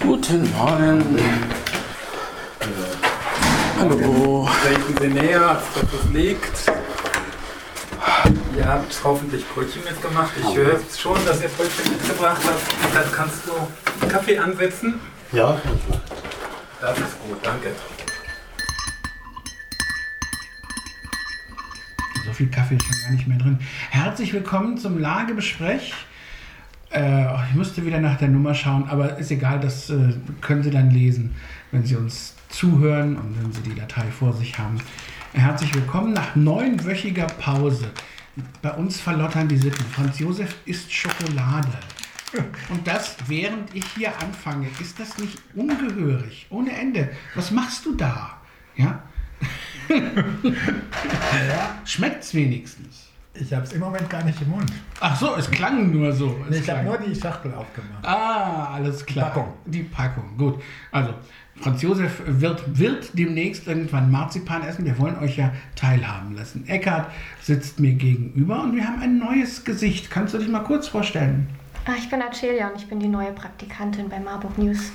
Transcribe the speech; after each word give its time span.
Guten 0.00 0.52
Morgen. 0.52 1.18
Hallo. 3.80 4.48
Treten 4.62 4.96
Sie 5.00 5.08
näher, 5.08 5.48
als 5.48 5.62
dass 5.74 5.82
es 5.92 6.10
liegt. 6.12 6.72
Ihr 8.56 8.66
habt 8.68 9.00
hoffentlich 9.02 9.44
Brötchen 9.48 9.82
mitgemacht. 9.82 10.30
Ich 10.38 10.56
höre 10.56 10.78
schon, 10.96 11.18
dass 11.26 11.42
ihr 11.42 11.48
Brötchen 11.48 11.90
mitgebracht 11.92 12.40
habt. 12.44 12.94
Dann 12.94 13.12
kannst 13.12 13.40
du 13.46 14.06
Kaffee 14.06 14.38
ansetzen. 14.38 15.00
Ja, 15.32 15.60
Das 16.80 16.96
ist 16.98 17.18
gut, 17.26 17.38
danke. 17.42 17.72
So 22.24 22.32
viel 22.32 22.48
Kaffee 22.48 22.76
ist 22.76 22.84
schon 22.84 23.02
gar 23.02 23.10
nicht 23.10 23.26
mehr 23.26 23.38
drin. 23.38 23.58
Herzlich 23.90 24.32
willkommen 24.32 24.78
zum 24.78 24.98
Lagebesprech. 24.98 25.92
Äh, 26.94 27.24
ich 27.48 27.54
müsste 27.54 27.84
wieder 27.84 28.00
nach 28.00 28.18
der 28.18 28.28
Nummer 28.28 28.54
schauen, 28.54 28.88
aber 28.88 29.18
ist 29.18 29.30
egal, 29.30 29.58
das 29.58 29.90
äh, 29.90 30.14
können 30.40 30.62
Sie 30.62 30.70
dann 30.70 30.90
lesen, 30.90 31.34
wenn 31.72 31.84
Sie 31.84 31.96
uns 31.96 32.36
zuhören 32.48 33.16
und 33.16 33.42
wenn 33.42 33.52
Sie 33.52 33.62
die 33.62 33.74
Datei 33.74 34.04
vor 34.10 34.32
sich 34.32 34.56
haben. 34.58 34.78
Herzlich 35.32 35.74
willkommen 35.74 36.12
nach 36.12 36.36
neunwöchiger 36.36 37.26
Pause. 37.26 37.90
Bei 38.62 38.70
uns 38.72 39.00
verlottern 39.00 39.48
die 39.48 39.56
Sitten. 39.56 39.84
Franz 39.86 40.20
Josef 40.20 40.54
isst 40.66 40.92
Schokolade. 40.92 41.68
Und 42.68 42.86
das, 42.86 43.16
während 43.26 43.74
ich 43.74 43.84
hier 43.96 44.12
anfange, 44.20 44.68
ist 44.80 44.98
das 44.98 45.18
nicht 45.18 45.38
ungehörig? 45.54 46.46
Ohne 46.50 46.76
Ende. 46.76 47.10
Was 47.34 47.50
machst 47.50 47.84
du 47.86 47.94
da? 47.94 48.38
Ja? 48.76 49.02
Schmeckt's 51.84 52.34
wenigstens? 52.34 53.13
Ich 53.36 53.52
habe 53.52 53.64
es 53.64 53.72
im 53.72 53.80
Moment 53.80 54.08
gar 54.08 54.22
nicht 54.24 54.40
im 54.42 54.50
Mund. 54.50 54.70
Ach 55.00 55.16
so, 55.18 55.34
es 55.36 55.50
klang 55.50 55.90
nur 55.90 56.12
so. 56.12 56.38
Nee, 56.48 56.58
ich 56.58 56.70
habe 56.70 56.84
nur 56.84 56.98
die 56.98 57.14
Schachtel 57.14 57.52
aufgemacht. 57.52 58.04
Ah, 58.06 58.74
alles 58.74 59.04
klar. 59.04 59.26
Packung. 59.30 59.52
Die 59.66 59.82
Packung, 59.82 60.36
gut. 60.38 60.62
Also, 60.92 61.14
Franz 61.56 61.82
Josef 61.82 62.22
wird, 62.26 62.78
wird 62.78 63.10
demnächst 63.18 63.66
irgendwann 63.66 64.10
Marzipan 64.10 64.62
essen. 64.62 64.84
Wir 64.84 64.96
wollen 64.98 65.18
euch 65.18 65.36
ja 65.36 65.52
teilhaben 65.74 66.36
lassen. 66.36 66.66
Eckhard 66.68 67.10
sitzt 67.42 67.80
mir 67.80 67.94
gegenüber 67.94 68.62
und 68.62 68.76
wir 68.76 68.86
haben 68.86 69.02
ein 69.02 69.18
neues 69.18 69.64
Gesicht. 69.64 70.10
Kannst 70.10 70.34
du 70.34 70.38
dich 70.38 70.48
mal 70.48 70.60
kurz 70.62 70.86
vorstellen? 70.86 71.48
Ah, 71.86 71.92
ich 71.98 72.08
bin 72.08 72.22
Acelia 72.22 72.68
und 72.68 72.76
ich 72.76 72.88
bin 72.88 73.00
die 73.00 73.08
neue 73.08 73.32
Praktikantin 73.32 74.08
bei 74.08 74.20
Marburg 74.20 74.56
News. 74.58 74.92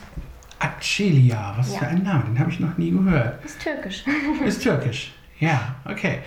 Acelia, 0.60 1.54
was 1.58 1.74
Ja. 1.74 1.80
für 1.80 1.88
ein 1.88 2.04
Name, 2.04 2.24
den 2.26 2.40
habe 2.40 2.50
ich 2.52 2.60
noch 2.60 2.78
nie 2.78 2.92
gehört. 2.92 3.44
Ist 3.44 3.62
türkisch. 3.62 4.04
Ist 4.46 4.62
türkisch. 4.64 5.14
Ja, 5.40 5.76
okay. 5.86 6.20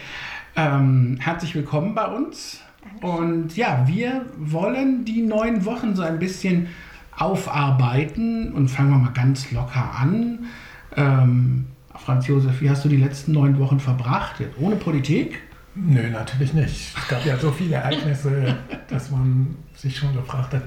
Ähm, 0.55 1.17
herzlich 1.19 1.55
willkommen 1.55 1.95
bei 1.95 2.07
uns. 2.07 2.61
Und 3.01 3.57
ja, 3.57 3.85
wir 3.87 4.27
wollen 4.37 5.05
die 5.05 5.23
neun 5.23 5.65
Wochen 5.65 5.97
so 5.97 6.03
ein 6.03 6.19
bisschen 6.19 6.69
aufarbeiten 7.17 8.53
und 8.53 8.69
fangen 8.69 8.91
wir 8.91 8.99
mal 8.99 9.13
ganz 9.13 9.51
locker 9.51 9.95
an. 9.99 10.47
Ähm, 10.95 11.67
Franz 11.95 12.27
Josef, 12.27 12.61
wie 12.61 12.69
hast 12.69 12.85
du 12.85 12.91
die 12.91 12.99
letzten 12.99 13.33
neun 13.33 13.59
Wochen 13.59 13.81
verbracht? 13.81 14.41
Jetzt 14.41 14.59
ohne 14.59 14.77
Politik? 14.77 15.41
Nö, 15.75 16.11
natürlich 16.11 16.53
nicht. 16.53 16.97
Es 16.99 17.09
gab 17.09 17.25
ja 17.25 17.39
so 17.39 17.51
viele 17.51 17.77
Ereignisse, 17.77 18.55
dass 18.89 19.11
man 19.11 19.57
sich 19.75 19.97
schon 19.97 20.13
gefragt 20.13 20.53
hat, 20.53 20.65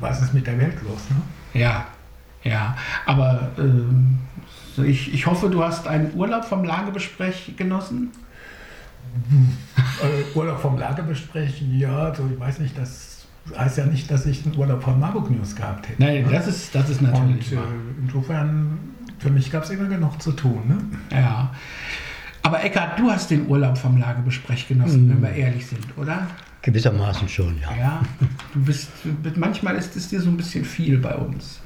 was 0.00 0.22
ist 0.22 0.32
mit 0.32 0.46
der 0.46 0.58
Welt 0.58 0.76
los? 0.84 1.02
Ne? 1.10 1.60
Ja, 1.60 1.86
ja. 2.44 2.74
Aber 3.04 3.50
ähm, 3.58 4.18
ich, 4.78 5.12
ich 5.12 5.26
hoffe, 5.26 5.50
du 5.50 5.62
hast 5.62 5.86
einen 5.86 6.14
Urlaub 6.14 6.46
vom 6.46 6.64
Lagebesprech 6.64 7.54
genossen. 7.58 8.10
Äh, 10.02 10.36
Urlaub 10.36 10.60
vom 10.60 10.78
Lager 10.78 11.02
besprechen, 11.02 11.78
ja, 11.78 11.96
also 12.08 12.28
ich 12.32 12.38
weiß 12.38 12.58
nicht, 12.60 12.76
das 12.78 13.26
heißt 13.56 13.78
ja 13.78 13.86
nicht, 13.86 14.10
dass 14.10 14.26
ich 14.26 14.44
einen 14.46 14.56
Urlaub 14.56 14.82
von 14.82 14.98
Marburg 14.98 15.30
News 15.30 15.54
gehabt 15.56 15.88
hätte. 15.88 16.02
Nein, 16.02 16.26
das 16.30 16.46
ist, 16.46 16.74
das 16.74 16.88
ist 16.90 17.02
natürlich 17.02 17.52
Und 17.52 17.58
äh, 17.58 17.60
wahr. 17.60 17.66
insofern, 18.02 18.78
für 19.18 19.30
mich 19.30 19.50
gab 19.50 19.64
es 19.64 19.70
immer 19.70 19.88
genug 19.88 20.20
zu 20.22 20.32
tun. 20.32 20.62
Ne? 20.68 21.18
Ja. 21.18 21.52
Aber 22.42 22.62
Eckhard, 22.64 22.98
du 22.98 23.10
hast 23.10 23.30
den 23.30 23.46
Urlaub 23.46 23.78
vom 23.78 23.96
Lagebesprech 23.98 24.66
genossen, 24.66 25.06
Mhm. 25.06 25.10
wenn 25.10 25.22
wir 25.22 25.30
ehrlich 25.32 25.66
sind, 25.66 25.86
oder? 25.96 26.26
gewissermaßen 26.64 27.28
schon, 27.28 27.58
ja. 27.60 27.76
Ja. 27.76 28.02
Du 28.54 28.60
bist, 28.64 28.88
du 29.02 29.12
bist, 29.14 29.36
manchmal 29.36 29.74
ist 29.74 29.96
es 29.96 30.08
dir 30.08 30.20
so 30.20 30.28
ein 30.30 30.36
bisschen 30.36 30.64
viel 30.64 30.96
bei 30.98 31.12
uns. 31.16 31.60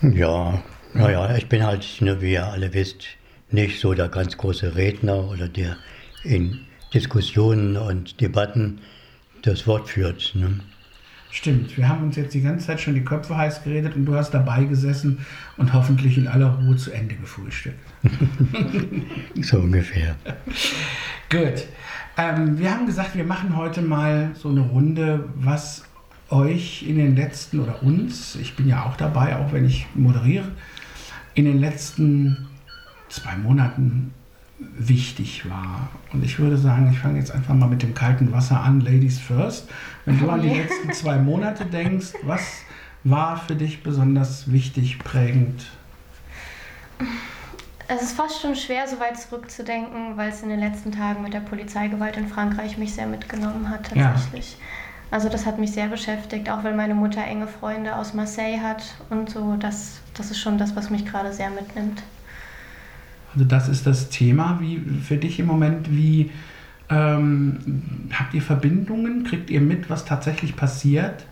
Ja, 0.00 0.58
naja, 0.94 1.36
ich 1.36 1.46
bin 1.48 1.62
halt, 1.62 1.86
ne, 2.00 2.18
wie 2.22 2.32
ihr 2.32 2.46
alle 2.46 2.72
wisst, 2.72 3.04
nicht 3.50 3.80
so 3.80 3.92
der 3.92 4.08
ganz 4.08 4.36
große 4.38 4.76
Redner 4.76 5.24
oder 5.28 5.46
der 5.48 5.76
in 6.24 6.60
Diskussionen 6.92 7.76
und 7.76 8.20
Debatten 8.20 8.80
das 9.42 9.66
Wort 9.66 9.88
führt. 9.88 10.34
Ne? 10.34 10.60
Stimmt, 11.30 11.76
wir 11.76 11.88
haben 11.88 12.04
uns 12.04 12.16
jetzt 12.16 12.32
die 12.32 12.40
ganze 12.40 12.66
Zeit 12.66 12.80
schon 12.80 12.94
die 12.94 13.04
Köpfe 13.04 13.36
heiß 13.36 13.62
geredet 13.62 13.94
und 13.94 14.06
du 14.06 14.14
hast 14.14 14.30
dabei 14.30 14.64
gesessen 14.64 15.24
und 15.58 15.72
hoffentlich 15.74 16.16
in 16.16 16.26
aller 16.26 16.48
Ruhe 16.48 16.76
zu 16.76 16.90
Ende 16.90 17.14
gefrühstückt. 17.14 17.78
So 19.42 19.58
ungefähr. 19.58 20.16
Gut. 21.30 21.66
Ähm, 22.16 22.58
wir 22.58 22.72
haben 22.72 22.86
gesagt, 22.86 23.14
wir 23.14 23.24
machen 23.24 23.56
heute 23.56 23.82
mal 23.82 24.30
so 24.34 24.48
eine 24.48 24.62
Runde, 24.62 25.28
was 25.36 25.84
euch 26.30 26.82
in 26.82 26.96
den 26.96 27.14
letzten 27.14 27.60
oder 27.60 27.82
uns, 27.82 28.34
ich 28.36 28.56
bin 28.56 28.68
ja 28.68 28.84
auch 28.84 28.96
dabei, 28.96 29.36
auch 29.36 29.52
wenn 29.52 29.64
ich 29.64 29.86
moderiere, 29.94 30.50
in 31.34 31.44
den 31.44 31.60
letzten 31.60 32.48
zwei 33.08 33.36
Monaten 33.36 34.12
wichtig 34.58 35.48
war. 35.48 35.88
Und 36.12 36.24
ich 36.24 36.38
würde 36.38 36.56
sagen, 36.56 36.90
ich 36.92 36.98
fange 36.98 37.18
jetzt 37.18 37.30
einfach 37.30 37.54
mal 37.54 37.68
mit 37.68 37.82
dem 37.82 37.94
kalten 37.94 38.32
Wasser 38.32 38.60
an, 38.60 38.80
Ladies 38.80 39.18
first. 39.18 39.68
Wenn 40.04 40.18
du 40.18 40.28
an 40.30 40.42
die 40.42 40.48
letzten 40.48 40.92
zwei 40.92 41.18
Monate 41.18 41.64
denkst, 41.64 42.14
was 42.24 42.62
war 43.04 43.36
für 43.36 43.54
dich 43.54 43.82
besonders 43.82 44.50
wichtig, 44.50 44.98
prägend? 44.98 45.66
Es 47.86 48.02
ist 48.02 48.12
fast 48.16 48.42
schon 48.42 48.54
schwer, 48.56 48.86
so 48.88 48.98
weit 49.00 49.18
zurückzudenken, 49.18 50.16
weil 50.16 50.30
es 50.30 50.42
in 50.42 50.48
den 50.48 50.60
letzten 50.60 50.92
Tagen 50.92 51.22
mit 51.22 51.32
der 51.32 51.40
Polizeigewalt 51.40 52.16
in 52.16 52.28
Frankreich 52.28 52.76
mich 52.76 52.94
sehr 52.94 53.06
mitgenommen 53.06 53.70
hat, 53.70 53.94
Ja. 53.94 54.12
tatsächlich. 54.12 54.56
Also 55.10 55.30
das 55.30 55.46
hat 55.46 55.58
mich 55.58 55.72
sehr 55.72 55.86
beschäftigt, 55.88 56.50
auch 56.50 56.64
weil 56.64 56.74
meine 56.74 56.94
Mutter 56.94 57.24
enge 57.24 57.46
Freunde 57.46 57.96
aus 57.96 58.12
Marseille 58.12 58.60
hat 58.60 58.82
und 59.08 59.30
so. 59.30 59.56
Das, 59.58 60.00
das 60.14 60.30
ist 60.30 60.38
schon 60.38 60.58
das, 60.58 60.76
was 60.76 60.90
mich 60.90 61.06
gerade 61.06 61.32
sehr 61.32 61.48
mitnimmt. 61.48 62.02
Also 63.34 63.44
das 63.44 63.68
ist 63.68 63.86
das 63.86 64.08
Thema 64.08 64.58
wie 64.60 64.80
für 65.02 65.16
dich 65.16 65.38
im 65.38 65.46
Moment. 65.46 65.90
Wie 65.90 66.30
ähm, 66.90 68.08
habt 68.12 68.34
ihr 68.34 68.42
Verbindungen? 68.42 69.24
Kriegt 69.24 69.50
ihr 69.50 69.60
mit, 69.60 69.90
was 69.90 70.04
tatsächlich 70.04 70.56
passiert? 70.56 71.26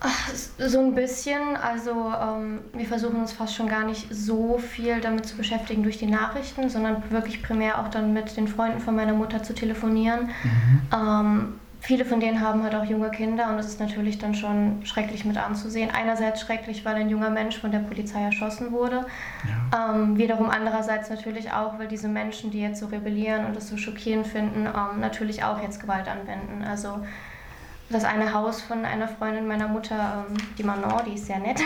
Ach, 0.00 0.30
so 0.34 0.80
ein 0.80 0.94
bisschen. 0.94 1.56
Also 1.56 2.12
ähm, 2.20 2.60
wir 2.74 2.86
versuchen 2.86 3.16
uns 3.16 3.32
fast 3.32 3.54
schon 3.54 3.68
gar 3.68 3.84
nicht 3.84 4.06
so 4.10 4.58
viel 4.58 5.00
damit 5.00 5.26
zu 5.26 5.36
beschäftigen 5.36 5.82
durch 5.82 5.98
die 5.98 6.06
Nachrichten, 6.06 6.68
sondern 6.68 7.02
wirklich 7.10 7.42
primär 7.42 7.80
auch 7.80 7.88
dann 7.88 8.12
mit 8.12 8.36
den 8.36 8.46
Freunden 8.46 8.80
von 8.80 8.94
meiner 8.94 9.14
Mutter 9.14 9.42
zu 9.42 9.54
telefonieren. 9.54 10.30
Ähm, 10.94 11.54
viele 11.86 12.04
von 12.04 12.18
denen 12.18 12.40
haben 12.40 12.64
halt 12.64 12.74
auch 12.74 12.84
junge 12.84 13.10
Kinder 13.10 13.48
und 13.48 13.58
das 13.58 13.66
ist 13.66 13.78
natürlich 13.78 14.18
dann 14.18 14.34
schon 14.34 14.84
schrecklich 14.84 15.24
mit 15.24 15.36
anzusehen. 15.36 15.88
Einerseits 15.92 16.40
schrecklich, 16.40 16.84
weil 16.84 16.96
ein 16.96 17.08
junger 17.08 17.30
Mensch 17.30 17.60
von 17.60 17.70
der 17.70 17.78
Polizei 17.78 18.20
erschossen 18.22 18.72
wurde. 18.72 19.06
Ja. 19.70 19.94
Ähm, 19.94 20.18
wiederum 20.18 20.50
andererseits 20.50 21.10
natürlich 21.10 21.52
auch, 21.52 21.78
weil 21.78 21.86
diese 21.86 22.08
Menschen, 22.08 22.50
die 22.50 22.60
jetzt 22.60 22.80
so 22.80 22.86
rebellieren 22.86 23.46
und 23.46 23.54
das 23.54 23.68
so 23.68 23.76
schockierend 23.76 24.26
finden, 24.26 24.66
ähm, 24.66 25.00
natürlich 25.00 25.44
auch 25.44 25.62
jetzt 25.62 25.80
Gewalt 25.80 26.08
anwenden. 26.08 26.64
Also 26.68 27.06
das 27.88 28.04
eine 28.04 28.34
Haus 28.34 28.62
von 28.62 28.84
einer 28.84 29.06
Freundin 29.06 29.46
meiner 29.46 29.68
Mutter, 29.68 30.24
ähm, 30.28 30.36
die 30.58 30.64
Manon, 30.64 31.04
die 31.06 31.14
ist 31.14 31.26
sehr 31.26 31.38
nett, 31.38 31.60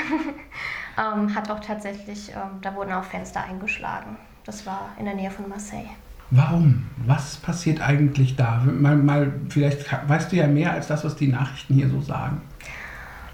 ähm, 0.98 1.34
hat 1.34 1.50
auch 1.50 1.60
tatsächlich, 1.60 2.28
ähm, 2.32 2.60
da 2.60 2.74
wurden 2.74 2.92
auch 2.92 3.04
Fenster 3.04 3.42
eingeschlagen. 3.42 4.18
Das 4.44 4.66
war 4.66 4.90
in 4.98 5.06
der 5.06 5.14
Nähe 5.14 5.30
von 5.30 5.48
Marseille. 5.48 5.88
Warum? 6.30 6.86
Was 7.06 7.36
passiert 7.36 7.80
eigentlich 7.80 8.36
da? 8.36 8.62
Mal, 8.64 8.96
mal, 8.96 9.32
vielleicht 9.48 9.86
weißt 10.08 10.30
du 10.30 10.36
ja 10.36 10.46
mehr 10.46 10.72
als 10.72 10.86
das, 10.86 11.04
was 11.04 11.16
die 11.16 11.26
Nachrichten 11.26 11.74
hier 11.74 11.88
so 11.88 12.00
sagen. 12.00 12.40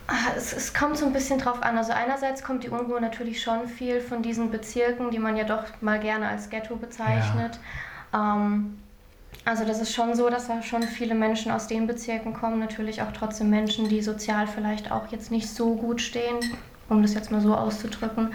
Ah, 0.06 0.32
Es, 0.36 0.52
es 0.52 0.72
kommt 0.72 0.96
so 0.96 1.06
ein 1.06 1.12
bisschen 1.12 1.38
drauf 1.38 1.62
an. 1.62 1.76
Also 1.76 1.92
einerseits 1.92 2.42
kommt 2.42 2.64
die 2.64 2.68
Unruhe 2.68 3.00
natürlich 3.00 3.42
schon 3.42 3.66
viel 3.68 4.00
von 4.00 4.22
diesen 4.22 4.50
Bezirken, 4.50 5.10
die 5.10 5.18
man 5.18 5.36
ja 5.36 5.44
doch 5.44 5.64
mal 5.80 5.98
gerne 5.98 6.28
als 6.28 6.48
Ghetto 6.48 6.76
bezeichnet. 6.76 7.58
Ähm, 8.14 8.78
also 9.44 9.64
das 9.64 9.80
ist 9.80 9.94
schon 9.94 10.14
so, 10.14 10.30
dass 10.30 10.48
da 10.48 10.62
schon 10.62 10.82
viele 10.84 11.14
Menschen 11.14 11.52
aus 11.52 11.66
den 11.66 11.86
Bezirken 11.86 12.32
kommen. 12.32 12.60
Natürlich 12.60 13.02
auch 13.02 13.12
trotzdem 13.12 13.50
Menschen, 13.50 13.88
die 13.88 14.00
sozial 14.00 14.46
vielleicht 14.46 14.90
auch 14.90 15.08
jetzt 15.08 15.30
nicht 15.30 15.48
so 15.48 15.74
gut 15.74 16.00
stehen, 16.00 16.36
um 16.88 17.02
das 17.02 17.14
jetzt 17.14 17.30
mal 17.30 17.40
so 17.40 17.54
auszudrücken. 17.54 18.32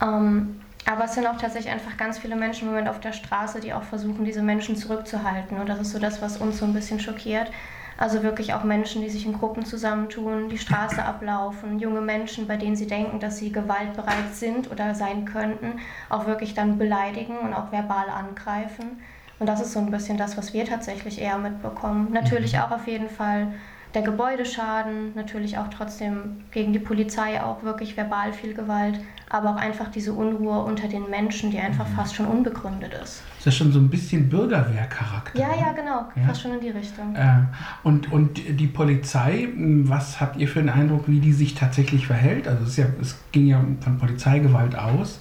Ähm, 0.00 0.60
aber 0.86 1.04
es 1.04 1.14
sind 1.14 1.26
auch 1.26 1.36
tatsächlich 1.36 1.72
einfach 1.72 1.96
ganz 1.96 2.18
viele 2.18 2.36
Menschen 2.36 2.68
im 2.68 2.70
Moment 2.70 2.88
auf 2.88 3.00
der 3.00 3.12
Straße, 3.12 3.60
die 3.60 3.72
auch 3.72 3.82
versuchen, 3.82 4.24
diese 4.24 4.42
Menschen 4.42 4.76
zurückzuhalten. 4.76 5.58
Und 5.58 5.68
das 5.68 5.80
ist 5.80 5.90
so 5.90 5.98
das, 5.98 6.22
was 6.22 6.36
uns 6.36 6.58
so 6.58 6.64
ein 6.64 6.72
bisschen 6.72 7.00
schockiert. 7.00 7.50
Also 7.98 8.22
wirklich 8.22 8.54
auch 8.54 8.62
Menschen, 8.62 9.02
die 9.02 9.10
sich 9.10 9.26
in 9.26 9.32
Gruppen 9.32 9.64
zusammentun, 9.64 10.48
die 10.48 10.58
Straße 10.58 11.02
ablaufen, 11.04 11.80
junge 11.80 12.00
Menschen, 12.00 12.46
bei 12.46 12.56
denen 12.56 12.76
sie 12.76 12.86
denken, 12.86 13.18
dass 13.18 13.38
sie 13.38 13.50
gewaltbereit 13.50 14.34
sind 14.34 14.70
oder 14.70 14.94
sein 14.94 15.24
könnten, 15.24 15.80
auch 16.08 16.26
wirklich 16.26 16.54
dann 16.54 16.78
beleidigen 16.78 17.38
und 17.38 17.52
auch 17.52 17.72
verbal 17.72 18.08
angreifen. 18.08 19.02
Und 19.38 19.46
das 19.46 19.60
ist 19.60 19.72
so 19.72 19.80
ein 19.80 19.90
bisschen 19.90 20.16
das, 20.16 20.36
was 20.36 20.54
wir 20.54 20.64
tatsächlich 20.64 21.20
eher 21.20 21.38
mitbekommen. 21.38 22.12
Natürlich 22.12 22.58
auch 22.60 22.70
auf 22.70 22.86
jeden 22.86 23.08
Fall 23.08 23.48
der 23.96 24.02
Gebäudeschaden, 24.02 25.14
natürlich 25.14 25.56
auch 25.56 25.68
trotzdem 25.70 26.42
gegen 26.50 26.74
die 26.74 26.78
Polizei 26.78 27.42
auch 27.42 27.62
wirklich 27.62 27.96
verbal 27.96 28.30
viel 28.34 28.52
Gewalt, 28.52 29.00
aber 29.30 29.52
auch 29.52 29.56
einfach 29.56 29.90
diese 29.90 30.12
Unruhe 30.12 30.60
unter 30.64 30.86
den 30.86 31.08
Menschen, 31.08 31.50
die 31.50 31.58
einfach 31.58 31.86
fast 31.96 32.14
schon 32.14 32.26
unbegründet 32.26 32.92
ist. 33.02 33.22
Ist 33.38 33.46
das 33.46 33.56
schon 33.56 33.72
so 33.72 33.78
ein 33.78 33.88
bisschen 33.88 34.28
Bürgerwehrcharakter? 34.28 35.40
Ja, 35.40 35.48
ja, 35.58 35.72
genau, 35.72 36.04
Ja. 36.14 36.26
fast 36.26 36.42
schon 36.42 36.52
in 36.52 36.60
die 36.60 36.68
Richtung. 36.68 37.16
Äh, 37.16 37.38
und, 37.84 38.12
und 38.12 38.38
die 38.60 38.66
Polizei, 38.66 39.48
mh, 39.56 39.88
was 39.88 40.20
habt 40.20 40.36
ihr 40.36 40.46
für 40.46 40.60
einen 40.60 40.68
Eindruck, 40.68 41.04
wie 41.08 41.18
die 41.20 41.32
sich 41.32 41.54
tatsächlich 41.54 42.06
verhält? 42.06 42.46
Also 42.46 42.64
es, 42.64 42.68
ist 42.72 42.76
ja, 42.76 42.86
es 43.00 43.16
ging 43.32 43.46
ja 43.46 43.64
von 43.80 43.96
Polizeigewalt 43.96 44.76
aus. 44.78 45.20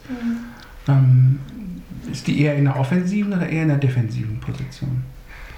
Ähm, 0.90 1.40
ist 2.12 2.28
die 2.28 2.42
eher 2.42 2.58
in 2.58 2.66
der 2.66 2.78
offensiven 2.78 3.32
oder 3.32 3.48
eher 3.48 3.62
in 3.64 3.70
der 3.70 3.78
defensiven 3.78 4.38
Position? 4.42 5.02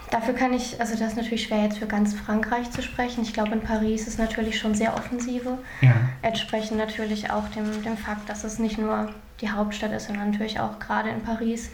Dafür 0.10 0.34
kann 0.34 0.54
ich, 0.54 0.80
also 0.80 0.96
das 0.98 1.10
ist 1.10 1.18
natürlich 1.18 1.44
schwer 1.44 1.64
jetzt 1.64 1.80
für 1.80 1.86
ganz 1.86 2.14
Frankreich 2.14 2.72
zu 2.72 2.82
sprechen. 2.82 3.24
Ich 3.24 3.34
glaube, 3.34 3.52
in 3.52 3.62
Paris 3.62 4.08
ist 4.08 4.18
natürlich 4.18 4.58
schon 4.58 4.74
sehr 4.74 4.94
offensive. 4.96 5.58
Ja. 5.82 5.94
Entsprechend 6.22 6.78
natürlich 6.78 7.30
auch 7.30 7.48
dem, 7.50 7.84
dem 7.84 7.98
Fakt, 7.98 8.30
dass 8.30 8.44
es 8.44 8.58
nicht 8.58 8.78
nur 8.78 9.10
die 9.42 9.50
Hauptstadt 9.50 9.92
ist, 9.92 10.08
sondern 10.08 10.32
natürlich 10.32 10.60
auch 10.60 10.80
gerade 10.80 11.10
in 11.10 11.22
Paris 11.22 11.72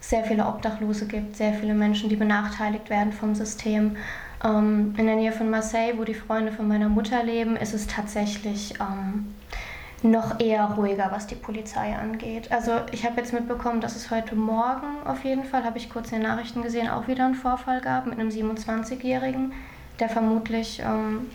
sehr 0.00 0.24
viele 0.24 0.46
Obdachlose 0.46 1.06
gibt, 1.06 1.36
sehr 1.36 1.54
viele 1.54 1.74
Menschen, 1.74 2.08
die 2.08 2.16
benachteiligt 2.16 2.90
werden 2.90 3.12
vom 3.12 3.34
System. 3.34 3.96
Ähm, 4.44 4.94
in 4.96 5.06
der 5.06 5.16
Nähe 5.16 5.32
von 5.32 5.50
Marseille, 5.50 5.96
wo 5.96 6.04
die 6.04 6.14
Freunde 6.14 6.52
von 6.52 6.66
meiner 6.66 6.88
Mutter 6.88 7.22
leben, 7.22 7.56
ist 7.56 7.74
es 7.74 7.86
tatsächlich 7.86 8.74
ähm, 8.80 9.26
noch 10.04 10.40
eher 10.40 10.64
ruhiger, 10.64 11.10
was 11.10 11.26
die 11.26 11.34
Polizei 11.34 11.94
angeht. 11.94 12.50
Also 12.50 12.72
ich 12.90 13.04
habe 13.04 13.20
jetzt 13.20 13.32
mitbekommen, 13.32 13.80
dass 13.80 13.96
es 13.96 14.10
heute 14.10 14.34
Morgen 14.34 15.02
auf 15.04 15.24
jeden 15.24 15.44
Fall, 15.44 15.64
habe 15.64 15.78
ich 15.78 15.90
kurz 15.90 16.12
in 16.12 16.20
den 16.20 16.28
Nachrichten 16.28 16.62
gesehen, 16.62 16.88
auch 16.88 17.08
wieder 17.08 17.24
einen 17.24 17.34
Vorfall 17.34 17.80
gab 17.80 18.06
mit 18.06 18.18
einem 18.18 18.28
27-Jährigen, 18.28 19.52
der 20.00 20.08
vermutlich 20.08 20.82
ähm, 20.84 21.30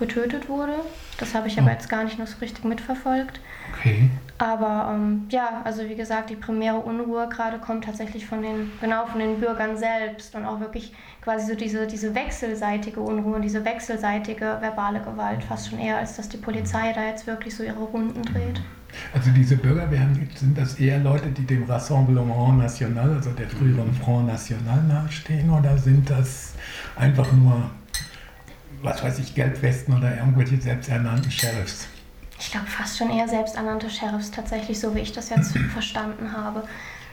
getötet 0.00 0.48
wurde. 0.48 0.72
Das 1.18 1.34
habe 1.34 1.46
ich 1.46 1.56
aber 1.58 1.68
Oh. 1.68 1.72
jetzt 1.72 1.88
gar 1.88 2.02
nicht 2.02 2.18
noch 2.18 2.26
so 2.26 2.38
richtig 2.40 2.64
mitverfolgt. 2.64 3.40
Okay. 3.78 4.10
Aber 4.38 4.92
ähm, 4.94 5.26
ja, 5.30 5.60
also 5.64 5.88
wie 5.88 5.94
gesagt, 5.94 6.30
die 6.30 6.34
primäre 6.34 6.78
Unruhe 6.78 7.28
gerade 7.28 7.58
kommt 7.58 7.84
tatsächlich 7.84 8.26
von 8.26 8.42
den, 8.42 8.72
genau 8.80 9.06
von 9.06 9.20
den 9.20 9.38
Bürgern 9.38 9.76
selbst 9.76 10.34
und 10.34 10.44
auch 10.46 10.58
wirklich 10.60 10.92
quasi 11.22 11.46
so 11.46 11.54
diese, 11.54 11.86
diese 11.86 12.14
wechselseitige 12.14 13.00
Unruhe 13.00 13.38
diese 13.40 13.64
wechselseitige 13.64 14.56
verbale 14.60 15.00
Gewalt, 15.00 15.44
fast 15.44 15.68
schon 15.70 15.78
eher, 15.78 15.98
als 15.98 16.16
dass 16.16 16.28
die 16.28 16.38
Polizei 16.38 16.92
da 16.94 17.04
jetzt 17.04 17.26
wirklich 17.26 17.54
so 17.54 17.62
ihre 17.62 17.78
Runden 17.78 18.22
dreht. 18.22 18.60
Also 19.14 19.30
diese 19.30 19.56
Bürgerwehren, 19.56 20.28
sind 20.34 20.58
das 20.58 20.80
eher 20.80 20.98
Leute, 20.98 21.28
die 21.28 21.44
dem 21.46 21.62
Rassemblement 21.64 22.58
National, 22.58 23.10
also 23.14 23.30
der 23.30 23.48
früheren 23.48 23.92
Front 23.94 24.26
National 24.26 24.82
nahestehen, 24.82 25.48
oder 25.50 25.76
sind 25.78 26.08
das 26.10 26.54
einfach 26.96 27.30
nur, 27.32 27.70
was 28.82 29.02
weiß 29.02 29.18
ich, 29.18 29.34
Gelbwesten 29.34 29.96
oder 29.96 30.16
irgendwelche 30.16 30.60
selbsternannten 30.60 31.30
Sheriffs? 31.30 31.88
Ich 32.38 32.50
glaube 32.50 32.66
fast 32.66 32.96
schon 32.96 33.10
eher 33.10 33.28
selbsternannte 33.28 33.90
Sheriffs 33.90 34.30
tatsächlich, 34.30 34.80
so 34.80 34.94
wie 34.94 35.00
ich 35.00 35.12
das 35.12 35.30
jetzt 35.30 35.56
verstanden 35.72 36.32
habe. 36.32 36.62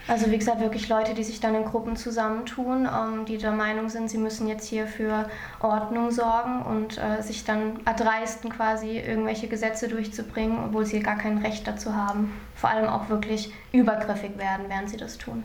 Also 0.07 0.31
wie 0.31 0.37
gesagt, 0.37 0.61
wirklich 0.61 0.87
Leute, 0.87 1.13
die 1.13 1.23
sich 1.23 1.41
dann 1.41 1.53
in 1.53 1.65
Gruppen 1.65 1.97
zusammentun, 1.97 2.87
ähm, 2.87 3.25
die 3.25 3.37
der 3.37 3.51
Meinung 3.51 3.89
sind, 3.89 4.09
sie 4.09 4.17
müssen 4.17 4.47
jetzt 4.47 4.65
hier 4.65 4.87
für 4.87 5.29
Ordnung 5.59 6.11
sorgen 6.11 6.61
und 6.61 6.97
äh, 6.97 7.21
sich 7.21 7.43
dann 7.43 7.81
erdreisten, 7.85 8.49
quasi 8.49 8.99
irgendwelche 8.99 9.49
Gesetze 9.49 9.89
durchzubringen, 9.89 10.59
obwohl 10.63 10.85
sie 10.85 11.01
gar 11.01 11.17
kein 11.17 11.39
Recht 11.39 11.67
dazu 11.67 11.93
haben. 11.93 12.31
Vor 12.55 12.69
allem 12.69 12.87
auch 12.87 13.09
wirklich 13.09 13.53
übergriffig 13.73 14.37
werden, 14.37 14.67
während 14.69 14.89
sie 14.89 14.97
das 14.97 15.17
tun. 15.17 15.43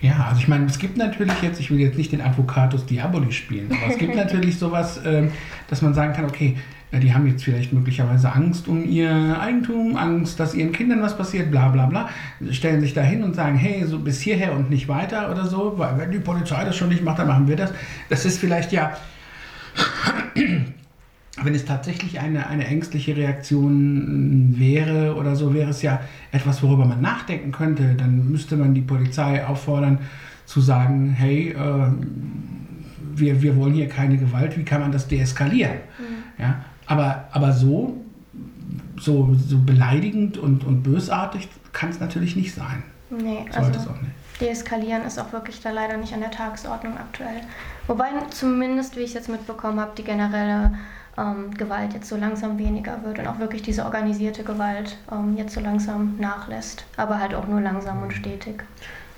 Ja, 0.00 0.26
also 0.28 0.40
ich 0.40 0.48
meine, 0.48 0.64
es 0.66 0.78
gibt 0.78 0.96
natürlich 0.96 1.42
jetzt, 1.42 1.60
ich 1.60 1.70
will 1.70 1.78
jetzt 1.78 1.98
nicht 1.98 2.12
den 2.12 2.22
Advocatus 2.22 2.86
Diaboli 2.86 3.32
spielen, 3.32 3.70
aber 3.70 3.92
es 3.92 3.98
gibt 3.98 4.14
natürlich 4.16 4.58
sowas, 4.58 5.00
ähm, 5.04 5.30
dass 5.68 5.82
man 5.82 5.92
sagen 5.92 6.14
kann, 6.14 6.24
okay, 6.24 6.56
ja, 6.92 6.98
die 6.98 7.14
haben 7.14 7.26
jetzt 7.26 7.44
vielleicht 7.44 7.72
möglicherweise 7.72 8.32
Angst 8.32 8.66
um 8.66 8.84
ihr 8.84 9.38
Eigentum, 9.40 9.96
Angst, 9.96 10.40
dass 10.40 10.54
ihren 10.54 10.72
Kindern 10.72 11.02
was 11.02 11.16
passiert, 11.16 11.50
bla 11.50 11.68
bla 11.68 11.86
bla, 11.86 12.08
stellen 12.50 12.80
sich 12.80 12.94
da 12.94 13.02
hin 13.02 13.22
und 13.22 13.36
sagen, 13.36 13.56
hey, 13.56 13.84
so 13.86 13.98
bis 14.00 14.20
hierher 14.20 14.54
und 14.54 14.70
nicht 14.70 14.88
weiter 14.88 15.30
oder 15.30 15.46
so, 15.46 15.74
weil 15.76 15.98
wenn 15.98 16.10
die 16.10 16.18
Polizei 16.18 16.64
das 16.64 16.76
schon 16.76 16.88
nicht 16.88 17.04
macht, 17.04 17.20
dann 17.20 17.28
machen 17.28 17.46
wir 17.46 17.56
das. 17.56 17.72
Das 18.08 18.24
ist 18.24 18.38
vielleicht 18.38 18.72
ja, 18.72 18.96
wenn 21.36 21.54
es 21.54 21.64
tatsächlich 21.64 22.20
eine, 22.20 22.48
eine 22.48 22.66
ängstliche 22.66 23.16
Reaktion 23.16 24.54
wäre 24.58 25.14
oder 25.14 25.36
so, 25.36 25.54
wäre 25.54 25.70
es 25.70 25.82
ja 25.82 26.00
etwas, 26.32 26.62
worüber 26.62 26.84
man 26.84 27.00
nachdenken 27.00 27.52
könnte. 27.52 27.94
Dann 27.94 28.30
müsste 28.30 28.56
man 28.56 28.74
die 28.74 28.80
Polizei 28.80 29.44
auffordern 29.46 29.98
zu 30.44 30.60
sagen, 30.60 31.10
hey, 31.10 31.50
äh, 31.50 31.92
wir, 33.14 33.42
wir 33.42 33.56
wollen 33.56 33.74
hier 33.74 33.88
keine 33.88 34.16
Gewalt, 34.16 34.56
wie 34.58 34.64
kann 34.64 34.80
man 34.80 34.92
das 34.92 35.06
deeskalieren? 35.06 35.78
Ja? 36.38 36.64
Aber, 36.86 37.28
aber 37.30 37.52
so, 37.52 38.04
so, 38.98 39.34
so 39.34 39.58
beleidigend 39.58 40.36
und, 40.38 40.64
und 40.64 40.82
bösartig 40.82 41.48
kann 41.72 41.90
es 41.90 42.00
natürlich 42.00 42.34
nicht 42.34 42.54
sein. 42.54 42.82
Nee, 43.10 43.44
Sollte 43.50 43.58
also 43.58 43.80
es 43.80 43.86
auch 43.88 44.00
nicht. 44.00 44.12
deeskalieren 44.40 45.02
ist 45.02 45.18
auch 45.18 45.32
wirklich 45.32 45.60
da 45.60 45.70
leider 45.70 45.96
nicht 45.96 46.12
an 46.12 46.20
der 46.20 46.30
Tagesordnung 46.30 46.96
aktuell. 46.96 47.40
Wobei 47.86 48.06
zumindest, 48.30 48.96
wie 48.96 49.00
ich 49.00 49.08
es 49.10 49.14
jetzt 49.14 49.28
mitbekommen 49.28 49.80
habe, 49.80 49.92
die 49.96 50.04
generelle 50.04 50.72
ähm, 51.18 51.52
Gewalt 51.56 51.92
jetzt 51.94 52.08
so 52.08 52.16
langsam 52.16 52.58
weniger 52.58 53.02
wird 53.04 53.18
und 53.18 53.26
auch 53.26 53.38
wirklich 53.38 53.62
diese 53.62 53.84
organisierte 53.84 54.44
Gewalt 54.44 54.96
ähm, 55.10 55.36
jetzt 55.36 55.54
so 55.54 55.60
langsam 55.60 56.16
nachlässt. 56.18 56.84
Aber 56.96 57.18
halt 57.18 57.34
auch 57.34 57.46
nur 57.46 57.60
langsam 57.60 58.02
und 58.02 58.12
stetig. 58.12 58.62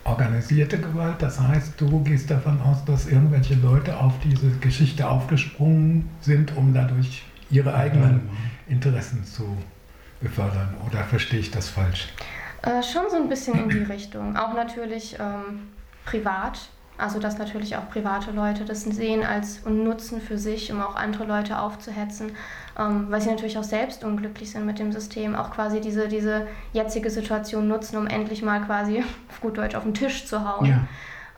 Organisierte 0.05 0.79
Gewalt, 0.79 1.17
das 1.21 1.39
heißt, 1.39 1.81
du 1.81 2.03
gehst 2.03 2.29
davon 2.31 2.61
aus, 2.62 2.85
dass 2.85 3.06
irgendwelche 3.06 3.55
Leute 3.55 3.97
auf 3.99 4.12
diese 4.25 4.50
Geschichte 4.59 5.09
aufgesprungen 5.09 6.09
sind, 6.21 6.56
um 6.56 6.75
dadurch 6.75 7.25
ihre 7.50 7.75
eigenen 7.75 8.29
Interessen 8.69 9.25
zu 9.25 9.56
befördern. 10.21 10.75
Oder 10.89 11.05
verstehe 11.05 11.39
ich 11.39 11.50
das 11.50 11.69
falsch? 11.69 12.09
Äh, 12.62 12.83
schon 12.83 13.03
so 13.11 13.17
ein 13.17 13.29
bisschen 13.29 13.59
in 13.59 13.69
die 13.69 13.93
Richtung. 13.93 14.37
Auch 14.37 14.55
natürlich 14.55 15.17
ähm, 15.21 15.69
privat. 16.05 16.69
Also 17.02 17.19
dass 17.19 17.37
natürlich 17.37 17.76
auch 17.76 17.90
private 17.90 18.31
Leute 18.31 18.64
das 18.64 18.82
sehen 18.82 19.25
als 19.25 19.58
und 19.64 19.82
nutzen 19.82 20.20
für 20.20 20.38
sich, 20.38 20.70
um 20.70 20.81
auch 20.81 20.94
andere 20.94 21.25
Leute 21.25 21.58
aufzuhetzen, 21.58 22.31
ähm, 22.78 23.06
weil 23.10 23.20
sie 23.20 23.28
natürlich 23.28 23.58
auch 23.58 23.64
selbst 23.64 24.04
unglücklich 24.04 24.52
sind 24.52 24.64
mit 24.66 24.78
dem 24.78 24.93
System, 24.93 25.34
auch 25.34 25.50
quasi 25.50 25.81
diese, 25.81 26.06
diese 26.06 26.46
jetzige 26.72 27.10
Situation 27.10 27.66
nutzen, 27.66 27.96
um 27.96 28.06
endlich 28.06 28.43
mal 28.43 28.60
quasi 28.60 29.00
auf 29.00 29.40
gut 29.40 29.58
Deutsch 29.58 29.75
auf 29.75 29.82
den 29.82 29.94
Tisch 29.94 30.26
zu 30.26 30.49
hauen. 30.49 30.66
Ja. 30.66 30.87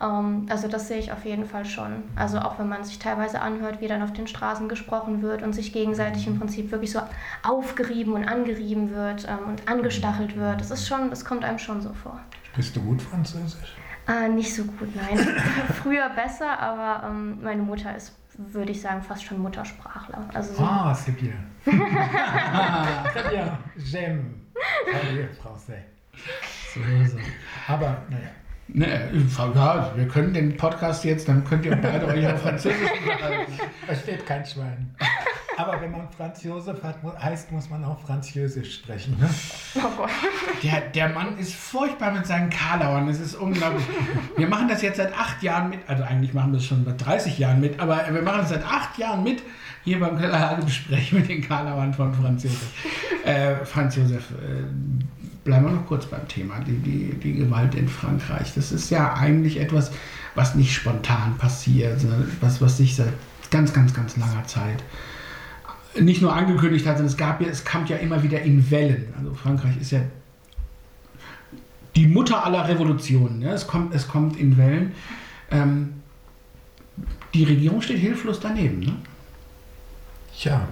Ähm, 0.02 0.44
also 0.50 0.68
das 0.68 0.88
sehe 0.88 0.98
ich 0.98 1.12
auf 1.12 1.24
jeden 1.24 1.46
Fall 1.46 1.64
schon. 1.64 2.02
Also 2.14 2.40
auch 2.40 2.58
wenn 2.58 2.68
man 2.68 2.84
sich 2.84 2.98
teilweise 2.98 3.40
anhört, 3.40 3.80
wie 3.80 3.88
dann 3.88 4.02
auf 4.02 4.12
den 4.12 4.26
Straßen 4.26 4.68
gesprochen 4.68 5.22
wird 5.22 5.42
und 5.42 5.54
sich 5.54 5.72
gegenseitig 5.72 6.26
im 6.26 6.38
Prinzip 6.38 6.72
wirklich 6.72 6.92
so 6.92 7.00
aufgerieben 7.42 8.12
und 8.12 8.28
angerieben 8.28 8.90
wird 8.90 9.26
ähm, 9.26 9.48
und 9.48 9.66
angestachelt 9.66 10.36
wird. 10.36 10.60
Das 10.60 10.70
ist 10.70 10.86
schon, 10.86 11.08
das 11.08 11.24
kommt 11.24 11.42
einem 11.42 11.58
schon 11.58 11.80
so 11.80 11.94
vor. 11.94 12.20
Bist 12.54 12.76
du 12.76 12.82
gut 12.82 13.00
Französisch? 13.00 13.76
Äh, 14.06 14.28
nicht 14.28 14.54
so 14.54 14.64
gut, 14.64 14.94
nein. 14.94 15.18
Früher 15.82 16.08
besser, 16.10 16.58
aber 16.58 17.06
ähm, 17.08 17.42
meine 17.42 17.62
Mutter 17.62 17.96
ist, 17.96 18.14
würde 18.36 18.72
ich 18.72 18.80
sagen, 18.80 19.02
fast 19.02 19.24
schon 19.24 19.38
Muttersprachler. 19.40 20.28
Also 20.34 20.54
so, 20.54 20.62
Ah, 20.62 20.94
c'est 20.94 21.12
bien. 21.12 21.34
Très 21.64 23.30
bien. 23.30 23.58
J'aime 23.76 24.34
parler 24.92 25.28
français. 25.40 25.84
So, 26.74 26.80
so. 27.06 27.18
Aber, 27.68 27.96
naja. 28.10 28.30
Ne, 28.68 29.10
ja, 29.54 29.92
wir 29.94 30.08
können 30.08 30.32
den 30.32 30.56
Podcast 30.56 31.04
jetzt, 31.04 31.28
dann 31.28 31.44
könnt 31.44 31.64
ihr 31.66 31.76
beide 31.76 32.06
euch 32.06 32.26
auf 32.26 32.40
Französisch 32.42 32.90
unterhalten. 33.02 33.52
Versteht 33.86 34.26
kein 34.26 34.44
Schwein. 34.44 34.94
Aber 35.56 35.80
wenn 35.80 35.92
man 35.92 36.08
Franz 36.10 36.42
Josef 36.42 36.82
hat, 36.82 36.96
heißt, 37.22 37.52
muss 37.52 37.70
man 37.70 37.84
auch 37.84 38.00
Französisch 38.00 38.76
sprechen. 38.76 39.16
Ne? 39.20 39.30
oh. 39.76 40.06
Der, 40.62 40.80
der 40.80 41.08
Mann 41.10 41.38
ist 41.38 41.54
furchtbar 41.54 42.10
mit 42.10 42.26
seinen 42.26 42.50
Karlauern. 42.50 43.08
Es 43.08 43.20
ist 43.20 43.36
unglaublich. 43.36 43.84
Wir 44.36 44.48
machen 44.48 44.68
das 44.68 44.82
jetzt 44.82 44.96
seit 44.96 45.16
acht 45.16 45.42
Jahren 45.42 45.70
mit. 45.70 45.80
Also 45.86 46.02
eigentlich 46.02 46.34
machen 46.34 46.52
wir 46.52 46.58
es 46.58 46.66
schon 46.66 46.84
seit 46.84 47.04
30 47.04 47.38
Jahren 47.38 47.60
mit. 47.60 47.78
Aber 47.78 48.04
wir 48.10 48.22
machen 48.22 48.40
es 48.42 48.48
seit 48.48 48.64
acht 48.64 48.98
Jahren 48.98 49.22
mit. 49.22 49.42
Hier 49.84 50.00
beim 50.00 50.18
Kellergespräch 50.18 51.12
mit 51.12 51.28
den 51.28 51.42
Karlauern 51.42 51.92
von 51.92 52.12
Franz 52.14 52.44
Josef. 52.44 52.72
Äh, 53.24 53.56
Franz 53.64 53.96
Josef, 53.96 54.30
äh, 54.32 54.64
bleiben 55.44 55.66
wir 55.66 55.72
noch 55.72 55.86
kurz 55.86 56.06
beim 56.06 56.26
Thema. 56.26 56.58
Die, 56.60 56.78
die, 56.78 57.14
die 57.14 57.34
Gewalt 57.34 57.74
in 57.74 57.88
Frankreich. 57.88 58.52
Das 58.54 58.72
ist 58.72 58.90
ja 58.90 59.14
eigentlich 59.14 59.60
etwas, 59.60 59.92
was 60.34 60.54
nicht 60.54 60.74
spontan 60.74 61.36
passiert, 61.38 62.00
sondern 62.00 62.30
was, 62.40 62.60
was 62.60 62.78
sich 62.78 62.96
seit 62.96 63.12
ganz, 63.50 63.72
ganz, 63.72 63.94
ganz 63.94 64.16
langer 64.16 64.44
Zeit 64.46 64.82
nicht 66.00 66.22
nur 66.22 66.34
angekündigt 66.34 66.86
hat, 66.86 66.96
sondern 66.96 67.12
es 67.12 67.16
gab 67.16 67.40
ja, 67.40 67.48
es 67.48 67.64
kam 67.64 67.86
ja 67.86 67.96
immer 67.96 68.22
wieder 68.22 68.40
in 68.42 68.70
Wellen. 68.70 69.12
Also 69.18 69.34
Frankreich 69.34 69.76
ist 69.80 69.92
ja 69.92 70.00
die 71.94 72.06
Mutter 72.06 72.44
aller 72.44 72.66
Revolutionen. 72.66 73.40
Ja? 73.40 73.52
Es, 73.52 73.66
kommt, 73.66 73.94
es 73.94 74.08
kommt 74.08 74.36
in 74.38 74.56
Wellen. 74.56 74.92
Ähm, 75.50 75.94
die 77.32 77.44
Regierung 77.44 77.80
steht 77.80 77.98
hilflos 77.98 78.40
daneben. 78.40 78.80
Ne? 78.80 78.96
Ja. 80.40 80.66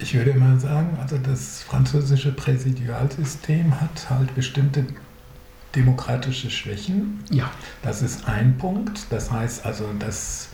Ich 0.00 0.14
würde 0.14 0.34
mal 0.34 0.58
sagen, 0.58 0.98
also 1.00 1.18
das 1.18 1.62
französische 1.62 2.32
Präsidialsystem 2.32 3.80
hat 3.80 4.08
halt 4.08 4.34
bestimmte 4.34 4.86
demokratische 5.74 6.50
Schwächen. 6.50 7.22
Ja. 7.30 7.50
Das 7.82 8.00
ist 8.02 8.26
ein 8.26 8.56
Punkt. 8.56 9.06
Das 9.10 9.30
heißt 9.30 9.66
also, 9.66 9.84
das 9.98 10.48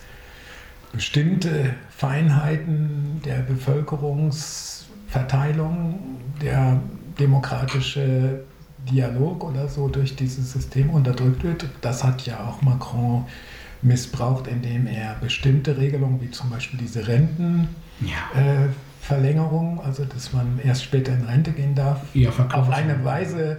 bestimmte 0.93 1.75
Feinheiten 1.91 3.23
der 3.25 3.39
Bevölkerungsverteilung, 3.39 6.19
der 6.43 6.81
demokratische 7.19 8.45
Dialog 8.91 9.45
oder 9.45 9.69
so 9.69 9.89
durch 9.89 10.17
dieses 10.17 10.53
System 10.53 10.91
unterdrückt 10.91 11.45
wird. 11.45 11.67
Das 11.81 12.05
hat 12.05 12.27
ja 12.27 12.45
auch 12.45 12.61
Macron 12.63 13.25
missbraucht, 13.83 14.49
indem 14.49 14.87
er 14.87 15.17
bestimmte 15.21 15.77
Regelungen, 15.77 16.19
wie 16.21 16.31
zum 16.31 16.51
Beispiel 16.51 16.79
diese 16.79 17.07
Rentenverlängerung, 17.07 17.69
ja. 18.01 18.41
äh, 18.41 18.69
also 19.09 20.05
dass 20.05 20.33
man 20.33 20.59
erst 20.63 20.85
später 20.85 21.13
in 21.13 21.25
Rente 21.25 21.53
gehen 21.53 21.75
darf, 21.75 22.03
ja, 22.15 22.31
auf 22.31 22.71
eine 22.71 23.05
Weise 23.05 23.59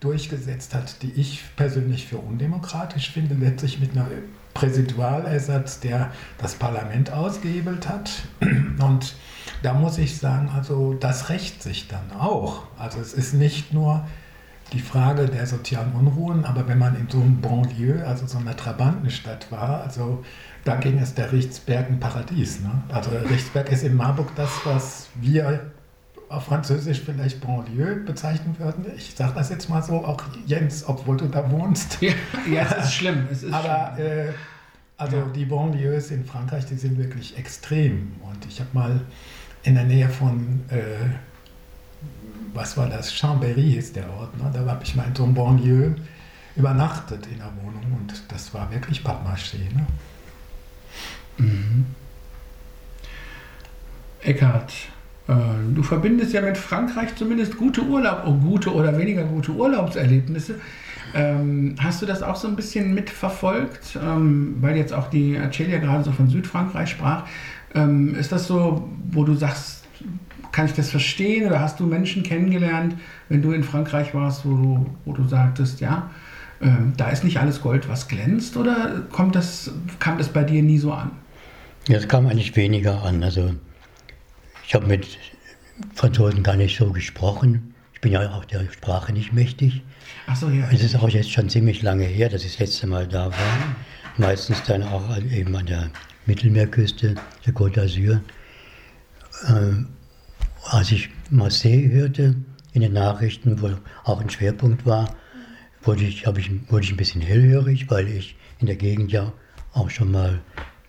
durchgesetzt 0.00 0.74
hat, 0.74 1.02
die 1.02 1.12
ich 1.12 1.44
persönlich 1.56 2.06
für 2.06 2.18
undemokratisch 2.18 3.10
finde, 3.10 3.34
letztlich 3.34 3.80
mit 3.80 3.92
einer 3.92 4.06
Präsidialersatz, 4.54 5.80
der 5.80 6.10
das 6.38 6.54
Parlament 6.54 7.12
ausgehebelt 7.12 7.88
hat. 7.88 8.10
Und 8.40 9.14
da 9.62 9.74
muss 9.74 9.98
ich 9.98 10.18
sagen, 10.18 10.50
also 10.54 10.94
das 10.94 11.28
rächt 11.28 11.62
sich 11.62 11.88
dann 11.88 12.18
auch. 12.18 12.62
Also 12.78 13.00
es 13.00 13.12
ist 13.12 13.34
nicht 13.34 13.72
nur 13.72 14.06
die 14.72 14.80
Frage 14.80 15.26
der 15.26 15.46
sozialen 15.46 15.92
Unruhen, 15.92 16.44
aber 16.44 16.68
wenn 16.68 16.78
man 16.78 16.96
in 16.96 17.08
so 17.08 17.20
einem 17.20 17.40
Banlieue, 17.40 18.06
also 18.06 18.26
so 18.26 18.38
einer 18.38 18.56
Trabantenstadt 18.56 19.50
war, 19.50 19.82
also 19.82 20.24
da 20.64 20.76
ging 20.76 20.98
es 20.98 21.14
der 21.14 21.32
Richtsberg 21.32 21.88
ein 21.88 22.00
Paradies. 22.00 22.60
Ne? 22.60 22.70
Also 22.92 23.10
Richtsberg 23.10 23.70
ist 23.72 23.82
in 23.82 23.96
Marburg 23.96 24.30
das, 24.36 24.50
was 24.64 25.08
wir 25.14 25.70
auf 26.28 26.44
Französisch 26.44 27.00
vielleicht 27.00 27.40
Banlieue 27.40 27.96
bezeichnen 27.96 28.54
würden. 28.58 28.86
Ich 28.96 29.14
sage 29.16 29.32
das 29.34 29.50
jetzt 29.50 29.68
mal 29.68 29.82
so, 29.82 30.04
auch 30.04 30.22
Jens, 30.46 30.86
obwohl 30.86 31.16
du 31.16 31.26
da 31.26 31.50
wohnst. 31.50 31.98
Ja, 32.00 32.12
ja 32.48 32.62
es 32.78 32.84
ist 32.86 32.94
schlimm. 32.94 33.26
Es 33.30 33.42
ist 33.42 33.52
Aber 33.52 33.94
schlimm. 33.96 34.06
Äh, 34.06 34.32
also 34.96 35.16
ja. 35.16 35.24
die 35.34 35.46
Banlieues 35.46 36.10
in 36.10 36.24
Frankreich, 36.24 36.66
die 36.66 36.76
sind 36.76 36.98
wirklich 36.98 37.36
extrem. 37.36 38.12
Und 38.22 38.46
ich 38.46 38.60
habe 38.60 38.70
mal 38.72 39.00
in 39.62 39.74
der 39.74 39.84
Nähe 39.84 40.08
von, 40.08 40.60
äh, 40.68 41.08
was 42.54 42.76
war 42.76 42.88
das, 42.88 43.12
Chambéry 43.12 43.76
ist 43.76 43.96
der 43.96 44.08
Ort, 44.10 44.36
ne? 44.38 44.50
da 44.52 44.64
habe 44.70 44.84
ich 44.84 44.94
mal 44.94 45.06
in 45.06 45.14
so 45.14 45.24
einem 45.24 45.34
Banlieue 45.34 45.96
übernachtet 46.54 47.26
in 47.26 47.38
der 47.38 47.50
Wohnung 47.62 47.98
und 47.98 48.22
das 48.28 48.52
war 48.54 48.70
wirklich 48.70 49.00
Pappmaché. 49.00 49.74
Ne? 49.74 49.86
Mhm. 51.40 51.86
Eckhard, 54.22 54.72
äh, 55.28 55.32
du 55.74 55.82
verbindest 55.82 56.32
ja 56.32 56.42
mit 56.42 56.58
Frankreich 56.58 57.14
zumindest 57.16 57.56
gute 57.56 57.82
Urlaub, 57.82 58.24
oh, 58.26 58.34
gute 58.34 58.72
oder 58.74 58.96
weniger 58.98 59.24
gute 59.24 59.52
Urlaubserlebnisse. 59.52 60.56
Ähm, 61.14 61.74
hast 61.78 62.02
du 62.02 62.06
das 62.06 62.22
auch 62.22 62.36
so 62.36 62.46
ein 62.46 62.56
bisschen 62.56 62.94
mitverfolgt, 62.94 63.98
ähm, 64.02 64.56
weil 64.60 64.76
jetzt 64.76 64.92
auch 64.92 65.08
die 65.08 65.36
Acelia 65.38 65.78
gerade 65.78 66.04
so 66.04 66.12
von 66.12 66.28
Südfrankreich 66.28 66.90
sprach? 66.90 67.26
Ähm, 67.74 68.14
ist 68.14 68.30
das 68.32 68.46
so, 68.46 68.88
wo 69.10 69.24
du 69.24 69.34
sagst, 69.34 69.84
kann 70.52 70.66
ich 70.66 70.72
das 70.72 70.90
verstehen 70.90 71.46
oder 71.46 71.60
hast 71.60 71.80
du 71.80 71.86
Menschen 71.86 72.22
kennengelernt, 72.22 72.96
wenn 73.28 73.42
du 73.42 73.52
in 73.52 73.64
Frankreich 73.64 74.14
warst, 74.14 74.44
wo 74.44 74.50
du, 74.50 74.86
wo 75.04 75.12
du 75.12 75.24
sagtest, 75.24 75.80
ja, 75.80 76.10
ähm, 76.60 76.92
da 76.96 77.08
ist 77.08 77.24
nicht 77.24 77.38
alles 77.38 77.60
Gold, 77.60 77.88
was 77.88 78.08
glänzt 78.08 78.56
oder 78.56 79.02
kommt 79.10 79.34
das, 79.34 79.72
kam 79.98 80.18
das 80.18 80.28
bei 80.28 80.44
dir 80.44 80.62
nie 80.62 80.78
so 80.78 80.92
an? 80.92 81.12
Ja, 81.90 81.98
es 81.98 82.06
kam 82.06 82.28
eigentlich 82.28 82.54
weniger 82.54 83.02
an. 83.02 83.24
Also 83.24 83.52
ich 84.64 84.76
habe 84.76 84.86
mit 84.86 85.18
Franzosen 85.96 86.44
gar 86.44 86.54
nicht 86.54 86.78
so 86.78 86.92
gesprochen. 86.92 87.74
Ich 87.94 88.00
bin 88.00 88.12
ja 88.12 88.30
auch 88.30 88.44
der 88.44 88.60
Sprache 88.70 89.12
nicht 89.12 89.32
mächtig. 89.32 89.82
Ach 90.28 90.36
so, 90.36 90.50
ja. 90.50 90.70
Es 90.70 90.84
ist 90.84 90.94
auch 90.94 91.08
jetzt 91.08 91.32
schon 91.32 91.48
ziemlich 91.48 91.82
lange 91.82 92.04
her, 92.04 92.28
dass 92.28 92.44
ich 92.44 92.52
das 92.52 92.60
letzte 92.60 92.86
Mal 92.86 93.08
da 93.08 93.32
war. 93.32 93.76
Meistens 94.18 94.62
dann 94.62 94.84
auch 94.84 95.02
eben 95.32 95.56
an 95.56 95.66
der 95.66 95.90
Mittelmeerküste, 96.26 97.16
der 97.44 97.54
Côte 97.54 97.80
d'Azur. 97.80 98.20
Äh, 99.48 99.84
als 100.70 100.92
ich 100.92 101.08
Marseille 101.28 101.90
hörte 101.90 102.36
in 102.72 102.82
den 102.82 102.92
Nachrichten, 102.92 103.60
wo 103.60 103.70
auch 104.04 104.20
ein 104.20 104.30
Schwerpunkt 104.30 104.86
war, 104.86 105.16
wurde 105.82 106.04
ich, 106.04 106.24
ich, 106.24 106.70
wurde 106.70 106.84
ich 106.84 106.92
ein 106.92 106.96
bisschen 106.96 107.20
hellhörig, 107.20 107.90
weil 107.90 108.06
ich 108.06 108.36
in 108.60 108.68
der 108.68 108.76
Gegend 108.76 109.10
ja 109.10 109.32
auch 109.72 109.90
schon 109.90 110.12
mal 110.12 110.40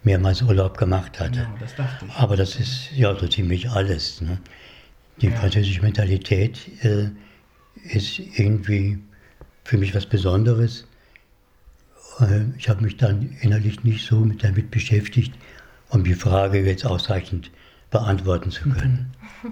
mehrmals 0.04 0.42
Urlaub 0.42 0.78
gemacht 0.78 1.20
hatte. 1.20 1.42
Genau, 1.42 1.58
das 1.60 1.76
dachte 1.76 2.06
ich. 2.06 2.14
Aber 2.14 2.36
das 2.36 2.56
ist 2.56 2.92
ja 2.94 3.16
so 3.16 3.28
ziemlich 3.28 3.70
alles. 3.70 4.22
Ne? 4.22 4.40
Die 5.22 5.28
ja. 5.28 5.36
französische 5.36 5.82
Mentalität 5.82 6.60
äh, 6.84 7.10
ist 7.84 8.20
irgendwie 8.20 9.00
für 9.64 9.78
mich 9.78 9.94
was 9.94 10.06
Besonderes. 10.06 10.88
Äh, 12.20 12.46
ich 12.58 12.70
habe 12.70 12.84
mich 12.84 12.98
dann 12.98 13.36
innerlich 13.42 13.84
nicht 13.84 14.06
so 14.06 14.20
mit 14.20 14.44
damit 14.44 14.72
beschäftigt, 14.72 15.34
um 15.90 16.04
die 16.04 16.16
Frage 16.16 16.66
jetzt 16.66 16.86
ausreichend 16.86 17.52
beantworten 17.90 18.52
zu 18.52 18.70
können. 18.70 19.14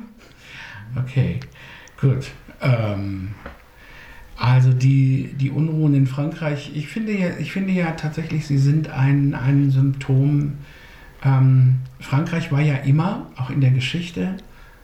Okay, 0.96 1.40
gut. 2.02 2.32
Ähm, 2.62 3.36
also 4.40 4.72
die, 4.72 5.34
die 5.34 5.52
Unruhen 5.52 5.94
in 5.94 6.08
Frankreich, 6.08 6.72
ich 6.74 6.88
finde 6.88 7.12
ja, 7.12 7.38
ich 7.40 7.52
finde 7.52 7.74
ja 7.74 7.92
tatsächlich, 7.92 8.48
sie 8.48 8.58
sind 8.58 8.90
ein, 8.90 9.36
ein 9.36 9.70
Symptom. 9.70 10.54
Ähm, 11.24 11.80
Frankreich 12.00 12.50
war 12.50 12.62
ja 12.62 12.76
immer, 12.76 13.28
auch 13.36 13.50
in 13.50 13.60
der 13.60 13.72
Geschichte, 13.72 14.38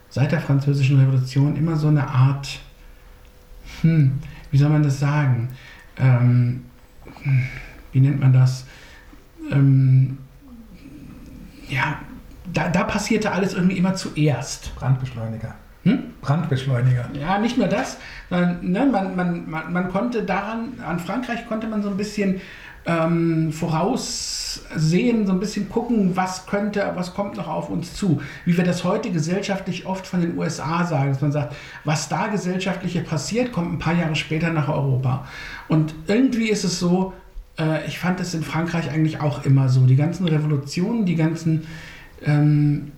seit 0.09 0.33
der 0.33 0.41
Französischen 0.41 0.99
Revolution, 0.99 1.55
immer 1.55 1.77
so 1.77 1.87
eine 1.87 2.05
Art, 2.05 2.59
hm, 3.81 4.19
wie 4.51 4.57
soll 4.57 4.69
man 4.69 4.83
das 4.83 4.99
sagen? 4.99 5.47
Ähm, 5.97 6.65
wie 7.93 8.01
nennt 8.01 8.19
man 8.19 8.33
das? 8.33 8.65
Ähm, 9.51 10.17
ja, 11.69 11.99
da, 12.51 12.67
da 12.67 12.83
passierte 12.83 13.31
alles 13.31 13.53
irgendwie 13.53 13.77
immer 13.77 13.95
zuerst. 13.95 14.75
Brandbeschleuniger. 14.75 15.55
Hm? 15.85 15.99
Brandbeschleuniger. 16.21 17.09
Ja, 17.19 17.37
nicht 17.37 17.57
nur 17.57 17.67
das. 17.67 17.97
Sondern, 18.29 18.59
ne, 18.69 18.85
man, 18.85 19.15
man, 19.15 19.49
man, 19.49 19.71
man 19.71 19.89
konnte 19.89 20.23
daran, 20.23 20.73
an 20.85 20.99
Frankreich 20.99 21.47
konnte 21.47 21.67
man 21.67 21.83
so 21.83 21.89
ein 21.89 21.97
bisschen 21.97 22.41
ähm, 22.87 23.51
voraussehen, 23.51 25.25
so 25.25 25.33
ein 25.33 25.39
bisschen 25.39 25.69
gucken, 25.69 26.15
was 26.15 26.47
könnte, 26.47 26.91
was 26.95 27.13
kommt 27.13 27.37
noch 27.37 27.47
auf 27.47 27.69
uns 27.69 27.93
zu. 27.95 28.21
Wie 28.45 28.57
wir 28.57 28.63
das 28.63 28.83
heute 28.83 29.11
gesellschaftlich 29.11 29.85
oft 29.85 30.05
von 30.05 30.21
den 30.21 30.37
USA 30.37 30.85
sagen, 30.85 31.11
dass 31.11 31.21
man 31.21 31.31
sagt, 31.31 31.55
was 31.83 32.09
da 32.09 32.27
gesellschaftliche 32.27 33.01
passiert, 33.01 33.51
kommt 33.51 33.73
ein 33.73 33.79
paar 33.79 33.95
Jahre 33.95 34.15
später 34.15 34.51
nach 34.51 34.69
Europa. 34.69 35.27
Und 35.67 35.93
irgendwie 36.07 36.49
ist 36.49 36.63
es 36.63 36.79
so, 36.79 37.13
äh, 37.59 37.85
ich 37.87 37.99
fand 37.99 38.19
es 38.19 38.33
in 38.33 38.43
Frankreich 38.43 38.89
eigentlich 38.91 39.21
auch 39.21 39.45
immer 39.45 39.69
so, 39.69 39.85
die 39.85 39.95
ganzen 39.95 40.27
Revolutionen, 40.27 41.05
die 41.05 41.15
ganzen 41.15 41.67
ähm, 42.23 42.91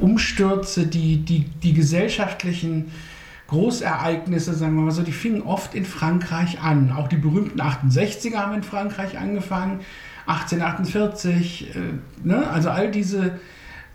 Umstürze, 0.00 0.86
die, 0.86 1.18
die, 1.18 1.44
die 1.62 1.74
gesellschaftlichen 1.74 2.90
Großereignisse, 3.48 4.54
sagen 4.54 4.74
wir 4.76 4.82
mal 4.82 4.90
so, 4.90 5.02
die 5.02 5.12
fingen 5.12 5.42
oft 5.42 5.74
in 5.74 5.84
Frankreich 5.84 6.60
an. 6.60 6.92
Auch 6.92 7.08
die 7.08 7.16
berühmten 7.16 7.60
68er 7.60 8.36
haben 8.36 8.54
in 8.54 8.62
Frankreich 8.62 9.18
angefangen, 9.18 9.80
1848, 10.26 11.74
äh, 11.74 11.78
ne? 12.26 12.48
also 12.48 12.70
all 12.70 12.90
diese, 12.90 13.38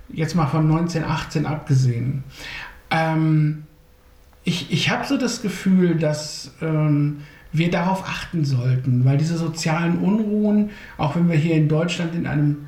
jetzt 0.10 0.36
mal 0.36 0.48
von 0.48 0.70
1918 0.70 1.46
abgesehen. 1.46 2.24
Ähm, 2.92 3.64
ich 4.44 4.72
ich 4.72 4.90
habe 4.90 5.06
so 5.06 5.18
das 5.18 5.42
Gefühl, 5.42 5.96
dass 5.96 6.54
ähm, 6.62 7.22
wir 7.52 7.72
darauf 7.72 8.08
achten 8.08 8.46
sollten, 8.46 9.06
weil 9.06 9.18
diese 9.18 9.38
sozialen 9.38 9.98
Unruhen, 9.98 10.70
auch 10.98 11.16
wenn 11.16 11.30
wir 11.30 11.36
hier 11.36 11.56
in 11.56 11.68
Deutschland 11.68 12.14
in 12.14 12.28
einem 12.28 12.68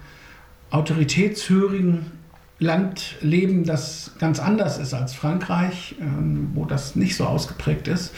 autoritätshörigen 0.72 2.06
Land 2.62 3.16
leben, 3.22 3.66
das 3.66 4.12
ganz 4.20 4.40
anders 4.40 4.78
ist 4.78 4.94
als 4.94 5.16
Frankreich, 5.16 5.96
ähm, 6.00 6.52
wo 6.54 6.66
das 6.66 6.96
nicht 6.96 7.16
so 7.16 7.26
ausgeprägt 7.26 7.88
ist, 7.88 8.14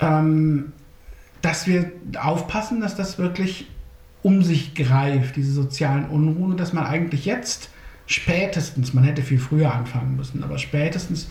ähm, 0.00 0.72
dass 1.42 1.66
wir 1.66 1.92
aufpassen, 2.18 2.80
dass 2.80 2.96
das 2.96 3.18
wirklich 3.18 3.66
um 4.22 4.42
sich 4.42 4.74
greift, 4.74 5.36
diese 5.36 5.52
sozialen 5.52 6.06
Unruhen, 6.06 6.56
dass 6.56 6.72
man 6.72 6.86
eigentlich 6.86 7.26
jetzt 7.26 7.68
spätestens, 8.06 8.94
man 8.94 9.04
hätte 9.04 9.20
viel 9.20 9.38
früher 9.38 9.74
anfangen 9.74 10.16
müssen, 10.16 10.42
aber 10.42 10.56
spätestens 10.56 11.28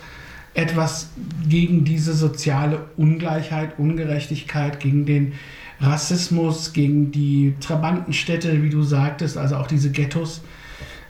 etwas 0.53 1.09
gegen 1.47 1.83
diese 1.83 2.13
soziale 2.13 2.85
Ungleichheit, 2.95 3.79
Ungerechtigkeit, 3.79 4.79
gegen 4.79 5.07
den 5.07 5.33
Rassismus, 5.81 6.73
gegen 6.73 7.11
die 7.11 7.55
Trabantenstädte, 7.59 8.61
wie 8.61 8.69
du 8.69 8.83
sagtest, 8.83 9.35
also 9.35 9.55
auch 9.55 9.67
diese 9.67 9.89
Ghettos, 9.91 10.41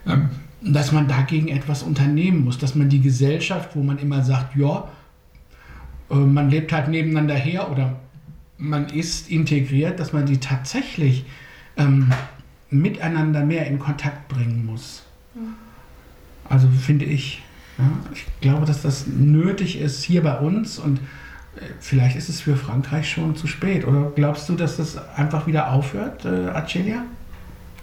ähm, 0.07 0.29
dass 0.61 0.91
man 0.91 1.07
dagegen 1.07 1.47
etwas 1.47 1.83
unternehmen 1.83 2.43
muss, 2.43 2.57
dass 2.57 2.75
man 2.75 2.89
die 2.89 3.01
Gesellschaft, 3.01 3.75
wo 3.75 3.83
man 3.83 3.97
immer 3.97 4.23
sagt, 4.23 4.55
ja, 4.55 4.89
äh, 6.09 6.15
man 6.15 6.49
lebt 6.49 6.71
halt 6.71 6.89
nebeneinander 6.89 7.35
her 7.35 7.71
oder 7.71 7.99
man 8.57 8.87
ist 8.87 9.29
integriert, 9.29 9.99
dass 9.99 10.11
man 10.11 10.25
die 10.25 10.37
tatsächlich 10.37 11.25
ähm, 11.77 12.11
miteinander 12.69 13.45
mehr 13.45 13.67
in 13.67 13.79
Kontakt 13.79 14.27
bringen 14.27 14.65
muss. 14.65 15.03
Also 16.49 16.67
finde 16.67 17.05
ich, 17.05 17.41
ja, 17.77 17.89
ich 18.13 18.25
glaube, 18.41 18.65
dass 18.65 18.81
das 18.81 19.07
nötig 19.07 19.79
ist 19.79 20.03
hier 20.03 20.23
bei 20.23 20.37
uns 20.39 20.77
und 20.77 20.97
äh, 20.97 21.61
vielleicht 21.79 22.17
ist 22.17 22.27
es 22.27 22.41
für 22.41 22.57
Frankreich 22.57 23.09
schon 23.09 23.35
zu 23.35 23.47
spät. 23.47 23.87
Oder 23.87 24.11
glaubst 24.13 24.49
du, 24.49 24.55
dass 24.55 24.77
das 24.77 24.97
einfach 25.15 25.47
wieder 25.47 25.71
aufhört, 25.71 26.25
äh, 26.25 26.49
Acelia? 26.49 27.05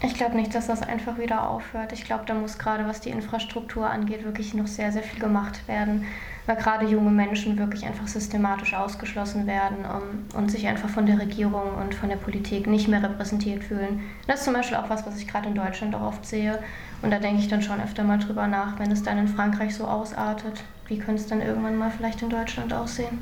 Ich 0.03 0.15
glaube 0.15 0.37
nicht, 0.37 0.55
dass 0.55 0.67
das 0.67 0.83
einfach 0.83 1.19
wieder 1.19 1.49
aufhört. 1.49 1.93
Ich 1.93 2.05
glaube, 2.05 2.25
da 2.27 2.35
muss 2.35 2.59
gerade, 2.59 2.87
was 2.87 3.01
die 3.01 3.09
Infrastruktur 3.11 3.89
angeht, 3.89 4.25
wirklich 4.25 4.53
noch 4.53 4.67
sehr, 4.67 4.93
sehr 4.93 5.03
viel 5.03 5.19
gemacht 5.19 5.67
werden, 5.69 6.05
weil 6.45 6.57
gerade 6.57 6.87
junge 6.87 7.11
Menschen 7.11 7.59
wirklich 7.59 7.87
einfach 7.87 8.07
systematisch 8.07 8.75
ausgeschlossen 8.75 9.47
werden 9.47 9.79
um, 9.79 9.87
ähm, 9.87 10.39
und 10.39 10.51
sich 10.51 10.67
einfach 10.67 10.91
von 10.91 11.07
der 11.07 11.19
Regierung 11.19 11.75
und 11.83 11.95
von 11.95 12.11
der 12.11 12.17
Politik 12.17 12.67
nicht 12.67 12.89
mehr 12.89 13.03
repräsentiert 13.03 13.65
fühlen. 13.65 14.01
Das 14.27 14.41
ist 14.41 14.45
zum 14.45 14.55
Beispiel 14.55 14.77
auch 14.77 14.91
was, 14.91 15.07
was 15.07 15.19
ich 15.19 15.27
gerade 15.27 15.49
in 15.49 15.55
Deutschland 15.55 15.95
auch 15.95 16.03
oft 16.03 16.27
sehe. 16.27 16.59
Und 17.01 17.11
da 17.11 17.19
denke 17.19 17.41
ich 17.41 17.49
dann 17.49 17.63
schon 17.63 17.81
öfter 17.81 18.05
mal 18.05 18.19
drüber 18.19 18.47
nach, 18.47 18.79
wenn 18.79 18.91
es 18.91 19.03
dann 19.03 19.17
in 19.17 19.29
Frankreich 19.29 19.75
so 19.75 19.87
ausartet, 19.87 20.63
wie 20.89 20.99
könnte 20.99 21.23
es 21.23 21.27
dann 21.27 21.41
irgendwann 21.41 21.79
mal 21.79 21.91
vielleicht 21.91 22.21
in 22.23 22.29
Deutschland 22.29 22.73
aussehen? 22.73 23.19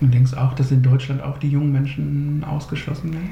Du 0.00 0.06
denkst 0.08 0.34
auch, 0.34 0.52
dass 0.54 0.70
in 0.72 0.82
Deutschland 0.82 1.22
auch 1.22 1.38
die 1.38 1.48
jungen 1.48 1.72
Menschen 1.72 2.44
ausgeschlossen 2.44 3.14
werden? 3.14 3.30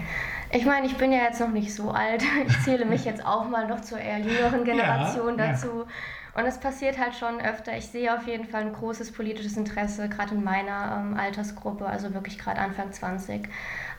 Ich 0.54 0.64
meine, 0.64 0.86
ich 0.86 0.96
bin 0.96 1.10
ja 1.10 1.18
jetzt 1.18 1.40
noch 1.40 1.50
nicht 1.50 1.74
so 1.74 1.90
alt. 1.90 2.22
Ich 2.46 2.62
zähle 2.62 2.84
mich 2.84 3.04
jetzt 3.04 3.26
auch 3.26 3.48
mal 3.48 3.66
noch 3.66 3.80
zur 3.80 3.98
eher 3.98 4.20
jüngeren 4.20 4.64
Generation 4.64 5.36
ja, 5.36 5.48
dazu. 5.48 5.66
Ja. 5.66 6.40
Und 6.40 6.46
es 6.46 6.58
passiert 6.58 6.98
halt 6.98 7.14
schon 7.14 7.40
öfter. 7.40 7.76
Ich 7.76 7.88
sehe 7.88 8.14
auf 8.14 8.26
jeden 8.26 8.44
Fall 8.44 8.62
ein 8.62 8.72
großes 8.72 9.12
politisches 9.12 9.56
Interesse, 9.56 10.08
gerade 10.08 10.34
in 10.34 10.44
meiner 10.44 11.00
ähm, 11.00 11.16
Altersgruppe, 11.18 11.86
also 11.86 12.14
wirklich 12.14 12.38
gerade 12.38 12.60
Anfang 12.60 12.92
20. 12.92 13.48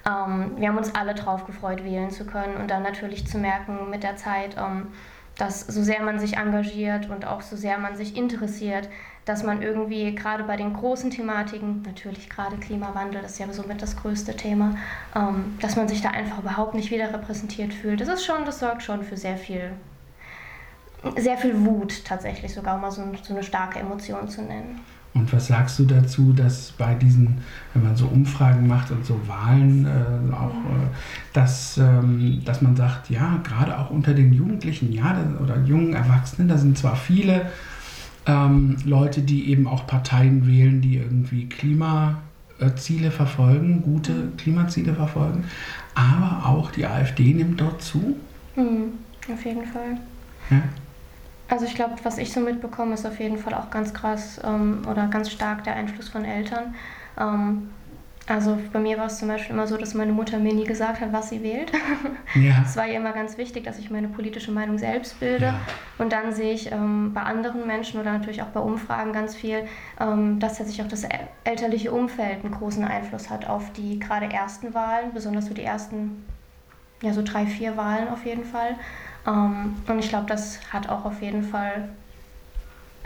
Ähm, 0.05 0.53
wir 0.57 0.69
haben 0.69 0.77
uns 0.77 0.95
alle 0.95 1.13
drauf 1.13 1.45
gefreut, 1.45 1.83
wählen 1.83 2.09
zu 2.09 2.25
können 2.25 2.55
und 2.55 2.71
dann 2.71 2.83
natürlich 2.83 3.27
zu 3.27 3.37
merken 3.37 3.89
mit 3.89 4.03
der 4.03 4.15
Zeit, 4.15 4.55
ähm, 4.57 4.93
dass 5.37 5.61
so 5.61 5.83
sehr 5.83 6.01
man 6.03 6.19
sich 6.19 6.37
engagiert 6.37 7.09
und 7.09 7.25
auch 7.25 7.41
so 7.41 7.57
sehr 7.57 7.77
man 7.77 7.97
sich 7.97 8.15
interessiert, 8.15 8.89
dass 9.25 9.43
man 9.43 9.61
irgendwie 9.61 10.13
gerade 10.13 10.43
bei 10.43 10.55
den 10.55 10.73
großen 10.73 11.09
Thematiken, 11.09 11.81
natürlich 11.81 12.29
gerade 12.29 12.57
Klimawandel, 12.57 13.21
das 13.21 13.33
ist 13.33 13.39
ja 13.39 13.51
somit 13.51 13.81
das 13.81 13.95
größte 13.97 14.35
Thema, 14.35 14.75
ähm, 15.15 15.55
dass 15.59 15.75
man 15.75 15.87
sich 15.87 16.01
da 16.01 16.09
einfach 16.09 16.39
überhaupt 16.39 16.75
nicht 16.75 16.91
wieder 16.91 17.11
repräsentiert 17.11 17.73
fühlt. 17.73 17.99
Das 17.99 18.07
ist 18.07 18.23
schon, 18.23 18.45
das 18.45 18.59
sorgt 18.59 18.83
schon 18.83 19.03
für 19.03 19.17
sehr 19.17 19.37
viel, 19.37 19.71
sehr 21.17 21.37
viel 21.37 21.65
Wut 21.65 22.05
tatsächlich, 22.05 22.53
sogar 22.53 22.75
um 22.75 22.81
mal 22.81 22.91
so, 22.91 23.01
so 23.23 23.33
eine 23.33 23.43
starke 23.43 23.79
Emotion 23.79 24.29
zu 24.29 24.43
nennen. 24.43 24.79
Und 25.15 25.31
was 25.31 25.47
sagst 25.47 25.79
du 25.79 25.85
dazu, 25.85 26.33
dass 26.33 26.73
bei 26.73 26.93
diesen, 26.93 27.37
wenn 27.73 27.83
man 27.83 27.95
so 27.95 28.05
Umfragen 28.05 28.67
macht 28.67 28.91
und 28.91 29.05
so 29.05 29.17
Wahlen 29.27 29.85
äh, 29.85 30.33
auch, 30.35 30.53
äh, 30.53 30.87
dass, 31.31 31.77
ähm, 31.77 32.41
dass 32.43 32.61
man 32.61 32.75
sagt, 32.75 33.09
ja, 33.09 33.39
gerade 33.41 33.79
auch 33.79 33.91
unter 33.91 34.13
den 34.13 34.33
Jugendlichen, 34.33 34.91
ja, 34.91 35.17
oder 35.41 35.57
jungen 35.61 35.93
Erwachsenen, 35.93 36.49
da 36.49 36.57
sind 36.57 36.77
zwar 36.77 36.97
viele 36.97 37.45
ähm, 38.25 38.77
Leute, 38.85 39.21
die 39.21 39.49
eben 39.49 39.67
auch 39.67 39.87
Parteien 39.87 40.47
wählen, 40.47 40.81
die 40.81 40.97
irgendwie 40.97 41.47
Klimaziele 41.47 43.11
verfolgen, 43.11 43.81
gute 43.81 44.31
Klimaziele 44.37 44.93
verfolgen. 44.93 45.45
Aber 45.93 46.49
auch 46.49 46.71
die 46.71 46.85
AfD 46.85 47.33
nimmt 47.33 47.61
dort 47.61 47.81
zu. 47.81 48.15
Mhm, 48.55 48.93
auf 49.31 49.45
jeden 49.45 49.65
Fall. 49.65 49.97
Ja? 50.49 50.61
Also 51.47 51.65
ich 51.65 51.75
glaube, 51.75 51.93
was 52.03 52.17
ich 52.17 52.33
so 52.33 52.39
mitbekomme, 52.39 52.95
ist 52.95 53.05
auf 53.05 53.19
jeden 53.19 53.37
Fall 53.37 53.53
auch 53.53 53.69
ganz 53.69 53.93
krass 53.93 54.39
ähm, 54.43 54.79
oder 54.89 55.07
ganz 55.07 55.31
stark 55.31 55.63
der 55.63 55.75
Einfluss 55.75 56.09
von 56.09 56.25
Eltern. 56.25 56.73
Ähm, 57.19 57.69
also 58.27 58.57
bei 58.73 58.79
mir 58.79 58.97
war 58.97 59.05
es 59.05 59.19
zum 59.19 59.27
Beispiel 59.27 59.53
immer 59.53 59.67
so, 59.67 59.77
dass 59.77 59.93
meine 59.93 60.11
Mutter 60.11 60.39
mir 60.39 60.53
nie 60.53 60.63
gesagt 60.63 60.99
hat, 60.99 61.13
was 61.13 61.29
sie 61.29 61.43
wählt. 61.43 61.71
Ja. 62.33 62.63
Es 62.65 62.75
war 62.75 62.85
ihr 62.85 62.95
immer 62.95 63.13
ganz 63.13 63.37
wichtig, 63.37 63.63
dass 63.63 63.79
ich 63.79 63.89
meine 63.89 64.09
politische 64.09 64.51
Meinung 64.51 64.77
selbst 64.77 65.21
bilde. 65.21 65.45
Ja. 65.45 65.61
Und 65.97 66.11
dann 66.11 66.33
sehe 66.33 66.53
ich 66.53 66.69
ähm, 66.69 67.13
bei 67.13 67.21
anderen 67.21 67.65
Menschen 67.65 67.97
oder 68.01 68.11
natürlich 68.11 68.41
auch 68.41 68.47
bei 68.47 68.59
Umfragen 68.59 69.13
ganz 69.13 69.35
viel, 69.35 69.65
ähm, 70.01 70.37
dass 70.41 70.57
tatsächlich 70.57 70.85
auch 70.85 70.89
das 70.89 71.07
elterliche 71.45 71.93
Umfeld 71.93 72.43
einen 72.43 72.53
großen 72.53 72.83
Einfluss 72.83 73.29
hat 73.29 73.47
auf 73.47 73.71
die 73.71 73.99
gerade 73.99 74.25
ersten 74.25 74.73
Wahlen, 74.73 75.13
besonders 75.13 75.45
so 75.45 75.53
die 75.53 75.63
ersten, 75.63 76.25
ja 77.01 77.13
so 77.13 77.21
drei, 77.23 77.45
vier 77.45 77.77
Wahlen 77.77 78.09
auf 78.09 78.25
jeden 78.25 78.43
Fall. 78.43 78.75
Ähm, 79.25 79.75
und 79.87 79.99
ich 79.99 80.09
glaube, 80.09 80.25
das 80.25 80.59
hat 80.73 80.89
auch 80.89 81.05
auf 81.05 81.21
jeden 81.21 81.43
Fall, 81.43 81.87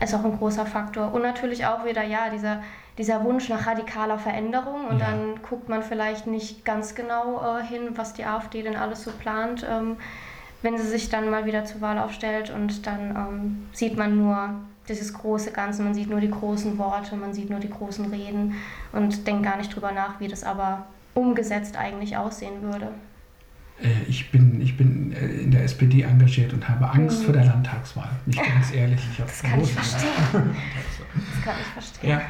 ist 0.02 0.16
auch 0.16 0.24
ein 0.24 0.38
großer 0.38 0.66
Faktor. 0.66 1.14
Und 1.14 1.22
natürlich 1.22 1.68
auch 1.68 1.86
wieder, 1.86 2.04
ja, 2.04 2.30
dieser 2.32 2.64
dieser 3.00 3.24
Wunsch 3.24 3.48
nach 3.48 3.66
radikaler 3.66 4.20
Veränderung 4.20 4.86
und 4.88 5.00
ja. 5.00 5.08
dann 5.08 5.42
guckt 5.42 5.70
man 5.70 5.82
vielleicht 5.82 6.28
nicht 6.28 6.66
ganz 6.66 6.94
genau 6.96 7.58
äh, 7.58 7.64
hin, 7.64 7.92
was 7.96 8.14
die 8.14 8.26
AfD 8.26 8.62
denn 8.62 8.76
alles 8.76 9.06
so 9.06 9.12
plant, 9.12 9.66
ähm, 9.68 9.96
wenn 10.62 10.78
sie 10.78 10.86
sich 10.86 11.10
dann 11.10 11.30
mal 11.30 11.46
wieder 11.46 11.64
zur 11.64 11.80
Wahl 11.80 11.98
aufstellt 11.98 12.50
und 12.50 12.86
dann 12.86 13.16
ähm, 13.16 13.70
sieht 13.72 13.98
man 13.98 14.18
nur 14.18 14.50
dieses 14.90 15.14
große 15.14 15.52
Ganze, 15.52 15.82
man 15.82 15.94
sieht 15.94 16.10
nur 16.10 16.20
die 16.20 16.30
großen 16.30 16.78
Worte, 16.78 17.16
man 17.16 17.34
sieht 17.34 17.50
nur 17.50 17.62
die 17.62 17.70
großen 17.70 18.06
Reden 18.12 18.56
und 18.92 19.26
denkt 19.26 19.44
gar 19.44 19.56
nicht 19.56 19.74
drüber 19.74 19.94
nach, 19.94 20.20
wie 20.20 20.28
das 20.28 20.44
aber 20.44 20.88
umgesetzt 21.14 21.78
eigentlich 21.78 22.18
aussehen 22.18 22.62
würde. 22.62 22.90
Äh, 23.82 24.10
ich 24.10 24.32
bin, 24.32 24.62
ich 24.62 24.78
bin 24.78 25.14
äh, 25.14 25.26
in 25.26 25.52
der 25.52 25.64
SPD 25.64 26.02
engagiert 26.02 26.54
und 26.54 26.68
habe 26.68 26.90
Angst 26.90 27.22
mhm. 27.22 27.26
vor 27.26 27.34
der 27.34 27.46
Landtagswahl. 27.46 28.10
Nicht 28.26 28.42
ganz 28.44 28.74
ehrlich. 28.74 29.00
Ich 29.12 29.18
das 29.18 29.42
kann 29.42 29.62
ich 29.62 29.72
verstehen. 29.72 30.10
das 30.34 31.44
kann 31.44 31.56
ich 31.60 31.68
verstehen. 31.68 32.10
Ja. 32.10 32.22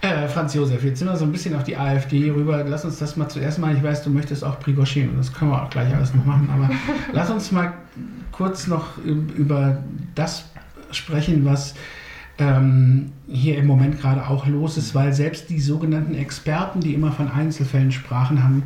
Äh, 0.00 0.28
Franz 0.28 0.54
Josef, 0.54 0.84
jetzt 0.84 0.98
sind 0.98 1.08
wir 1.08 1.16
so 1.16 1.24
ein 1.24 1.32
bisschen 1.32 1.56
auf 1.56 1.64
die 1.64 1.76
AfD 1.76 2.30
rüber. 2.30 2.64
Lass 2.64 2.84
uns 2.84 2.98
das 2.98 3.16
mal 3.16 3.28
zuerst 3.28 3.58
mal, 3.58 3.74
ich 3.74 3.82
weiß, 3.82 4.04
du 4.04 4.10
möchtest 4.10 4.44
auch 4.44 4.60
Prigoshin 4.60 5.10
und 5.10 5.18
das 5.18 5.32
können 5.32 5.50
wir 5.50 5.62
auch 5.62 5.70
gleich 5.70 5.94
alles 5.94 6.14
noch 6.14 6.24
machen, 6.24 6.48
aber 6.52 6.70
lass 7.12 7.30
uns 7.30 7.50
mal 7.52 7.72
kurz 8.30 8.66
noch 8.66 8.98
über 8.98 9.82
das 10.14 10.46
sprechen, 10.90 11.44
was 11.44 11.74
ähm, 12.38 13.12
hier 13.28 13.58
im 13.58 13.66
Moment 13.66 14.00
gerade 14.00 14.26
auch 14.26 14.46
los 14.46 14.76
ist, 14.76 14.94
weil 14.94 15.12
selbst 15.12 15.50
die 15.50 15.60
sogenannten 15.60 16.14
Experten, 16.14 16.80
die 16.80 16.94
immer 16.94 17.12
von 17.12 17.30
Einzelfällen 17.30 17.92
sprachen, 17.92 18.42
haben 18.42 18.62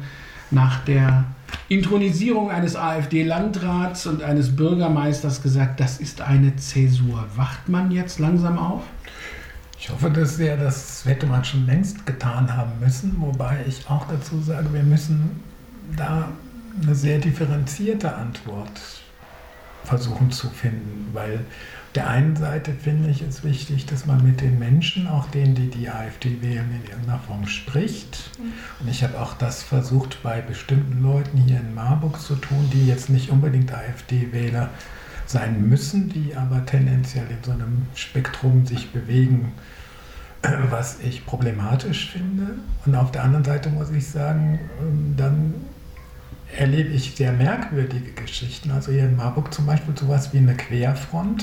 nach 0.51 0.85
der 0.85 1.25
Intronisierung 1.69 2.51
eines 2.51 2.77
AfD-Landrats 2.77 4.07
und 4.07 4.23
eines 4.23 4.55
Bürgermeisters 4.55 5.43
gesagt, 5.43 5.81
das 5.81 5.99
ist 5.99 6.21
eine 6.21 6.57
Zäsur. 6.57 7.25
Wacht 7.35 7.69
man 7.69 7.91
jetzt 7.91 8.19
langsam 8.19 8.59
auf? 8.59 8.83
Ich 9.79 9.91
hoffe 9.91 10.11
das 10.11 10.37
sehr, 10.37 10.57
das 10.57 11.05
hätte 11.05 11.27
man 11.27 11.45
schon 11.45 11.67
längst 11.67 12.07
getan 12.07 12.57
haben 12.57 12.73
müssen, 12.81 13.17
wobei 13.19 13.65
ich 13.69 13.89
auch 13.89 14.07
dazu 14.09 14.41
sage, 14.41 14.73
wir 14.73 14.83
müssen 14.83 15.41
da 15.97 16.29
eine 16.83 16.95
sehr 16.95 17.19
differenzierte 17.19 18.15
Antwort 18.15 18.81
versuchen 19.87 20.31
zu 20.31 20.51
finden, 20.51 21.11
weil 21.13 21.41
der 21.95 22.11
einen 22.11 22.37
Seite 22.37 22.73
finde 22.73 23.09
ich 23.09 23.23
es 23.23 23.43
wichtig, 23.43 23.87
dass 23.87 24.05
man 24.05 24.23
mit 24.23 24.43
den 24.43 24.59
Menschen, 24.59 25.09
auch 25.09 25.29
denen, 25.29 25.55
die 25.55 25.69
die 25.69 25.89
AfD 25.89 26.43
wählen, 26.43 26.71
in 26.71 26.91
irgendeiner 26.91 27.19
Form 27.21 27.47
spricht. 27.47 28.31
Mhm. 28.39 28.53
Und 28.81 28.91
ich 28.91 29.03
habe 29.03 29.19
auch 29.19 29.33
das 29.35 29.63
versucht, 29.63 30.23
bei 30.23 30.43
bestimmten 30.43 31.03
Leuten 31.03 31.39
hier 31.39 31.59
in 31.59 31.75
Marburg 31.75 32.21
zu 32.21 32.35
tun, 32.35 32.69
die 32.71 32.87
jetzt 32.87 33.09
nicht 33.09 33.31
unbedingt 33.31 33.73
AfD-Wähler 33.73 34.69
sein 35.25 35.69
müssen, 35.69 36.11
die 36.11 36.37
aber 36.37 36.67
tendenziell 36.67 37.27
in 37.31 37.43
so 37.43 37.53
einem 37.53 37.87
Spektrum 37.95 38.67
sich 38.67 38.91
bewegen, 38.91 39.55
was 40.71 41.01
ich 41.01 41.25
problematisch 41.25 42.11
finde. 42.11 42.57
Und 42.85 42.95
auf 42.95 43.11
der 43.11 43.25
anderen 43.25 43.45
Seite 43.45 43.71
muss 43.71 43.91
ich 43.91 44.07
sagen, 44.07 44.61
ähm, 44.81 45.15
dann 45.17 45.55
erlebe 46.55 46.91
ich 46.91 47.15
sehr 47.17 47.33
merkwürdige 47.33 48.13
Geschichten. 48.13 48.71
Also 48.71 48.93
hier 48.93 49.05
in 49.05 49.17
Marburg 49.17 49.53
zum 49.53 49.67
Beispiel 49.67 49.97
sowas 49.97 50.33
wie 50.33 50.39
eine 50.39 50.55
Querfront, 50.55 51.43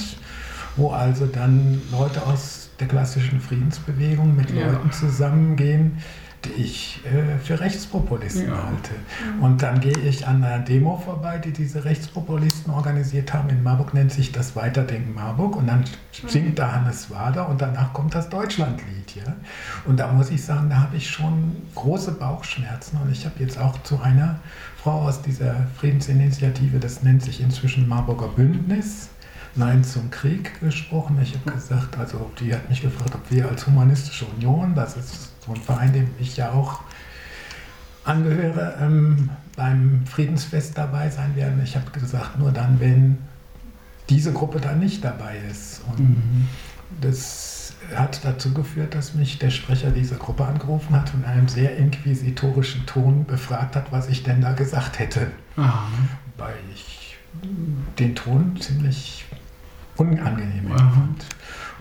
wo 0.76 0.92
also 0.92 1.26
dann 1.26 1.82
Leute 1.92 2.26
aus 2.26 2.70
der 2.80 2.88
klassischen 2.88 3.40
Friedensbewegung 3.40 4.36
mit 4.36 4.50
ja. 4.52 4.72
Leuten 4.72 4.92
zusammengehen, 4.92 6.00
ich 6.50 7.00
äh, 7.06 7.38
für 7.40 7.60
Rechtspopulisten 7.60 8.48
ja. 8.48 8.56
halte. 8.56 8.92
Und 9.42 9.62
dann 9.62 9.80
gehe 9.80 9.98
ich 9.98 10.28
an 10.28 10.44
einer 10.44 10.60
Demo 10.60 10.98
vorbei, 10.98 11.38
die 11.38 11.52
diese 11.52 11.86
Rechtspopulisten 11.86 12.74
organisiert 12.74 13.34
haben. 13.34 13.50
In 13.50 13.64
Marburg 13.64 13.94
nennt 13.94 14.12
sich 14.12 14.32
das 14.32 14.56
Weiterdenken 14.56 15.14
Marburg. 15.14 15.56
Und 15.56 15.68
dann 15.68 15.84
singt 16.28 16.60
da 16.60 16.72
Hannes 16.72 17.10
Wader 17.10 17.50
und 17.50 17.62
danach 17.62 17.94
kommt 17.94 18.16
das 18.16 18.30
Deutschlandlied. 18.30 19.16
Ja? 19.16 19.36
Und 19.86 20.00
da 20.00 20.12
muss 20.12 20.30
ich 20.30 20.44
sagen, 20.44 20.70
da 20.70 20.78
habe 20.78 20.98
ich 20.98 21.10
schon 21.10 21.56
große 21.76 22.14
Bauchschmerzen. 22.14 23.00
Und 23.04 23.12
ich 23.12 23.26
habe 23.26 23.36
jetzt 23.40 23.60
auch 23.60 23.82
zu 23.84 24.02
einer 24.02 24.40
Frau 24.78 25.02
aus 25.04 25.22
dieser 25.22 25.56
Friedensinitiative, 25.78 26.80
das 26.80 27.04
nennt 27.04 27.24
sich 27.24 27.42
inzwischen 27.42 27.88
Marburger 27.88 28.28
Bündnis, 28.28 29.10
Nein 29.56 29.84
zum 29.84 30.10
Krieg 30.10 30.60
gesprochen. 30.62 31.20
Ich 31.22 31.36
habe 31.36 31.52
gesagt, 31.52 31.98
also 31.98 32.32
die 32.40 32.54
hat 32.54 32.68
mich 32.70 32.82
gefragt, 32.82 33.14
ob 33.14 33.30
wir 33.30 33.48
als 33.48 33.68
Humanistische 33.68 34.26
Union, 34.26 34.74
das 34.74 34.98
ist 34.98 35.33
so 35.46 35.54
ein 35.54 35.62
Verein, 35.62 35.94
dem 35.94 36.10
ich 36.20 36.38
ja 36.38 36.52
auch 36.52 36.82
angehöre, 38.06 38.78
ähm, 38.82 39.30
beim 39.56 40.06
Friedensfest 40.06 40.78
dabei 40.78 41.10
sein 41.10 41.36
werden. 41.36 41.62
Ich 41.64 41.76
habe 41.76 41.90
gesagt, 41.92 42.38
nur 42.40 42.52
dann, 42.52 42.80
wenn 42.80 43.18
diese 44.10 44.34
Gruppe 44.34 44.60
dann 44.60 44.80
nicht 44.80 45.04
dabei 45.04 45.38
ist. 45.50 45.82
Und 45.90 46.00
mhm. 46.00 46.48
das 47.02 47.74
hat 47.96 48.24
dazu 48.24 48.54
geführt, 48.54 48.96
dass 48.96 49.14
mich 49.14 49.40
der 49.40 49.50
Sprecher 49.50 49.92
dieser 49.92 50.16
Gruppe 50.16 50.46
angerufen 50.46 50.96
hat 50.96 51.14
und 51.14 51.22
in 51.22 51.26
einem 51.26 51.48
sehr 51.48 51.78
inquisitorischen 51.78 52.86
Ton 52.86 53.26
befragt 53.26 53.76
hat, 53.76 53.92
was 53.92 54.10
ich 54.10 54.24
denn 54.24 54.42
da 54.42 54.54
gesagt 54.54 55.00
hätte. 55.00 55.32
Aha. 55.58 55.88
Weil 56.38 56.56
ich 56.74 57.18
den 58.00 58.16
Ton 58.16 58.58
ziemlich 58.60 59.26
unangenehm 59.98 60.72
empfand. 60.72 61.26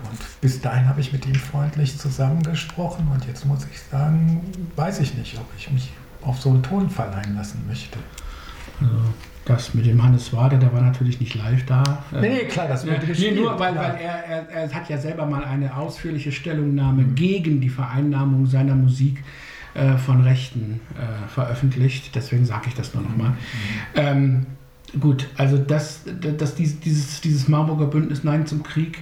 Und 0.09 0.19
bis 0.41 0.61
dahin 0.61 0.87
habe 0.87 1.01
ich 1.01 1.13
mit 1.13 1.25
ihm 1.25 1.35
freundlich 1.35 1.97
zusammengesprochen 1.97 3.07
und 3.11 3.25
jetzt 3.25 3.45
muss 3.45 3.65
ich 3.71 3.79
sagen, 3.79 4.41
weiß 4.75 4.99
ich 4.99 5.15
nicht, 5.15 5.37
ob 5.37 5.47
ich 5.57 5.71
mich 5.71 5.91
auf 6.21 6.39
so 6.39 6.49
einen 6.49 6.63
Ton 6.63 6.89
verleihen 6.89 7.35
lassen 7.35 7.63
möchte. 7.67 7.99
Also, 8.79 8.95
Das 9.45 9.73
mit 9.73 9.85
dem 9.85 10.01
Hannes 10.01 10.31
Wade, 10.33 10.57
der 10.57 10.71
war 10.73 10.81
natürlich 10.81 11.19
nicht 11.19 11.35
live 11.35 11.65
da. 11.65 11.83
Nee, 12.11 12.29
nee 12.29 12.45
klar, 12.45 12.67
das 12.67 12.85
wird 12.85 13.01
ja, 13.01 13.09
gespielt. 13.09 13.35
Nee, 13.35 13.41
nur 13.41 13.59
weil, 13.59 13.75
weil 13.75 13.95
er, 13.95 14.25
er, 14.25 14.49
er, 14.49 14.73
hat 14.73 14.89
ja 14.89 14.97
selber 14.97 15.25
mal 15.25 15.43
eine 15.43 15.75
ausführliche 15.75 16.31
Stellungnahme 16.31 17.03
mhm. 17.03 17.15
gegen 17.15 17.59
die 17.59 17.69
Vereinnahmung 17.69 18.45
seiner 18.45 18.75
Musik 18.75 19.23
äh, 19.73 19.97
von 19.97 20.21
Rechten 20.21 20.79
äh, 20.95 21.27
veröffentlicht. 21.27 22.15
Deswegen 22.15 22.45
sage 22.45 22.65
ich 22.67 22.75
das 22.75 22.93
nur 22.93 23.03
nochmal. 23.03 23.31
Mhm. 23.31 23.35
Ähm, 23.95 24.45
gut, 24.99 25.27
also 25.35 25.57
das, 25.57 26.03
das, 26.37 26.55
dieses, 26.55 27.19
dieses 27.21 27.47
Marburger 27.47 27.87
Bündnis 27.87 28.23
Nein 28.23 28.45
zum 28.45 28.63
Krieg 28.63 28.99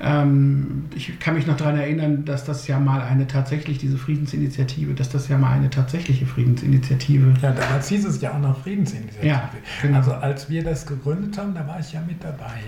ähm, 0.00 0.84
ich 0.94 1.18
kann 1.18 1.34
mich 1.34 1.46
noch 1.46 1.56
daran 1.56 1.78
erinnern, 1.78 2.24
dass 2.24 2.44
das 2.44 2.66
ja 2.66 2.78
mal 2.78 3.00
eine 3.02 3.26
tatsächlich, 3.26 3.78
diese 3.78 3.96
Friedensinitiative, 3.96 4.94
dass 4.94 5.08
das 5.08 5.28
ja 5.28 5.38
mal 5.38 5.52
eine 5.52 5.70
tatsächliche 5.70 6.26
Friedensinitiative. 6.26 7.34
Ja, 7.40 7.52
damals 7.52 7.88
hieß 7.88 8.04
es 8.04 8.20
ja 8.20 8.32
auch 8.32 8.38
noch 8.38 8.62
Friedensinitiative. 8.62 9.26
Ja, 9.26 9.50
genau. 9.80 9.98
Also 9.98 10.12
als 10.12 10.50
wir 10.50 10.64
das 10.64 10.86
gegründet 10.86 11.38
haben, 11.38 11.54
da 11.54 11.66
war 11.66 11.80
ich 11.80 11.92
ja 11.92 12.00
mit 12.06 12.22
dabei. 12.22 12.60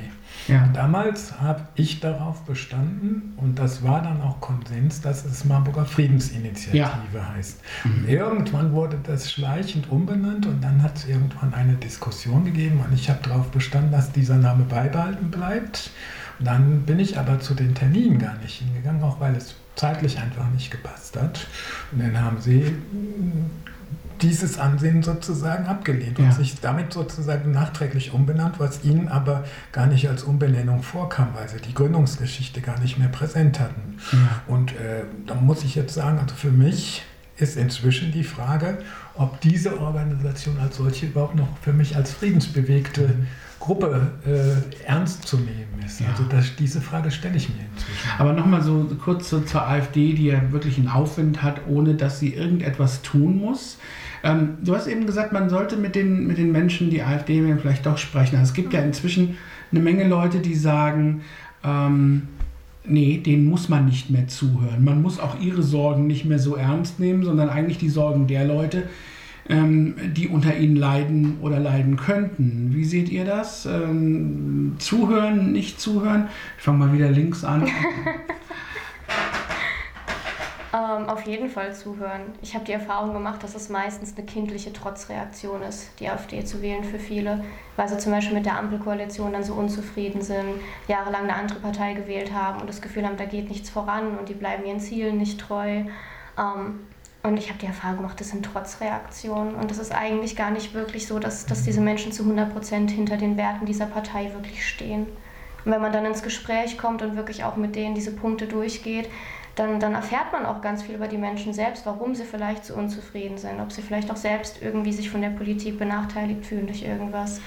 Ja. 0.46 0.68
Damals 0.72 1.40
habe 1.40 1.62
ich 1.74 2.00
darauf 2.00 2.44
bestanden 2.44 3.34
und 3.36 3.58
das 3.58 3.82
war 3.82 4.02
dann 4.02 4.22
auch 4.22 4.40
Konsens, 4.40 5.00
dass 5.00 5.24
es 5.24 5.44
Marburger 5.44 5.84
Friedensinitiative 5.84 6.76
ja. 6.78 7.34
heißt. 7.34 7.60
Mhm. 7.84 8.08
Irgendwann 8.08 8.72
wurde 8.72 8.98
das 9.02 9.30
schleichend 9.30 9.90
umbenannt 9.90 10.46
und 10.46 10.62
dann 10.62 10.82
hat 10.82 10.96
es 10.96 11.06
irgendwann 11.06 11.52
eine 11.52 11.74
Diskussion 11.74 12.44
gegeben 12.44 12.80
und 12.86 12.94
ich 12.94 13.10
habe 13.10 13.20
darauf 13.22 13.50
bestanden, 13.50 13.92
dass 13.92 14.12
dieser 14.12 14.36
Name 14.36 14.64
beibehalten 14.64 15.30
bleibt. 15.30 15.90
Dann 16.40 16.82
bin 16.82 16.98
ich 16.98 17.18
aber 17.18 17.40
zu 17.40 17.54
den 17.54 17.74
Terminen 17.74 18.18
gar 18.18 18.36
nicht 18.38 18.60
hingegangen, 18.60 19.02
auch 19.02 19.20
weil 19.20 19.34
es 19.34 19.54
zeitlich 19.74 20.18
einfach 20.18 20.48
nicht 20.50 20.70
gepasst 20.70 21.16
hat. 21.16 21.46
Und 21.92 22.00
dann 22.00 22.20
haben 22.20 22.40
sie 22.40 22.60
mm, 22.60 23.50
dieses 24.20 24.58
Ansehen 24.58 25.02
sozusagen 25.02 25.66
abgelehnt 25.66 26.18
ja. 26.18 26.26
und 26.26 26.34
sich 26.34 26.60
damit 26.60 26.92
sozusagen 26.92 27.52
nachträglich 27.52 28.12
umbenannt, 28.12 28.58
was 28.58 28.84
ihnen 28.84 29.08
aber 29.08 29.44
gar 29.72 29.86
nicht 29.86 30.08
als 30.08 30.24
Umbenennung 30.24 30.82
vorkam, 30.82 31.28
weil 31.34 31.48
sie 31.48 31.60
die 31.60 31.74
Gründungsgeschichte 31.74 32.60
gar 32.60 32.78
nicht 32.80 32.98
mehr 32.98 33.08
präsent 33.08 33.60
hatten. 33.60 33.98
Ja. 34.12 34.18
Und 34.46 34.72
äh, 34.72 35.04
da 35.26 35.34
muss 35.34 35.64
ich 35.64 35.74
jetzt 35.74 35.94
sagen, 35.94 36.18
also 36.18 36.34
für 36.34 36.50
mich 36.50 37.02
ist 37.38 37.56
inzwischen 37.56 38.12
die 38.12 38.24
Frage, 38.24 38.78
ob 39.14 39.40
diese 39.40 39.80
Organisation 39.80 40.58
als 40.58 40.76
solche 40.76 41.06
überhaupt 41.06 41.36
noch 41.36 41.48
für 41.62 41.72
mich 41.72 41.96
als 41.96 42.12
friedensbewegte 42.12 43.02
mhm. 43.08 43.26
Gruppe 43.60 44.12
äh, 44.24 44.84
ernst 44.86 45.26
zu 45.26 45.36
nehmen 45.36 45.82
ist. 45.84 46.00
Ja. 46.00 46.08
Also 46.10 46.24
das, 46.24 46.54
diese 46.56 46.80
Frage 46.80 47.10
stelle 47.10 47.36
ich 47.36 47.48
mir 47.48 47.64
inzwischen. 47.72 48.08
Aber 48.18 48.32
nochmal 48.32 48.62
so 48.62 48.88
kurz 49.02 49.28
so 49.30 49.40
zur 49.40 49.66
AfD, 49.66 50.14
die 50.14 50.26
ja 50.26 50.52
wirklich 50.52 50.78
einen 50.78 50.88
Aufwind 50.88 51.42
hat, 51.42 51.62
ohne 51.68 51.94
dass 51.94 52.20
sie 52.20 52.34
irgendetwas 52.34 53.02
tun 53.02 53.38
muss. 53.38 53.78
Ähm, 54.22 54.58
du 54.64 54.74
hast 54.74 54.86
eben 54.86 55.06
gesagt, 55.06 55.32
man 55.32 55.48
sollte 55.50 55.76
mit 55.76 55.94
den, 55.94 56.26
mit 56.26 56.38
den 56.38 56.52
Menschen, 56.52 56.90
die 56.90 57.02
AfD 57.02 57.42
vielleicht 57.60 57.86
doch 57.86 57.98
sprechen. 57.98 58.36
Also 58.36 58.50
es 58.50 58.54
gibt 58.54 58.72
ja 58.72 58.80
inzwischen 58.80 59.36
eine 59.70 59.80
Menge 59.80 60.06
Leute, 60.06 60.38
die 60.38 60.54
sagen, 60.54 61.22
ähm, 61.64 62.28
nee, 62.88 63.18
denen 63.18 63.46
muss 63.46 63.68
man 63.68 63.86
nicht 63.86 64.10
mehr 64.10 64.28
zuhören. 64.28 64.84
Man 64.84 65.02
muss 65.02 65.18
auch 65.18 65.40
ihre 65.40 65.62
Sorgen 65.62 66.06
nicht 66.06 66.24
mehr 66.24 66.38
so 66.38 66.56
ernst 66.56 67.00
nehmen, 67.00 67.24
sondern 67.24 67.48
eigentlich 67.48 67.78
die 67.78 67.88
Sorgen 67.88 68.26
der 68.26 68.44
Leute, 68.44 68.84
ähm, 69.48 69.94
die 70.16 70.28
unter 70.28 70.56
ihnen 70.56 70.76
leiden 70.76 71.38
oder 71.40 71.58
leiden 71.58 71.96
könnten. 71.96 72.70
Wie 72.72 72.84
seht 72.84 73.08
ihr 73.08 73.24
das? 73.24 73.66
Ähm, 73.66 74.74
zuhören, 74.78 75.52
nicht 75.52 75.80
zuhören? 75.80 76.28
Ich 76.58 76.64
fange 76.64 76.78
mal 76.78 76.92
wieder 76.92 77.10
links 77.10 77.44
an. 77.44 77.68
Ähm, 80.78 81.08
auf 81.08 81.22
jeden 81.26 81.48
Fall 81.48 81.74
zuhören. 81.74 82.20
Ich 82.40 82.54
habe 82.54 82.64
die 82.64 82.72
Erfahrung 82.72 83.12
gemacht, 83.12 83.42
dass 83.42 83.56
es 83.56 83.68
meistens 83.68 84.16
eine 84.16 84.24
kindliche 84.24 84.72
Trotzreaktion 84.72 85.62
ist, 85.62 85.90
die 85.98 86.08
AfD 86.08 86.44
zu 86.44 86.62
wählen 86.62 86.84
für 86.84 87.00
viele, 87.00 87.42
weil 87.74 87.88
sie 87.88 87.98
zum 87.98 88.12
Beispiel 88.12 88.36
mit 88.36 88.46
der 88.46 88.58
Ampelkoalition 88.58 89.32
dann 89.32 89.42
so 89.42 89.54
unzufrieden 89.54 90.22
sind, 90.22 90.60
jahrelang 90.86 91.24
eine 91.24 91.34
andere 91.34 91.58
Partei 91.58 91.94
gewählt 91.94 92.32
haben 92.32 92.60
und 92.60 92.68
das 92.68 92.80
Gefühl 92.80 93.04
haben, 93.04 93.16
da 93.16 93.24
geht 93.24 93.48
nichts 93.48 93.70
voran 93.70 94.18
und 94.18 94.28
die 94.28 94.34
bleiben 94.34 94.64
ihren 94.66 94.78
Zielen 94.78 95.18
nicht 95.18 95.40
treu. 95.40 95.82
Ähm, 96.38 96.80
und 97.24 97.36
ich 97.38 97.48
habe 97.48 97.58
die 97.58 97.66
Erfahrung 97.66 97.96
gemacht, 97.96 98.20
das 98.20 98.28
sind 98.28 98.44
Trotzreaktionen. 98.44 99.56
Und 99.56 99.72
es 99.72 99.78
ist 99.78 99.92
eigentlich 99.92 100.36
gar 100.36 100.52
nicht 100.52 100.74
wirklich 100.74 101.08
so, 101.08 101.18
dass, 101.18 101.46
dass 101.46 101.64
diese 101.64 101.80
Menschen 101.80 102.12
zu 102.12 102.22
100 102.22 102.52
Prozent 102.52 102.92
hinter 102.92 103.16
den 103.16 103.36
Werten 103.36 103.66
dieser 103.66 103.86
Partei 103.86 104.32
wirklich 104.32 104.64
stehen. 104.64 105.06
Und 105.64 105.72
wenn 105.72 105.82
man 105.82 105.92
dann 105.92 106.06
ins 106.06 106.22
Gespräch 106.22 106.78
kommt 106.78 107.02
und 107.02 107.16
wirklich 107.16 107.42
auch 107.42 107.56
mit 107.56 107.74
denen 107.74 107.96
diese 107.96 108.12
Punkte 108.12 108.46
durchgeht, 108.46 109.10
dann, 109.58 109.80
dann 109.80 109.94
erfährt 109.94 110.32
man 110.32 110.46
auch 110.46 110.60
ganz 110.60 110.82
viel 110.82 110.94
über 110.94 111.08
die 111.08 111.18
Menschen 111.18 111.52
selbst, 111.52 111.84
warum 111.86 112.14
sie 112.14 112.24
vielleicht 112.24 112.64
so 112.64 112.74
unzufrieden 112.74 113.38
sind, 113.38 113.60
ob 113.60 113.72
sie 113.72 113.82
vielleicht 113.82 114.10
auch 114.10 114.16
selbst 114.16 114.62
irgendwie 114.62 114.92
sich 114.92 115.10
von 115.10 115.20
der 115.20 115.30
Politik 115.30 115.78
benachteiligt 115.78 116.46
fühlen 116.46 116.66
durch 116.66 116.82
irgendwas. 116.82 117.40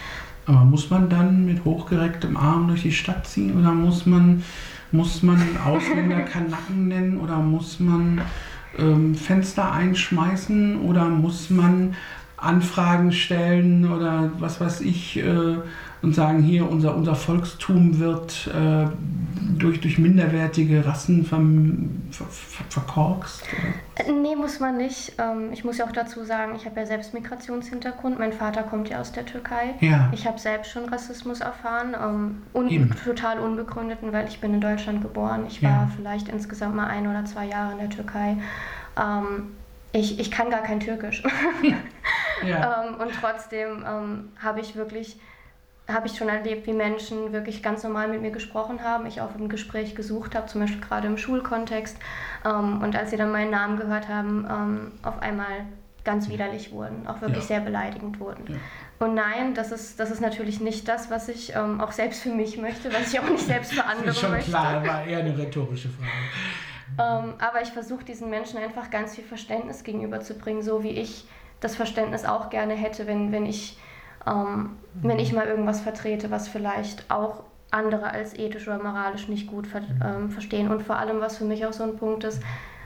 Aber 0.46 0.66
muss 0.66 0.90
man 0.90 1.10
dann 1.10 1.46
mit 1.46 1.64
hochgerecktem 1.64 2.36
Arm 2.36 2.68
durch 2.68 2.82
die 2.82 2.92
Stadt 2.92 3.28
ziehen 3.28 3.58
oder 3.58 3.72
muss 3.72 4.06
man, 4.06 4.44
muss 4.92 5.24
man 5.24 5.40
Ausländer 5.66 6.22
Kanaken 6.22 6.88
nennen 6.88 7.20
oder 7.20 7.38
muss 7.38 7.80
man 7.80 8.22
ähm, 8.78 9.16
Fenster 9.16 9.72
einschmeißen 9.72 10.82
oder 10.82 11.08
muss 11.08 11.50
man 11.50 11.96
Anfragen 12.42 13.12
stellen 13.12 13.92
oder 13.92 14.32
was 14.40 14.60
weiß 14.60 14.82
ich 14.82 15.18
äh, 15.18 15.58
und 16.02 16.16
sagen, 16.16 16.42
hier 16.42 16.68
unser, 16.70 16.96
unser 16.96 17.14
Volkstum 17.14 18.00
wird 18.00 18.48
äh, 18.48 18.88
durch, 19.60 19.80
durch 19.82 20.00
minderwertige 20.00 20.84
Rassen 20.86 21.24
ver, 21.24 21.40
ver, 22.12 22.26
ver, 22.26 22.66
verkorkst? 22.70 23.44
Oder? 23.54 24.12
Nee, 24.12 24.36
muss 24.36 24.60
man 24.60 24.78
nicht. 24.78 25.14
Ähm, 25.20 25.54
ich 25.54 25.64
muss 25.64 25.78
ja 25.78 25.86
auch 25.86 25.92
dazu 25.92 26.24
sagen, 26.24 26.54
ich 26.56 26.66
habe 26.66 26.80
ja 26.80 26.88
selbst 26.88 27.14
Migrationshintergrund. 27.14 28.18
Mein 28.18 28.34
Vater 28.34 28.64
kommt 28.64 28.90
ja 28.90 29.00
aus 29.00 29.12
der 29.12 29.28
Türkei. 29.28 29.76
Ja. 29.80 30.10
Ich 30.12 30.26
habe 30.26 30.40
selbst 30.40 30.72
schon 30.72 30.86
Rassismus 30.86 31.42
erfahren, 31.42 31.96
ähm, 32.02 32.42
un 32.54 32.96
total 33.06 33.40
unbegründeten, 33.40 34.12
weil 34.12 34.28
ich 34.28 34.42
bin 34.42 34.56
in 34.56 34.62
Deutschland 34.62 35.04
geboren. 35.04 35.46
Ich 35.48 35.62
war 35.62 35.70
ja. 35.70 35.92
vielleicht 35.96 36.30
insgesamt 36.30 36.76
mal 36.76 36.88
ein 36.88 37.08
oder 37.08 37.26
zwei 37.26 37.46
Jahre 37.46 37.74
in 37.74 37.78
der 37.78 37.90
Türkei. 37.90 38.38
Ähm, 39.00 39.52
ich, 39.94 40.20
ich 40.20 40.32
kann 40.32 40.50
gar 40.50 40.64
kein 40.64 40.80
Türkisch. 40.80 41.22
ja. 42.44 42.86
ähm, 42.86 42.96
und 43.00 43.12
trotzdem 43.20 43.86
ähm, 43.88 44.30
habe 44.42 44.60
ich 44.60 44.76
wirklich, 44.76 45.20
habe 45.88 46.08
ich 46.08 46.18
schon 46.18 46.30
erlebt, 46.30 46.68
wie 46.68 46.74
Menschen 46.74 47.34
wirklich 47.34 47.62
ganz 47.64 47.84
normal 47.84 48.08
mit 48.08 48.22
mir 48.22 48.32
gesprochen 48.32 48.84
haben. 48.84 49.06
Ich 49.06 49.22
auch 49.22 49.36
im 49.36 49.50
Gespräch 49.50 49.96
gesucht 49.96 50.36
habe, 50.36 50.48
zum 50.48 50.62
Beispiel 50.62 50.82
gerade 50.82 51.08
im 51.08 51.18
Schulkontext. 51.18 51.98
Ähm, 52.46 52.82
und 52.82 52.96
als 52.96 53.12
sie 53.12 53.18
dann 53.18 53.32
meinen 53.32 53.52
Namen 53.52 53.78
gehört 53.78 54.08
haben, 54.08 54.48
ähm, 54.50 54.92
auf 55.04 55.22
einmal 55.22 55.66
ganz 56.04 56.30
widerlich 56.30 56.72
wurden, 56.72 57.08
auch 57.08 57.22
wirklich 57.22 57.44
ja. 57.44 57.48
sehr 57.48 57.60
beleidigend 57.60 58.20
wurden. 58.20 58.46
Ja. 58.48 59.06
Und 59.06 59.16
nein, 59.16 59.54
das 59.54 59.72
ist, 59.72 60.00
das 60.00 60.12
ist 60.12 60.22
natürlich 60.22 60.60
nicht 60.60 60.88
das, 60.88 61.10
was 61.10 61.28
ich 61.28 61.56
ähm, 61.56 61.82
auch 61.82 61.92
selbst 61.92 62.22
für 62.22 62.30
mich 62.30 62.58
möchte, 62.58 62.94
was 62.94 63.14
ich 63.14 63.20
auch 63.20 63.30
nicht 63.30 63.46
selbst 63.46 63.74
für 63.74 63.84
andere 63.86 64.08
möchte. 64.08 64.22
Schon 64.22 64.40
klar, 64.40 64.86
war 64.86 65.06
eher 65.06 65.20
eine 65.20 65.38
rhetorische 65.38 65.90
Frage. 65.90 66.10
Ähm, 67.00 67.34
aber 67.40 67.62
ich 67.62 67.70
versuche 67.70 68.04
diesen 68.04 68.30
Menschen 68.30 68.60
einfach 68.60 68.90
ganz 68.90 69.16
viel 69.16 69.24
Verständnis 69.24 69.84
gegenüberzubringen, 69.84 70.62
so 70.62 70.84
wie 70.84 70.92
ich 70.92 71.26
das 71.62 71.76
Verständnis 71.76 72.26
auch 72.26 72.50
gerne 72.50 72.74
hätte, 72.74 73.08
wenn, 73.08 73.32
wenn, 73.32 73.46
ich, 73.46 73.78
ähm, 74.28 74.78
wenn 74.96 75.20
ich 75.20 75.32
mal 75.32 75.48
irgendwas 75.48 75.80
vertrete, 75.80 76.30
was 76.30 76.50
vielleicht 76.50 77.10
auch 77.10 77.44
andere 77.70 78.12
als 78.12 78.38
ethisch 78.38 78.68
oder 78.68 78.84
moralisch 78.84 79.30
nicht 79.30 79.48
gut 79.48 79.66
ver 79.66 79.82
ähm, 80.04 80.30
verstehen. 80.30 80.70
Und 80.70 80.84
vor 80.84 80.98
allem, 80.98 81.22
was 81.22 81.38
für 81.38 81.46
mich 81.46 81.66
auch 81.66 81.72
so 81.72 81.84
ein 81.84 81.96
Punkt 81.96 82.26
ist, 82.26 82.42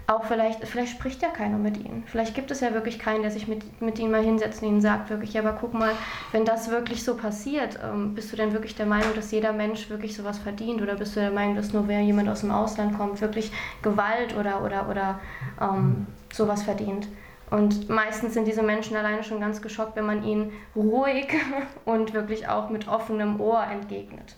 auch 0.08 0.26
vielleicht, 0.26 0.68
vielleicht 0.68 0.92
spricht 0.92 1.24
ja 1.24 1.30
keiner 1.30 1.58
mit 1.58 1.78
ihnen. 1.78 2.04
Vielleicht 2.06 2.36
gibt 2.36 2.52
es 2.52 2.60
ja 2.60 2.74
wirklich 2.74 3.00
keinen, 3.00 3.24
der 3.24 3.32
sich 3.32 3.48
mit, 3.48 3.82
mit 3.82 3.98
ihnen 3.98 4.12
mal 4.12 4.22
hinsetzt 4.22 4.62
und 4.62 4.68
ihnen 4.68 4.82
sagt 4.82 5.10
wirklich, 5.10 5.34
ja, 5.34 5.42
aber 5.42 5.58
guck 5.60 5.74
mal, 5.74 5.94
wenn 6.32 6.46
das 6.46 6.70
wirklich 6.70 7.04
so 7.04 7.16
passiert, 7.16 7.80
ähm, 7.84 8.14
bist 8.14 8.32
du 8.32 8.36
denn 8.36 8.54
wirklich 8.54 8.76
der 8.76 8.86
Meinung, 8.86 9.16
dass 9.16 9.32
jeder 9.32 9.52
Mensch 9.52 9.90
wirklich 9.90 10.16
sowas 10.16 10.38
verdient? 10.38 10.84
Oder 10.84 10.96
bist 10.96 11.16
du 11.16 11.22
der 11.22 11.32
Meinung, 11.32 11.56
dass 11.56 11.74
nur 11.74 11.88
wer 11.88 12.02
jemand 12.02 12.30
aus 12.30 12.42
dem 12.42 12.52
Ausland 12.52 12.96
kommt, 12.96 13.20
wirklich 13.20 13.52
Gewalt 13.82 14.38
oder, 14.38 14.64
oder, 14.64 14.88
oder 14.90 15.20
ähm, 15.60 16.06
sowas 16.32 16.62
verdient? 16.62 17.08
Und 17.52 17.90
meistens 17.90 18.34
sind 18.34 18.48
diese 18.48 18.64
Menschen 18.64 18.96
alleine 18.96 19.24
schon 19.24 19.40
ganz 19.40 19.62
geschockt, 19.62 19.96
wenn 19.96 20.06
man 20.06 20.24
ihnen 20.24 20.52
ruhig 20.76 21.28
und 21.86 22.14
wirklich 22.14 22.48
auch 22.48 22.70
mit 22.70 22.88
offenem 22.88 23.40
Ohr 23.40 23.64
entgegnet. 23.64 24.36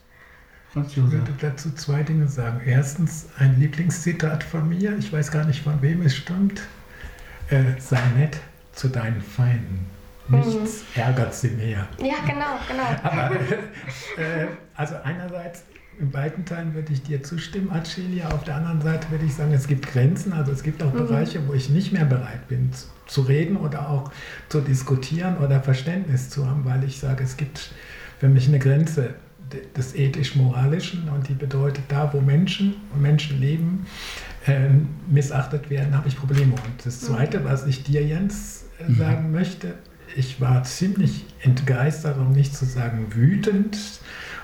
Ich 0.86 0.98
würde 0.98 1.34
dazu 1.40 1.74
zwei 1.74 2.04
Dinge 2.04 2.28
sagen. 2.28 2.62
Erstens 2.66 3.30
ein 3.40 3.60
Lieblingszitat 3.60 4.44
von 4.44 4.68
mir, 4.70 4.96
ich 4.98 5.12
weiß 5.12 5.32
gar 5.32 5.46
nicht 5.46 5.64
von 5.64 5.82
wem 5.82 6.02
es 6.02 6.16
stammt. 6.16 6.62
Äh, 7.50 7.80
sei 7.80 8.00
nett 8.18 8.38
zu 8.74 8.90
deinen 8.90 9.22
Feinden. 9.22 9.90
Nichts 10.28 10.84
mhm. 10.96 11.02
ärgert 11.02 11.34
sie 11.34 11.50
mehr. 11.52 11.88
Ja, 12.00 12.16
genau, 12.26 12.60
genau. 12.68 12.84
Aber, 13.04 13.36
äh, 13.36 14.48
also 14.76 14.96
einerseits, 15.04 15.64
in 15.98 16.12
beiden 16.12 16.46
Teilen 16.46 16.74
würde 16.76 16.92
ich 16.94 17.02
dir 17.02 17.24
zustimmen, 17.24 17.72
Acelia. 17.72 18.28
Auf 18.28 18.44
der 18.44 18.56
anderen 18.56 18.82
Seite 18.82 19.10
würde 19.10 19.26
ich 19.26 19.34
sagen, 19.34 19.54
es 19.54 19.66
gibt 19.66 19.88
Grenzen. 19.88 20.34
Also 20.34 20.52
es 20.52 20.62
gibt 20.62 20.84
auch 20.84 20.94
mhm. 20.94 21.08
Bereiche, 21.08 21.48
wo 21.48 21.54
ich 21.54 21.70
nicht 21.70 21.94
mehr 21.94 22.06
bereit 22.06 22.48
bin 22.50 22.72
zu, 23.08 23.22
reden 23.22 23.58
oder 23.58 23.90
auch 23.90 24.12
zu 24.50 24.62
diskutieren 24.62 25.38
oder 25.38 25.62
Verständnis 25.62 26.30
zu 26.30 26.48
haben, 26.48 26.66
weil 26.66 26.84
ich 26.84 27.00
sage, 27.00 27.24
es 27.24 27.38
gibt 27.38 27.72
für 28.20 28.30
mich 28.30 28.48
eine 28.48 28.60
Grenze 28.60 29.16
des 29.76 29.96
ethisch-moralischen 29.96 31.10
und 31.10 31.30
die 31.30 31.34
bedeutet, 31.34 31.84
da 31.88 32.12
wo 32.14 32.20
Menschen 32.20 32.76
und 32.94 33.02
Menschen 33.02 33.40
leben, 33.40 33.86
äh, 34.46 34.70
missachtet 35.08 35.70
werden, 35.70 35.96
habe 35.96 36.08
ich 36.08 36.18
Probleme. 36.18 36.54
Und 36.54 36.86
das 36.86 37.02
Zweite, 37.02 37.46
was 37.46 37.66
ich 37.66 37.84
dir, 37.84 38.04
Jens, 38.04 38.66
äh, 38.80 38.90
mhm. 38.90 38.98
sagen 38.98 39.32
möchte, 39.32 39.76
ich 40.16 40.42
war 40.42 40.64
ziemlich 40.64 41.26
entgeistert, 41.42 42.18
um 42.18 42.32
nicht 42.32 42.56
zu 42.56 42.66
sagen 42.66 43.14
wütend, 43.14 43.78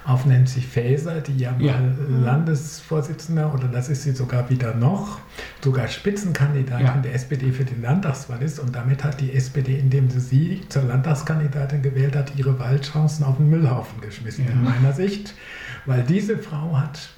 auf 0.06 0.26
Nancy 0.26 0.62
Faeser, 0.62 1.22
die 1.22 1.38
ja 1.38 1.52
mal 1.52 1.64
ja. 1.64 1.80
Landesvorsitzende 2.24 3.48
oder 3.48 3.68
das 3.68 3.90
ist 3.90 4.04
sie 4.04 4.12
sogar 4.12 4.50
wieder 4.50 4.74
noch, 4.74 5.20
sogar 5.64 5.88
Spitzenkandidatin 5.88 6.86
ja. 6.86 6.98
der 6.98 7.14
SPD 7.14 7.52
für 7.52 7.64
die 7.64 7.80
Landtagswahl 7.80 8.42
ist. 8.42 8.60
Und 8.60 8.76
damit 8.76 9.04
hat 9.04 9.22
die 9.22 9.34
SPD, 9.34 9.78
indem 9.78 10.10
sie 10.10 10.20
sie 10.20 10.62
zur 10.68 10.84
Landtagskandidatin 10.84 11.82
gewählt 11.82 12.16
hat, 12.16 12.36
ihre 12.36 12.60
Wahlchancen 12.60 13.26
auf 13.26 13.38
den 13.38 13.50
Müllhaufen 13.50 14.02
geschmissen, 14.02 14.46
ja. 14.46 14.52
in 14.52 14.64
meiner 14.64 14.92
Sicht. 14.92 15.34
Weil 15.86 16.04
diese 16.04 16.38
Frau 16.38 16.78
hat 16.78 17.10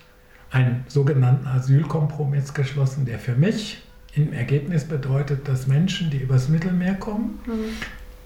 einen 0.52 0.84
sogenannten 0.88 1.48
Asylkompromiss 1.48 2.54
geschlossen, 2.54 3.06
der 3.06 3.20
für 3.20 3.36
mich 3.36 3.82
im 4.14 4.32
Ergebnis 4.32 4.86
bedeutet, 4.86 5.48
dass 5.48 5.68
Menschen, 5.68 6.10
die 6.10 6.18
übers 6.18 6.50
Mittelmeer 6.50 6.94
kommen, 6.96 7.40
mhm. 7.46 7.66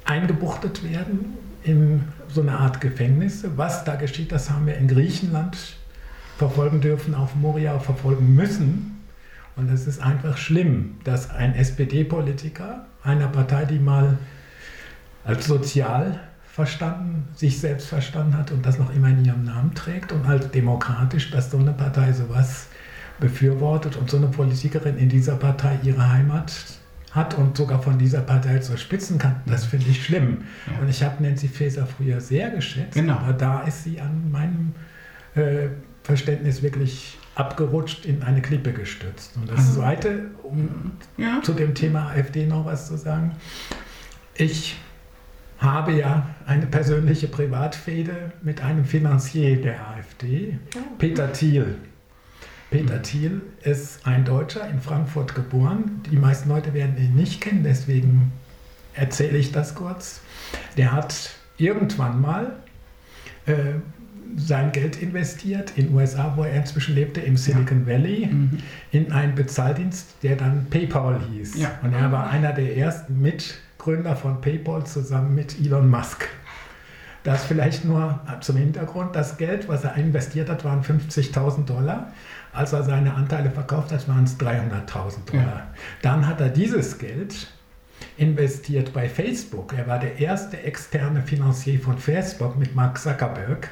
eingebuchtet 0.05 0.83
werden 0.83 1.37
in 1.63 2.03
so 2.27 2.41
eine 2.41 2.57
Art 2.57 2.81
Gefängnis. 2.81 3.45
Was 3.55 3.83
da 3.83 3.95
geschieht, 3.95 4.31
das 4.31 4.49
haben 4.49 4.65
wir 4.67 4.77
in 4.77 4.87
Griechenland 4.87 5.57
verfolgen 6.37 6.81
dürfen, 6.81 7.15
auf 7.15 7.35
Moria 7.35 7.79
verfolgen 7.79 8.35
müssen. 8.35 9.03
Und 9.55 9.69
es 9.69 9.87
ist 9.87 10.01
einfach 10.01 10.37
schlimm, 10.37 10.95
dass 11.03 11.29
ein 11.29 11.53
SPD-Politiker 11.53 12.85
einer 13.03 13.27
Partei, 13.27 13.65
die 13.65 13.79
mal 13.79 14.17
als 15.25 15.47
sozial 15.47 16.19
verstanden, 16.45 17.27
sich 17.35 17.59
selbst 17.59 17.87
verstanden 17.87 18.37
hat 18.37 18.51
und 18.51 18.65
das 18.65 18.79
noch 18.79 18.93
immer 18.93 19.09
in 19.09 19.23
ihrem 19.23 19.43
Namen 19.43 19.73
trägt 19.75 20.11
und 20.11 20.25
als 20.25 20.49
demokratisch, 20.51 21.31
dass 21.31 21.51
so 21.51 21.57
eine 21.57 21.73
Partei 21.73 22.11
sowas 22.13 22.67
befürwortet 23.19 23.97
und 23.97 24.09
so 24.09 24.17
eine 24.17 24.27
Politikerin 24.27 24.97
in 24.97 25.09
dieser 25.09 25.35
Partei 25.35 25.77
ihre 25.83 26.09
Heimat 26.11 26.53
hat 27.11 27.37
und 27.37 27.57
sogar 27.57 27.81
von 27.81 27.97
dieser 27.97 28.21
Partei 28.21 28.59
zur 28.59 28.77
Spitzenkandidatin. 28.77 29.51
Das 29.51 29.65
finde 29.65 29.87
ich 29.89 30.05
schlimm. 30.05 30.45
Ja. 30.67 30.79
Und 30.81 30.89
ich 30.89 31.03
habe 31.03 31.23
Nancy 31.23 31.47
Faeser 31.47 31.85
früher 31.85 32.21
sehr 32.21 32.49
geschätzt, 32.51 32.93
genau. 32.93 33.15
aber 33.15 33.33
da 33.33 33.61
ist 33.61 33.83
sie 33.83 33.99
an 33.99 34.29
meinem 34.31 34.73
äh, 35.35 35.69
Verständnis 36.03 36.61
wirklich 36.61 37.17
abgerutscht, 37.35 38.05
in 38.05 38.23
eine 38.23 38.41
Klippe 38.41 38.73
gestürzt. 38.73 39.35
Und 39.37 39.49
das 39.49 39.59
also, 39.59 39.81
Zweite, 39.81 40.31
um 40.43 40.91
ja. 41.17 41.41
zu 41.41 41.53
dem 41.53 41.73
Thema 41.73 42.09
AfD 42.09 42.45
noch 42.45 42.65
was 42.65 42.87
zu 42.87 42.97
sagen, 42.97 43.35
ich 44.35 44.77
habe 45.57 45.93
ja 45.93 46.27
eine 46.45 46.65
persönliche 46.65 47.27
Privatfehde 47.27 48.31
mit 48.41 48.61
einem 48.61 48.85
Finanzier 48.85 49.61
der 49.61 49.87
AfD, 49.87 50.57
oh. 50.75 50.79
Peter 50.97 51.31
Thiel. 51.33 51.75
Peter 52.69 53.01
Thiel 53.01 53.41
ist 53.63 54.05
ein 54.05 54.25
Deutscher 54.25 54.67
in 54.69 54.79
Frankfurt 54.79 55.33
geboren. 55.33 56.01
Die 56.11 56.17
meisten 56.17 56.49
Leute 56.49 56.73
werden 56.73 56.97
ihn 56.97 57.15
nicht 57.15 57.41
kennen, 57.41 57.63
deswegen 57.63 58.31
erzähle 58.93 59.37
ich 59.37 59.51
das 59.51 59.73
kurz. 59.73 60.21
Der 60.77 60.91
hat 60.91 61.31
irgendwann 61.57 62.21
mal 62.21 62.53
äh, 63.47 63.53
sein 64.37 64.71
Geld 64.71 65.01
investiert 65.01 65.73
in 65.75 65.87
den 65.87 65.95
USA, 65.95 66.33
wo 66.35 66.43
er 66.43 66.53
inzwischen 66.53 66.93
lebte, 66.93 67.21
im 67.21 67.37
Silicon 67.37 67.87
Valley, 67.87 68.27
mhm. 68.27 68.59
in 68.91 69.11
einen 69.11 69.33
Bezahldienst, 69.33 70.15
der 70.21 70.35
dann 70.35 70.67
PayPal 70.69 71.19
hieß. 71.31 71.57
Ja. 71.59 71.79
Und 71.81 71.93
er 71.93 72.11
war 72.11 72.29
einer 72.29 72.53
der 72.53 72.77
ersten 72.77 73.19
Mitgründer 73.19 74.15
von 74.15 74.41
PayPal 74.41 74.85
zusammen 74.85 75.33
mit 75.33 75.59
Elon 75.59 75.89
Musk. 75.89 76.27
Das 77.23 77.43
vielleicht 77.43 77.83
nur 77.83 78.19
zum 78.39 78.55
Hintergrund. 78.55 79.15
Das 79.15 79.37
Geld, 79.37 79.67
was 79.67 79.83
er 79.83 79.95
investiert 79.95 80.49
hat, 80.49 80.63
waren 80.63 80.83
50.000 80.83 81.65
Dollar. 81.65 82.13
Als 82.53 82.73
er 82.73 82.83
seine 82.83 83.13
Anteile 83.13 83.51
verkauft 83.51 83.91
hat, 83.91 84.07
waren 84.07 84.23
es 84.23 84.39
300.000 84.39 85.31
Dollar. 85.31 85.45
Ja. 85.45 85.67
Dann 86.01 86.27
hat 86.27 86.41
er 86.41 86.49
dieses 86.49 86.97
Geld 86.97 87.47
investiert 88.17 88.93
bei 88.93 89.07
Facebook. 89.07 89.73
Er 89.73 89.87
war 89.87 89.99
der 89.99 90.19
erste 90.19 90.61
externe 90.61 91.21
Finanzier 91.21 91.79
von 91.79 91.97
Facebook 91.97 92.57
mit 92.57 92.75
Mark 92.75 92.97
Zuckerberg. 92.97 93.69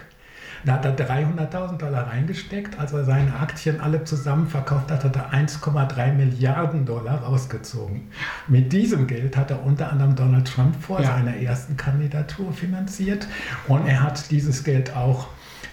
Da 0.66 0.74
hat 0.74 0.86
er 0.86 0.98
300.000 0.98 1.78
Dollar 1.78 2.08
reingesteckt. 2.08 2.80
Als 2.80 2.92
er 2.92 3.06
seine 3.06 3.40
Aktien 3.40 3.80
alle 3.80 4.04
zusammen 4.04 4.48
verkauft 4.48 4.92
hat, 4.92 5.04
hat 5.04 5.16
er 5.16 5.32
1,3 5.32 6.13
Milliarden 6.13 6.86
Dollar 6.86 7.22
rausgezogen. 7.22 8.10
Mit 8.48 8.74
diesem 8.74 9.08
Geld 9.08 9.38
hat 9.38 9.52
er 9.52 9.63
unter 9.63 9.92
anderem 9.92 10.16
Donald 10.16 10.52
Trump 10.52 10.76
vor 10.82 11.00
ja. 11.00 11.08
seiner 11.08 11.38
ersten 11.38 11.78
Kandidatur 11.78 12.52
finanziert. 12.52 13.28
Und 13.68 13.88
er 13.88 14.02
hat 14.02 14.32
dieses 14.32 14.63
Geld 14.63 14.96
auch 14.96 15.28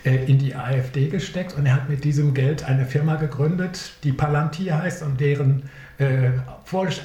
in 0.05 0.39
die 0.39 0.55
AfD 0.55 1.09
gesteckt 1.09 1.55
und 1.55 1.67
er 1.67 1.75
hat 1.75 1.89
mit 1.89 2.05
diesem 2.05 2.35
Geld 2.35 2.65
eine 2.65 2.85
Firma 2.85 3.17
gegründet, 3.17 3.93
die 4.05 4.13
Palantir 4.13 4.79
heißt 4.79 5.03
und 5.03 5.19
deren 5.19 5.71
äh, 5.99 6.33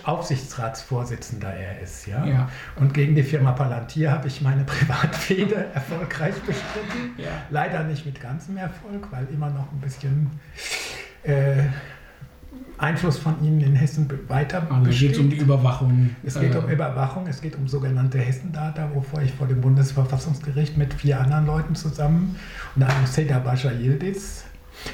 Aufsichtsratsvorsitzender 0.04 1.54
er 1.54 1.80
ist. 1.80 2.08
Ja? 2.08 2.26
ja? 2.26 2.50
Und 2.76 2.94
gegen 2.94 3.16
die 3.16 3.24
Firma 3.24 3.54
Palantir 3.54 4.12
habe 4.12 4.28
ich 4.28 4.42
meine 4.42 4.64
Privatfehde 4.66 5.68
erfolgreich 5.74 6.36
bestritten. 6.36 7.14
Ja. 7.18 7.30
Leider 7.50 7.84
nicht 7.84 8.06
mit 8.06 8.20
ganzem 8.20 8.58
Erfolg, 8.58 9.08
weil 9.12 9.28
immer 9.34 9.50
noch 9.50 9.72
ein 9.72 9.80
bisschen 9.80 10.32
äh, 11.24 11.64
Einfluss 12.78 13.18
von 13.18 13.44
Ihnen 13.44 13.62
in 13.62 13.76
Hessen 13.76 14.10
weiter 14.28 14.68
also 14.70 14.84
besteht. 14.84 15.12
Es 15.12 15.18
geht 15.18 15.26
um 15.26 15.30
die 15.30 15.38
Überwachung. 15.38 16.16
Es 16.24 16.40
geht 16.40 16.56
äh, 16.56 16.58
um 16.58 16.70
Überwachung, 16.70 17.28
es 17.28 17.42
geht 17.42 17.56
um 17.56 17.68
sogenannte 17.68 18.20
Hessendata, 18.20 18.90
wovor 18.94 19.22
ich 19.22 19.34
vor 19.34 19.48
dem 19.48 19.62
Bundesverfassungsgericht 19.62 20.78
mit 20.78 20.94
vier 20.94 21.20
anderen 21.20 21.46
Leuten 21.46 21.76
zusammen 21.76 22.38
und 22.76 22.84
einem 22.84 23.06
Seda 23.06 23.40
Bascha 23.40 23.72
Yildiz 23.72 24.46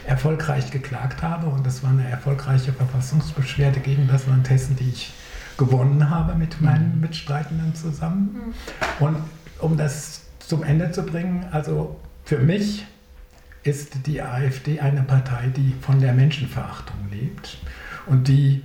erfolgreich 0.08 0.72
geklagt 0.72 1.22
habe. 1.22 1.48
Und 1.48 1.66
das 1.66 1.84
war 1.84 1.92
eine 1.92 2.08
erfolgreiche 2.10 2.74
Verfassungsbeschwerde 2.74 3.80
gegen 3.80 4.08
das 4.08 4.26
Land 4.28 4.50
Hessen, 4.50 4.76
die 4.76 4.90
ich 4.90 5.14
gewonnen 5.58 6.10
habe 6.10 6.36
mit 6.36 6.62
meinen 6.62 6.96
mhm. 6.96 7.02
Mitstreitenden 7.02 7.76
zusammen. 7.76 8.54
Mhm. 9.00 9.06
Und 9.06 9.18
um 9.60 9.78
das 9.78 10.24
zum 10.40 10.64
Ende 10.64 10.92
zu 10.92 11.04
bringen, 11.04 11.46
also 11.52 12.00
für 12.24 12.40
mich 12.40 12.86
ist 13.66 14.06
die 14.06 14.22
AfD 14.22 14.80
eine 14.80 15.02
Partei, 15.02 15.48
die 15.48 15.74
von 15.82 16.00
der 16.00 16.14
Menschenverachtung 16.14 16.98
lebt 17.12 17.58
und 18.06 18.28
die 18.28 18.64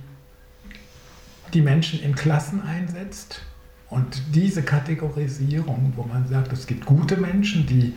die 1.53 1.61
Menschen 1.61 2.01
in 2.01 2.15
Klassen 2.15 2.61
einsetzt. 2.61 3.41
Und 3.89 4.21
diese 4.33 4.63
Kategorisierung, 4.63 5.91
wo 5.97 6.03
man 6.03 6.25
sagt, 6.27 6.53
es 6.53 6.65
gibt 6.65 6.85
gute 6.85 7.17
Menschen, 7.17 7.65
die 7.65 7.93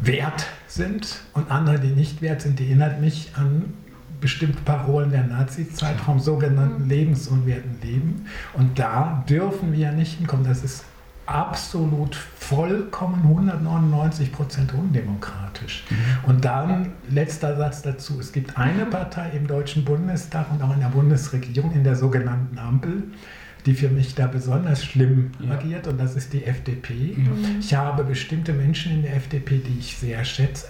wert 0.00 0.46
sind 0.68 1.22
und 1.32 1.50
andere, 1.50 1.80
die 1.80 1.88
nicht 1.88 2.22
wert 2.22 2.42
sind, 2.42 2.60
die 2.60 2.66
erinnert 2.66 3.00
mich 3.00 3.32
an 3.34 3.72
bestimmte 4.20 4.60
Parolen 4.62 5.10
der 5.10 5.24
Nazi-Zeit 5.24 5.98
vom 6.00 6.20
sogenannten 6.20 6.84
mhm. 6.84 6.88
lebensunwerten 6.90 7.80
Leben. 7.82 8.26
Und 8.52 8.78
da 8.78 9.24
dürfen 9.28 9.72
wir 9.72 9.90
nicht 9.92 10.18
hinkommen. 10.18 10.44
Das 10.44 10.62
ist 10.62 10.84
absolut 11.28 12.14
vollkommen 12.14 13.22
199 13.22 14.32
Prozent 14.32 14.72
undemokratisch. 14.72 15.84
Mhm. 15.90 15.96
Und 16.28 16.44
dann 16.44 16.92
letzter 17.10 17.56
Satz 17.56 17.82
dazu. 17.82 18.18
Es 18.18 18.32
gibt 18.32 18.56
eine 18.56 18.86
Partei 18.86 19.30
im 19.30 19.46
Deutschen 19.46 19.84
Bundestag 19.84 20.50
und 20.50 20.62
auch 20.62 20.72
in 20.72 20.80
der 20.80 20.88
Bundesregierung, 20.88 21.72
in 21.72 21.84
der 21.84 21.96
sogenannten 21.96 22.58
Ampel, 22.58 23.02
die 23.66 23.74
für 23.74 23.90
mich 23.90 24.14
da 24.14 24.26
besonders 24.26 24.82
schlimm 24.82 25.32
ja. 25.40 25.52
agiert 25.52 25.86
und 25.86 25.98
das 25.98 26.16
ist 26.16 26.32
die 26.32 26.44
FDP. 26.44 27.14
Mhm. 27.16 27.58
Ich 27.60 27.74
habe 27.74 28.04
bestimmte 28.04 28.54
Menschen 28.54 28.92
in 28.92 29.02
der 29.02 29.16
FDP, 29.16 29.58
die 29.58 29.78
ich 29.78 29.98
sehr 29.98 30.24
schätze, 30.24 30.68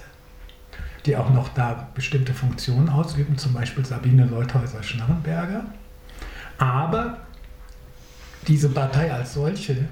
die 1.06 1.16
auch 1.16 1.30
noch 1.32 1.50
da 1.50 1.88
bestimmte 1.94 2.34
Funktionen 2.34 2.88
ausüben, 2.88 3.38
zum 3.38 3.52
Beispiel 3.52 3.84
Sabine 3.84 4.24
Leuthäuser-Schnarrenberger. 4.26 5.66
Aber 6.58 7.18
diese 8.48 8.70
Partei 8.70 9.12
als 9.12 9.34
solche 9.34 9.86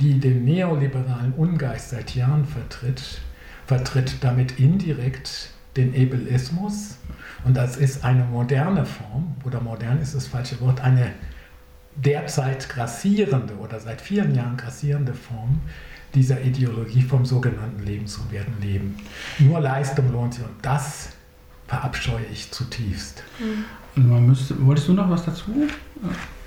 die 0.00 0.18
den 0.20 0.44
neoliberalen 0.44 1.32
Ungeist 1.34 1.90
seit 1.90 2.14
Jahren 2.14 2.44
vertritt, 2.44 3.20
vertritt 3.66 4.16
damit 4.22 4.58
indirekt 4.58 5.50
den 5.76 5.90
Ableismus. 5.90 6.96
Und 7.44 7.56
das 7.56 7.76
ist 7.76 8.04
eine 8.04 8.24
moderne 8.24 8.84
Form, 8.84 9.36
oder 9.44 9.60
modern 9.60 10.00
ist 10.00 10.14
das 10.14 10.26
falsche 10.26 10.60
Wort, 10.60 10.80
eine 10.80 11.12
derzeit 11.94 12.68
grassierende 12.68 13.56
oder 13.56 13.80
seit 13.80 14.00
vielen 14.00 14.34
Jahren 14.34 14.56
grassierende 14.56 15.14
Form 15.14 15.60
dieser 16.14 16.40
Ideologie 16.42 17.02
vom 17.02 17.24
sogenannten 17.24 17.84
lebensunwerten 17.84 18.60
Leben. 18.60 18.96
Nur 19.38 19.60
Leistung 19.60 20.12
lohnt 20.12 20.34
sich 20.34 20.44
und 20.44 20.54
das 20.62 21.10
verabscheue 21.66 22.24
ich 22.32 22.50
zutiefst. 22.50 23.22
Mhm. 23.94 24.26
Müsste, 24.26 24.54
wolltest 24.64 24.88
du 24.88 24.92
noch 24.92 25.08
was 25.08 25.24
dazu? 25.24 25.68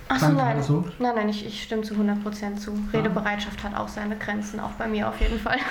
Achso, 0.09 0.29
nein. 0.29 0.61
So? 0.63 0.85
Nein, 0.97 1.13
nein, 1.15 1.29
ich, 1.29 1.45
ich 1.45 1.63
stimme 1.63 1.83
zu 1.83 1.93
100% 1.93 2.55
zu. 2.57 2.73
Redebereitschaft 2.91 3.63
hat 3.63 3.75
auch 3.77 3.87
seine 3.87 4.17
Grenzen, 4.17 4.59
auch 4.59 4.71
bei 4.71 4.87
mir 4.87 5.07
auf 5.07 5.19
jeden 5.21 5.39
Fall. 5.39 5.57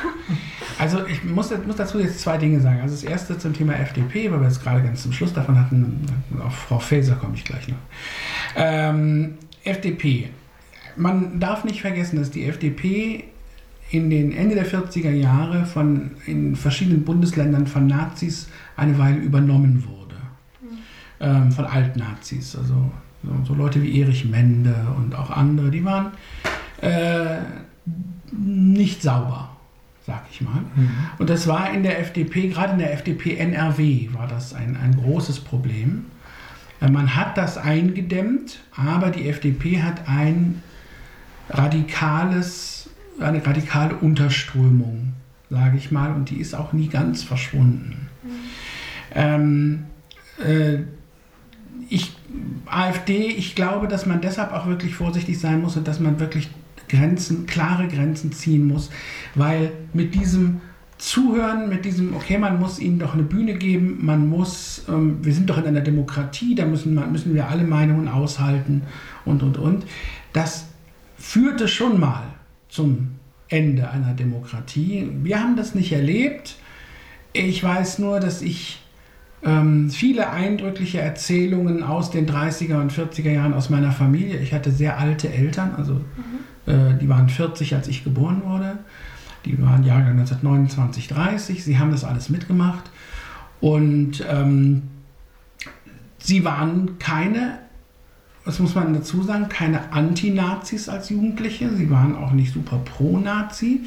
Also 0.79 1.05
ich 1.07 1.25
muss, 1.25 1.51
muss 1.67 1.75
dazu 1.75 1.99
jetzt 1.99 2.21
zwei 2.21 2.39
Dinge 2.39 2.61
sagen. 2.61 2.81
Also 2.81 2.95
das 2.95 3.03
erste 3.03 3.37
zum 3.37 3.53
Thema 3.53 3.73
FDP, 3.73 4.31
weil 4.31 4.41
wir 4.41 4.47
es 4.47 4.61
gerade 4.63 4.81
ganz 4.81 5.03
zum 5.03 5.13
Schluss 5.13 5.33
davon 5.33 5.59
hatten, 5.59 6.07
auf 6.41 6.55
Frau 6.55 6.79
Faeser 6.79 7.17
komme 7.17 7.35
ich 7.35 7.43
gleich 7.43 7.67
noch. 7.67 7.79
Ähm, 8.55 9.39
FDP. 9.65 10.31
Man 10.95 11.41
darf 11.41 11.65
nicht 11.65 11.81
vergessen, 11.81 12.17
dass 12.17 12.31
die 12.31 12.45
FDP 12.45 13.25
in 13.91 14.09
den 14.09 14.31
Ende 14.31 14.55
der 14.55 14.67
40er 14.67 15.11
Jahre 15.11 15.67
von 15.67 16.13
in 16.27 16.55
verschiedenen 16.55 17.05
Bundesländern 17.05 17.67
von 17.67 17.89
Nazis 17.89 18.49
eine 18.77 18.99
Weile 18.99 19.19
übernommen 19.19 19.85
wurde. 19.85 20.15
Mhm. 20.63 20.79
Ähm, 21.19 21.51
von 21.51 21.65
Altnazis. 21.65 22.55
Also 22.55 22.93
so, 23.23 23.31
so 23.45 23.55
Leute 23.55 23.83
wie 23.83 24.01
Erich 24.01 24.25
Mende 24.25 24.75
und 24.97 25.15
auch 25.15 25.31
andere, 25.31 25.71
die 25.71 25.85
waren 25.85 26.13
äh, 26.81 27.39
nicht 28.33 29.03
sauber, 29.03 29.51
sag 30.07 30.25
ich 30.31 30.41
mal. 30.41 30.63
Mhm. 30.75 30.91
Und 31.19 31.31
das 31.31 31.47
war 31.47 31.73
in 31.73 31.83
der 31.83 32.01
FDP, 32.01 32.49
gerade 32.49 32.75
in 32.75 32.79
der 32.79 32.93
FDP 32.93 33.37
NRW 33.37 34.09
war 34.13 34.29
das 34.29 34.55
ein, 34.55 34.77
ein 34.77 34.97
großes 34.97 35.41
Problem. 35.41 36.07
Äh, 36.81 36.91
man 36.91 37.17
hat 37.17 37.37
das 37.37 37.59
eingedämmt, 37.59 38.61
aber 38.77 39.11
die 39.11 39.29
FDP 39.29 39.83
hat 39.83 40.09
ein 40.09 40.63
radikales, 41.51 42.91
eine 43.19 43.45
radikale 43.45 43.97
Unterströmung, 43.97 45.15
sage 45.51 45.77
ich 45.77 45.91
mal, 45.91 46.13
und 46.13 46.31
die 46.31 46.37
ist 46.37 46.55
auch 46.55 46.73
nie 46.73 46.89
ganz 46.89 47.23
verschwunden. 47.23 48.09
Mhm. 48.23 48.31
Ähm, 49.15 49.85
äh, 50.45 50.79
ich, 51.89 52.13
AfD, 52.67 53.27
ich 53.29 53.55
glaube, 53.55 53.89
dass 53.89 54.07
man 54.07 54.21
deshalb 54.21 54.53
auch 54.53 54.67
wirklich 54.67 54.95
vorsichtig 54.95 55.39
sein 55.39 55.61
muss 55.61 55.77
und 55.77 55.89
dass 55.89 56.01
man 56.01 56.21
wirklich 56.21 56.51
Grenzen, 56.89 57.47
klare 57.47 57.89
Grenzen 57.89 58.33
ziehen 58.33 58.67
muss, 58.67 58.91
weil 59.35 59.73
mit 59.93 60.15
diesem 60.15 60.61
Zuhören, 60.99 61.69
mit 61.69 61.85
diesem, 61.85 62.15
okay, 62.15 62.39
man 62.39 62.59
muss 62.59 62.81
ihnen 62.81 62.99
doch 62.99 63.15
eine 63.15 63.23
Bühne 63.23 63.55
geben, 63.55 63.99
man 64.05 64.27
muss, 64.27 64.85
ähm, 64.89 65.19
wir 65.23 65.33
sind 65.33 65.49
doch 65.49 65.59
in 65.59 65.67
einer 65.67 65.81
Demokratie, 65.81 66.57
da 66.57 66.67
müssen, 66.67 66.95
müssen 67.13 67.35
wir 67.35 67.49
alle 67.49 67.63
Meinungen 67.63 68.09
aushalten 68.09 68.83
und, 69.25 69.43
und, 69.45 69.59
und. 69.59 69.87
Das 70.33 70.67
führte 71.17 71.69
schon 71.69 72.01
mal 72.01 72.25
zum 72.69 73.13
Ende 73.49 73.91
einer 73.91 74.13
Demokratie. 74.13 75.09
Wir 75.23 75.41
haben 75.41 75.57
das 75.57 75.75
nicht 75.75 75.93
erlebt. 75.93 76.57
Ich 77.33 77.63
weiß 77.63 78.01
nur, 78.01 78.19
dass 78.19 78.43
ich 78.43 78.81
ähm, 79.45 79.91
viele 79.91 80.31
eindrückliche 80.31 81.01
Erzählungen 81.01 81.83
aus 81.83 82.11
den 82.11 82.29
30er 82.29 82.81
und 82.81 82.93
40er 82.93 83.31
Jahren 83.31 83.55
aus 83.55 83.71
meiner 83.71 83.93
Familie. 83.93 84.39
Ich 84.39 84.53
hatte 84.53 84.71
sehr 84.71 84.99
alte 84.99 85.33
Eltern, 85.33 85.75
also 85.77 85.95
mhm. 85.95 86.73
äh, 86.73 86.99
die 86.99 87.09
waren 87.09 87.29
40, 87.29 87.75
als 87.75 87.89
ich 87.89 88.05
geboren 88.05 88.43
wurde. 88.45 88.79
Die 89.45 89.61
waren 89.63 89.85
Jahrgang 89.85 90.19
1929, 90.19 91.09
30. 91.09 91.65
Sie 91.65 91.79
haben 91.79 91.91
das 91.93 92.05
alles 92.05 92.29
mitgemacht. 92.29 92.91
Und 93.61 94.25
ähm, 94.29 94.83
sie 96.19 96.45
waren 96.45 96.99
keine, 96.99 97.61
was 98.45 98.59
muss 98.59 98.75
man 98.75 98.93
dazu 98.93 99.23
sagen, 99.23 99.49
keine 99.49 99.93
Anti-Nazis 99.93 100.89
als 100.89 101.11
Jugendliche. 101.11 101.75
Sie 101.75 101.91
waren 101.91 102.17
auch 102.17 102.33
nicht 102.33 102.53
super 102.53 102.79
pro-Nazi. 102.85 103.85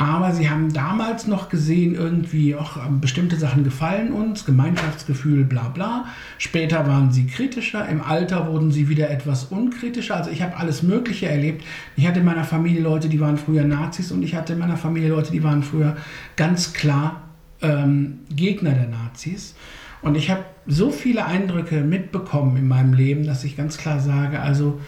Aber 0.00 0.32
sie 0.32 0.48
haben 0.48 0.72
damals 0.72 1.26
noch 1.26 1.50
gesehen, 1.50 1.94
irgendwie, 1.94 2.54
auch 2.54 2.78
bestimmte 3.02 3.36
Sachen 3.36 3.64
gefallen 3.64 4.14
uns, 4.14 4.46
Gemeinschaftsgefühl, 4.46 5.44
bla 5.44 5.68
bla. 5.68 6.06
Später 6.38 6.86
waren 6.86 7.12
sie 7.12 7.26
kritischer, 7.26 7.86
im 7.86 8.00
Alter 8.00 8.46
wurden 8.50 8.72
sie 8.72 8.88
wieder 8.88 9.10
etwas 9.10 9.44
unkritischer. 9.44 10.16
Also 10.16 10.30
ich 10.30 10.40
habe 10.40 10.56
alles 10.56 10.82
Mögliche 10.82 11.28
erlebt. 11.28 11.66
Ich 11.96 12.06
hatte 12.06 12.20
in 12.20 12.24
meiner 12.24 12.44
Familie 12.44 12.80
Leute, 12.80 13.10
die 13.10 13.20
waren 13.20 13.36
früher 13.36 13.62
Nazis 13.64 14.10
und 14.10 14.22
ich 14.22 14.34
hatte 14.34 14.54
in 14.54 14.60
meiner 14.60 14.78
Familie 14.78 15.10
Leute, 15.10 15.32
die 15.32 15.44
waren 15.44 15.62
früher 15.62 15.98
ganz 16.34 16.72
klar 16.72 17.20
ähm, 17.60 18.20
Gegner 18.34 18.70
der 18.70 18.88
Nazis. 18.88 19.54
Und 20.00 20.16
ich 20.16 20.30
habe 20.30 20.46
so 20.66 20.88
viele 20.88 21.26
Eindrücke 21.26 21.82
mitbekommen 21.82 22.56
in 22.56 22.68
meinem 22.68 22.94
Leben, 22.94 23.26
dass 23.26 23.44
ich 23.44 23.54
ganz 23.54 23.76
klar 23.76 24.00
sage, 24.00 24.40
also 24.40 24.80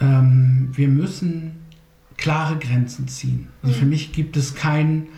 ähm, 0.00 0.70
wir 0.72 0.88
müssen 0.88 1.59
klare 2.20 2.58
Grenzen 2.58 3.08
ziehen. 3.08 3.48
Also 3.62 3.74
für 3.74 3.84
mhm. 3.84 3.90
mich 3.90 4.12
gibt 4.12 4.36
es 4.36 4.54
kein, 4.54 5.08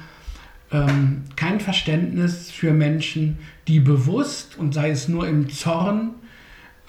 ähm, 0.70 1.24
kein 1.36 1.60
Verständnis 1.60 2.50
für 2.50 2.72
Menschen, 2.72 3.38
die 3.68 3.80
bewusst 3.80 4.56
und 4.56 4.72
sei 4.72 4.90
es 4.90 5.08
nur 5.08 5.28
im 5.28 5.50
Zorn 5.50 6.12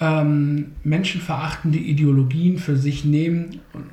ähm, 0.00 0.72
menschenverachtende 0.84 1.78
Ideologien 1.78 2.58
für 2.58 2.76
sich 2.76 3.04
nehmen. 3.04 3.60
Und, 3.72 3.86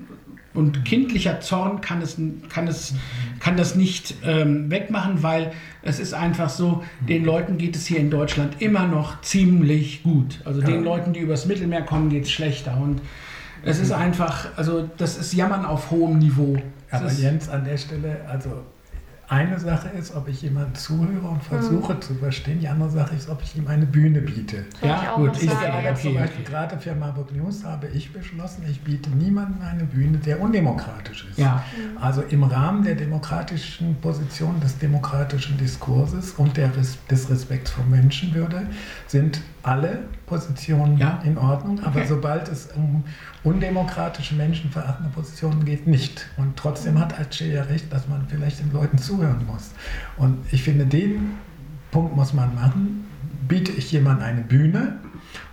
und 0.54 0.86
kindlicher 0.86 1.40
Zorn 1.40 1.82
kann, 1.82 2.02
es, 2.02 2.18
kann, 2.50 2.68
es, 2.68 2.94
kann 3.40 3.58
das 3.58 3.76
nicht 3.76 4.16
ähm, 4.24 4.70
wegmachen, 4.70 5.24
weil 5.24 5.54
es 5.82 6.00
ist 6.00 6.14
einfach 6.14 6.50
so, 6.50 6.84
den 7.08 7.26
Leuten 7.26 7.58
geht 7.58 7.76
es 7.76 7.88
hier 7.88 8.00
in 8.00 8.12
Deutschland 8.12 8.62
immer 8.62 8.86
noch 8.86 9.22
ziemlich 9.22 10.04
gut. 10.04 10.42
Also 10.46 10.62
den 10.62 10.84
Leuten, 10.84 11.14
die 11.14 11.22
übers 11.22 11.48
Mittelmeer 11.48 11.82
kommen, 11.82 12.10
geht 12.10 12.26
es 12.26 12.32
schlechter. 12.32 12.78
Und 12.80 13.02
es 13.64 13.80
ist 13.80 13.92
einfach, 13.92 14.48
also 14.58 14.90
das 14.98 15.18
ist 15.18 15.34
Jammern 15.34 15.66
auf 15.66 15.92
hohem 15.92 16.20
Niveau. 16.20 16.58
Aber 16.90 17.12
Jens, 17.12 17.50
an 17.50 17.64
der 17.64 17.78
Stelle, 17.78 18.22
also 18.28 18.64
eine 19.32 19.58
Sache 19.58 19.88
ist, 19.98 20.14
ob 20.14 20.28
ich 20.28 20.42
jemand 20.42 20.78
zuhöre 20.78 21.26
und 21.26 21.42
versuche 21.42 21.94
mhm. 21.94 22.02
zu 22.02 22.16
verstehen. 22.16 22.60
Die 22.60 22.68
andere 22.68 22.90
Sache 22.90 23.16
ist, 23.16 23.30
ob 23.30 23.42
ich 23.42 23.56
ihm 23.56 23.66
eine 23.66 23.86
Bühne 23.86 24.20
biete. 24.20 24.66
Ja, 24.82 25.04
ich 25.04 25.10
gut. 25.16 25.42
Ich 25.42 25.50
sage 25.50 25.68
okay, 25.68 25.96
zum 26.02 26.16
Beispiel 26.16 26.44
gerade 26.44 26.78
für 26.78 26.94
Marburg 26.94 27.34
News 27.34 27.64
habe 27.64 27.88
ich 27.88 28.12
beschlossen, 28.12 28.66
ich 28.70 28.82
biete 28.82 29.10
niemandem 29.10 29.62
eine 29.62 29.86
Bühne, 29.86 30.18
der 30.18 30.42
undemokratisch 30.42 31.28
ist. 31.30 31.40
Ja. 31.40 31.64
Also 32.02 32.24
im 32.24 32.44
Rahmen 32.44 32.84
der 32.84 32.96
demokratischen 32.96 33.96
Position 34.02 34.60
des 34.60 34.78
demokratischen 34.80 35.58
Diskurses 35.58 36.32
und 36.32 36.58
der, 36.58 36.70
des 37.10 37.30
Respekts 37.30 37.72
vor 37.72 37.86
Menschenwürde 37.86 38.68
sind 39.08 39.40
alle 39.64 40.00
Positionen 40.26 40.98
ja. 40.98 41.22
in 41.24 41.38
Ordnung. 41.38 41.80
Aber 41.80 42.00
okay. 42.00 42.06
sobald 42.10 42.50
es 42.50 42.68
um 42.76 43.06
undemokratische, 43.44 44.36
menschenverachtende 44.36 45.12
Positionen 45.12 45.66
geht, 45.66 45.88
nicht. 45.88 46.28
Und 46.38 46.58
trotzdem 46.58 47.00
hat 47.00 47.20
Aceh 47.20 47.54
ja 47.54 47.64
recht, 47.64 47.92
dass 47.92 48.08
man 48.08 48.28
vielleicht 48.28 48.60
den 48.60 48.72
Leuten 48.72 48.98
zuhören 48.98 49.46
muss. 49.48 49.72
Und 50.18 50.38
ich 50.52 50.64
finde, 50.64 50.86
den 50.86 51.32
Punkt 51.92 52.16
muss 52.16 52.34
man 52.34 52.54
machen. 52.56 53.06
Biete 53.48 53.72
ich 53.72 53.92
jemandem 53.92 54.26
eine 54.26 54.42
Bühne 54.42 55.00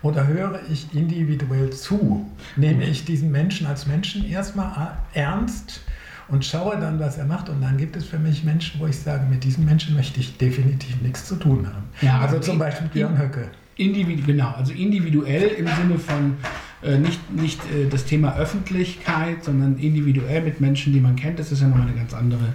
oder 0.02 0.26
höre 0.26 0.60
ich 0.70 0.94
individuell 0.94 1.70
zu? 1.70 2.30
Nehme 2.56 2.84
ich 2.84 3.04
diesen 3.04 3.32
Menschen 3.32 3.66
als 3.66 3.86
Menschen 3.86 4.24
erstmal 4.24 4.98
ernst? 5.14 5.80
und 6.28 6.44
schaue 6.44 6.78
dann, 6.78 7.00
was 7.00 7.16
er 7.16 7.24
macht. 7.24 7.48
Und 7.48 7.62
dann 7.62 7.76
gibt 7.76 7.96
es 7.96 8.04
für 8.04 8.18
mich 8.18 8.44
Menschen, 8.44 8.80
wo 8.80 8.86
ich 8.86 8.98
sage, 8.98 9.24
mit 9.28 9.44
diesen 9.44 9.64
Menschen 9.64 9.94
möchte 9.94 10.20
ich 10.20 10.36
definitiv 10.36 11.00
nichts 11.00 11.24
zu 11.24 11.36
tun 11.36 11.66
haben. 11.66 11.84
Ja, 12.02 12.20
also 12.20 12.38
zum 12.38 12.58
Beispiel 12.58 12.88
Björn 12.88 13.18
Höcke. 13.18 13.48
Individu 13.78 14.22
genau, 14.26 14.50
also 14.50 14.72
individuell 14.72 15.48
im 15.56 15.66
Sinne 15.66 15.98
von 15.98 16.34
äh, 16.82 16.98
nicht, 16.98 17.32
nicht 17.32 17.60
äh, 17.72 17.88
das 17.88 18.04
Thema 18.04 18.36
Öffentlichkeit, 18.36 19.44
sondern 19.44 19.78
individuell 19.78 20.42
mit 20.42 20.60
Menschen, 20.60 20.92
die 20.92 21.00
man 21.00 21.16
kennt. 21.16 21.38
Das 21.38 21.50
ist 21.50 21.62
ja 21.62 21.68
nochmal 21.68 21.86
eine 21.86 21.96
ganz 21.96 22.12
andere 22.12 22.54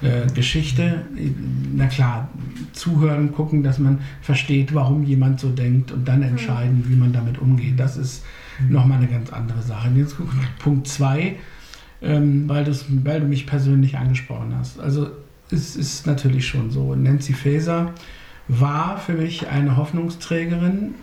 äh, 0.00 0.26
Geschichte. 0.32 1.06
Na 1.74 1.86
klar, 1.86 2.28
zuhören, 2.72 3.32
gucken, 3.32 3.62
dass 3.62 3.78
man 3.78 4.00
versteht, 4.20 4.74
warum 4.74 5.02
jemand 5.04 5.40
so 5.40 5.50
denkt 5.50 5.90
und 5.90 6.06
dann 6.06 6.22
entscheiden, 6.22 6.84
wie 6.86 6.96
man 6.96 7.12
damit 7.12 7.38
umgeht. 7.38 7.80
Das 7.80 7.96
ist 7.96 8.24
nochmal 8.68 8.98
eine 8.98 9.08
ganz 9.08 9.32
andere 9.32 9.62
Sache. 9.62 9.88
Jetzt 9.96 10.16
Punkt 10.58 10.86
2, 10.86 11.36
ähm, 12.02 12.48
weil, 12.48 12.66
weil 13.04 13.20
du 13.20 13.26
mich 13.26 13.46
persönlich 13.46 13.96
angesprochen 13.96 14.54
hast. 14.56 14.78
Also 14.80 15.08
es 15.50 15.76
ist 15.76 16.06
natürlich 16.06 16.46
schon 16.46 16.70
so. 16.70 16.94
Nancy 16.94 17.32
Faeser 17.32 17.92
war 18.48 18.98
für 18.98 19.12
mich 19.12 19.48
eine 19.48 19.76
Hoffnungsträgerin. 19.76 20.94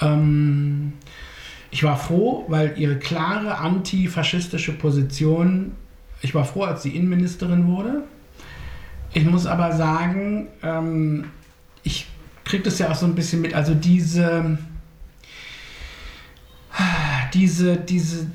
Ähm, 0.00 0.92
ich 1.70 1.82
war 1.82 1.96
froh, 1.96 2.44
weil 2.48 2.74
ihre 2.78 2.98
klare 2.98 3.58
antifaschistische 3.58 4.72
Position, 4.72 5.72
ich 6.22 6.34
war 6.34 6.44
froh, 6.44 6.64
als 6.64 6.82
sie 6.82 6.90
Innenministerin 6.90 7.66
wurde. 7.66 8.04
Ich 9.12 9.24
muss 9.24 9.46
aber 9.46 9.72
sagen, 9.72 10.48
ähm, 10.62 11.24
ich 11.82 12.06
kriege 12.44 12.62
das 12.62 12.78
ja 12.78 12.90
auch 12.90 12.94
so 12.94 13.06
ein 13.06 13.14
bisschen 13.14 13.40
mit, 13.40 13.54
also 13.54 13.74
diese, 13.74 14.58
diese, 17.32 17.76
diese, 17.76 18.30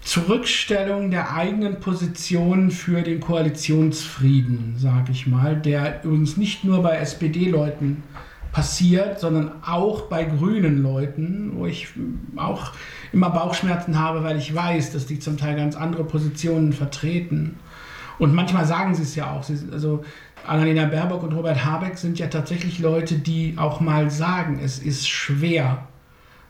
Zurückstellung 0.00 1.10
der 1.10 1.34
eigenen 1.34 1.78
Position 1.80 2.70
für 2.70 3.02
den 3.02 3.20
Koalitionsfrieden, 3.20 4.76
sage 4.78 5.12
ich 5.12 5.26
mal, 5.26 5.56
der 5.56 6.02
übrigens 6.04 6.36
nicht 6.36 6.64
nur 6.64 6.82
bei 6.82 6.96
SPD-Leuten 6.96 8.02
passiert, 8.50 9.20
sondern 9.20 9.52
auch 9.64 10.02
bei 10.02 10.24
grünen 10.24 10.82
Leuten, 10.82 11.52
wo 11.54 11.66
ich 11.66 11.88
auch 12.36 12.72
immer 13.12 13.30
Bauchschmerzen 13.30 13.98
habe, 13.98 14.24
weil 14.24 14.38
ich 14.38 14.54
weiß, 14.54 14.92
dass 14.92 15.06
die 15.06 15.18
zum 15.18 15.36
Teil 15.36 15.56
ganz 15.56 15.76
andere 15.76 16.04
Positionen 16.04 16.72
vertreten. 16.72 17.56
Und 18.18 18.34
manchmal 18.34 18.66
sagen 18.66 18.94
sie 18.94 19.02
es 19.02 19.14
ja 19.14 19.30
auch. 19.30 19.42
Sie, 19.44 19.58
also 19.70 20.04
Annalena 20.46 20.86
Baerbock 20.86 21.22
und 21.22 21.32
Robert 21.32 21.64
Habeck 21.64 21.96
sind 21.96 22.18
ja 22.18 22.26
tatsächlich 22.26 22.78
Leute, 22.78 23.16
die 23.16 23.54
auch 23.56 23.80
mal 23.80 24.10
sagen, 24.10 24.60
es 24.62 24.78
ist 24.78 25.08
schwer, 25.08 25.86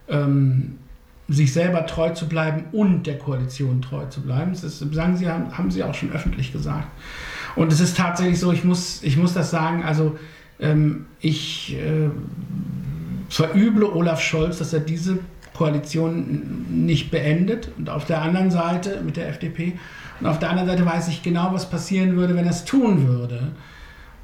ähm, 0.09 0.79
sich 1.31 1.53
selber 1.53 1.87
treu 1.87 2.11
zu 2.11 2.29
bleiben 2.29 2.65
und 2.73 3.07
der 3.07 3.19
Koalition 3.19 3.83
treu 3.83 4.07
zu 4.07 4.21
bleiben. 4.21 4.53
Das 4.53 4.65
ist, 4.65 4.79
sagen 4.93 5.17
sie, 5.17 5.29
haben, 5.29 5.57
haben 5.57 5.71
sie 5.71 5.83
auch 5.85 5.95
schon 5.95 6.13
öffentlich 6.13 6.53
gesagt. 6.53 6.89
Und 7.57 7.73
es 7.73 7.81
ist 7.81 7.97
tatsächlich 7.97 8.39
so, 8.39 8.53
ich 8.53 8.65
muss, 8.65 9.03
ich 9.03 9.17
muss 9.17 9.35
das 9.35 9.51
sagen, 9.51 9.83
also 9.85 10.19
ähm, 10.61 11.07
ich 11.21 11.77
äh, 11.77 12.11
verüble 13.29 13.93
Olaf 13.93 14.21
Scholz, 14.21 14.59
dass 14.59 14.73
er 14.73 14.81
diese 14.81 15.19
Koalition 15.55 16.67
nicht 16.71 17.11
beendet. 17.11 17.71
Und 17.79 17.91
auf 17.91 18.05
der 18.05 18.23
anderen 18.23 18.51
Seite 18.51 19.03
mit 19.05 19.17
der 19.17 19.29
FDP. 19.29 19.75
Und 20.21 20.27
auf 20.27 20.39
der 20.39 20.51
anderen 20.51 20.69
Seite 20.69 20.85
weiß 20.85 21.09
ich 21.09 21.23
genau, 21.23 21.53
was 21.53 21.71
passieren 21.71 22.17
würde, 22.17 22.35
wenn 22.35 22.45
er 22.45 22.51
es 22.51 22.65
tun 22.65 23.07
würde. 23.07 23.53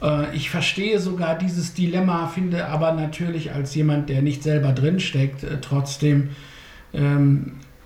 Äh, 0.02 0.34
ich 0.34 0.50
verstehe 0.50 0.98
sogar 0.98 1.36
dieses 1.36 1.74
Dilemma, 1.74 2.26
finde 2.28 2.66
aber 2.66 2.92
natürlich 2.92 3.52
als 3.52 3.74
jemand, 3.74 4.08
der 4.08 4.22
nicht 4.22 4.42
selber 4.42 4.72
drinsteckt, 4.72 5.44
äh, 5.44 5.58
trotzdem 5.60 6.30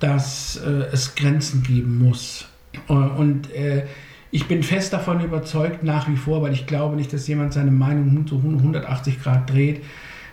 dass 0.01 0.57
äh, 0.57 0.87
es 0.93 1.15
Grenzen 1.15 1.63
geben 1.63 1.99
muss. 1.99 2.49
Äh, 2.89 2.93
und 2.93 3.53
äh, 3.53 3.85
ich 4.33 4.47
bin 4.47 4.63
fest 4.63 4.93
davon 4.93 5.21
überzeugt, 5.21 5.83
nach 5.83 6.09
wie 6.09 6.17
vor, 6.17 6.43
weil 6.43 6.53
ich 6.53 6.67
glaube 6.67 6.97
nicht, 6.97 7.13
dass 7.13 7.27
jemand 7.29 7.53
seine 7.53 7.71
Meinung 7.71 8.27
so 8.29 8.37
180 8.37 9.23
Grad 9.23 9.51
dreht. 9.51 9.83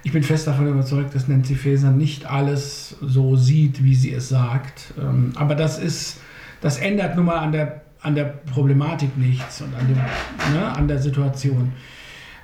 Ich 0.03 0.13
bin 0.13 0.23
fest 0.23 0.47
davon 0.47 0.67
überzeugt, 0.67 1.15
dass 1.15 1.27
Nancy 1.27 1.55
Faeser 1.55 1.91
nicht 1.91 2.25
alles 2.29 2.95
so 3.01 3.35
sieht, 3.35 3.83
wie 3.83 3.95
sie 3.95 4.13
es 4.13 4.29
sagt. 4.29 4.93
Ähm, 4.99 5.31
aber 5.35 5.55
das 5.55 5.79
ist, 5.79 6.19
das 6.61 6.77
ändert 6.77 7.15
nun 7.15 7.25
mal 7.25 7.39
an 7.39 7.51
der, 7.51 7.81
an 8.01 8.15
der 8.15 8.25
Problematik 8.25 9.17
nichts 9.17 9.61
und 9.61 9.75
an, 9.75 9.87
dem, 9.87 9.97
ne, 10.53 10.67
an 10.67 10.87
der 10.87 10.99
Situation. 10.99 11.73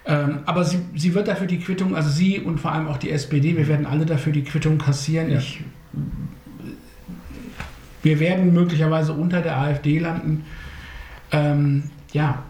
Ähm, 0.05 0.39
aber 0.45 0.65
sie, 0.65 0.79
sie 0.95 1.13
wird 1.13 1.27
dafür 1.27 1.47
die 1.47 1.59
Quittung, 1.59 1.95
also 1.95 2.09
sie 2.09 2.39
und 2.39 2.59
vor 2.59 2.71
allem 2.73 2.87
auch 2.87 2.97
die 2.97 3.11
SPD, 3.11 3.55
wir 3.55 3.67
werden 3.67 3.85
alle 3.85 4.05
dafür 4.05 4.33
die 4.33 4.43
Quittung 4.43 4.79
kassieren. 4.79 5.29
Ja. 5.29 5.37
Ich, 5.37 5.63
wir 8.01 8.19
werden 8.19 8.53
möglicherweise 8.53 9.13
unter 9.13 9.41
der 9.41 9.57
AfD 9.57 9.99
landen. 9.99 10.45
Ähm, 11.31 11.89
ja, 12.11 12.43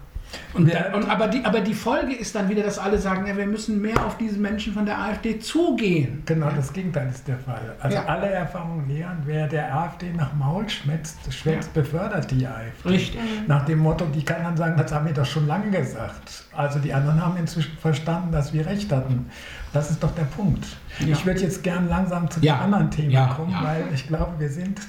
und, 0.54 0.72
da, 0.72 0.94
und 0.94 1.10
aber, 1.10 1.28
die, 1.28 1.44
aber 1.44 1.62
die 1.62 1.74
Folge 1.74 2.14
ist 2.14 2.36
dann 2.36 2.50
wieder, 2.50 2.64
dass 2.64 2.78
alle 2.78 2.98
sagen, 2.98 3.26
ja, 3.26 3.36
wir 3.36 3.46
müssen 3.46 3.82
mehr 3.82 4.06
auf 4.06 4.18
diese 4.18 4.40
Menschen 4.40 4.74
von 4.74 4.86
der 4.86 5.00
AfD 5.00 5.40
zugehen. 5.40 6.24
Genau, 6.26 6.50
das 6.56 6.74
Gegenteil 6.74 7.10
ist 7.10 7.28
der 7.28 7.38
Fall. 7.38 7.76
Also 7.80 7.98
ja. 7.98 8.06
alle 8.06 8.30
Erfahrungen 8.30 8.88
lehren, 8.88 9.18
wer 9.26 9.48
der 9.48 9.76
AfD 9.76 10.12
nach 10.14 10.34
Maul 10.34 10.70
schwätzt, 10.70 11.32
schwätzt 11.34 11.72
ja. 11.76 11.82
befördert 11.82 12.30
die 12.32 12.46
AfD. 12.46 12.90
Richtig. 12.90 13.22
Nach 13.48 13.66
dem 13.66 13.80
Motto, 13.80 14.06
die 14.06 14.24
kann 14.24 14.44
dann 14.44 14.58
sagen, 14.58 14.78
das 14.78 14.92
haben 14.92 15.06
wir 15.06 15.14
doch 15.14 15.26
schon 15.26 15.48
lange 15.48 15.72
gesagt. 15.72 16.46
Also 16.56 16.80
die 16.80 16.94
anderen 16.94 17.24
haben 17.24 17.38
inzwischen 17.38 17.78
verstanden, 17.78 18.32
dass 18.32 18.54
wir 18.54 18.66
recht 18.66 18.92
hatten. 18.92 19.30
Das 19.74 19.90
ist 19.90 20.04
doch 20.04 20.14
der 20.14 20.26
Punkt. 20.26 20.66
Ja. 21.00 21.08
Ich 21.08 21.26
würde 21.26 21.42
jetzt 21.42 21.64
gern 21.64 21.90
langsam 21.90 22.30
zu 22.30 22.40
den 22.40 22.52
anderen 22.52 22.92
Themen 22.92 23.30
kommen, 23.30 23.56
weil 23.62 23.86
ich 23.94 24.08
glaube, 24.08 24.40
wir 24.40 24.50
sind 24.50 24.80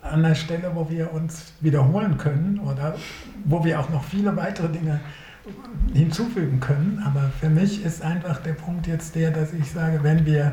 an 0.00 0.22
der 0.22 0.36
Stelle, 0.36 0.70
wo 0.74 0.88
wir 0.88 1.12
uns 1.12 1.52
wiederholen 1.60 2.16
können 2.16 2.60
oder 2.60 2.94
wo 3.44 3.64
wir 3.64 3.80
auch 3.80 3.90
noch 3.90 4.04
viele 4.04 4.36
weitere 4.36 4.68
Dinge 4.68 5.00
hinzufügen 5.92 6.60
können. 6.60 7.02
Aber 7.04 7.30
für 7.40 7.50
mich 7.50 7.84
ist 7.84 8.02
einfach 8.02 8.38
der 8.38 8.52
Punkt 8.52 8.86
jetzt 8.86 9.14
der, 9.14 9.30
dass 9.32 9.52
ich 9.52 9.70
sage, 9.70 10.00
wenn 10.02 10.24
wir 10.24 10.52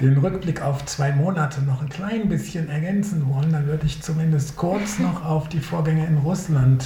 den 0.00 0.16
Rückblick 0.16 0.62
auf 0.62 0.84
zwei 0.86 1.12
Monate 1.12 1.62
noch 1.62 1.82
ein 1.82 1.88
klein 1.88 2.28
bisschen 2.28 2.68
ergänzen 2.68 3.28
wollen, 3.28 3.52
dann 3.52 3.66
würde 3.66 3.86
ich 3.86 4.00
zumindest 4.00 4.56
kurz 4.56 5.00
noch 5.00 5.24
auf 5.24 5.48
die 5.48 5.58
Vorgänge 5.58 6.06
in 6.06 6.18
Russland 6.18 6.84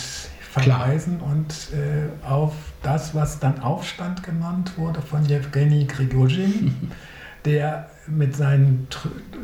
verweisen 0.52 1.20
und 1.20 1.50
äh, 1.72 2.26
auf 2.26 2.52
das, 2.82 3.14
was 3.14 3.38
dann 3.38 3.60
Aufstand 3.60 4.22
genannt 4.22 4.76
wurde 4.76 5.00
von 5.00 5.24
Jewgeni 5.24 5.86
Grigorjin, 5.86 6.90
der 7.46 7.88
mit 8.06 8.36
seinen 8.36 8.86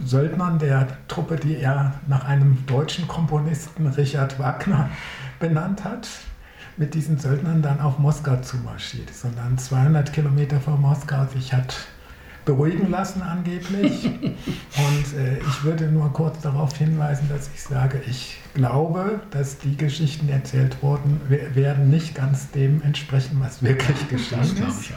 Söldnern 0.05 0.59
der 0.59 0.87
Truppe, 1.09 1.37
die 1.37 1.57
er 1.57 1.95
nach 2.09 2.27
einem 2.27 2.67
deutschen 2.67 3.09
Komponisten 3.09 3.87
Richard 3.87 4.39
Wagner 4.39 4.91
benannt 5.41 5.83
hat, 5.85 6.09
mit 6.77 6.93
diesen 6.93 7.19
Söldnern 7.19 7.63
dann 7.63 7.81
auf 7.81 7.99
Moskau 7.99 8.37
zumarschiert, 8.37 9.09
sondern 9.11 9.57
200 9.57 10.13
Kilometer 10.13 10.61
vor 10.61 10.77
Moskau 10.77 11.25
sich 11.33 11.55
hat 11.55 11.75
beruhigen 12.49 12.91
lassen 12.91 13.21
angeblich. 13.21 14.05
Und 14.07 15.19
äh, 15.19 15.39
ich 15.39 15.65
würde 15.65 15.85
nur 15.85 16.11
kurz 16.15 16.41
darauf 16.41 16.75
hinweisen, 16.77 17.29
dass 17.29 17.51
ich 17.55 17.63
sage, 17.63 18.01
ich 18.07 18.39
glaube, 18.55 19.21
dass 19.31 19.59
die 19.59 19.77
Geschichten, 19.77 20.29
die 20.29 20.33
erzählt 20.33 20.83
wurden, 20.83 21.21
werden 21.29 21.91
nicht 21.91 22.15
ganz 22.15 22.51
dem 22.51 22.81
entsprechen, 22.83 23.37
was 23.41 23.63
wirklich 23.63 24.09
geschehen 24.09 24.41
ist. 24.41 24.81
Ich, 24.81 24.93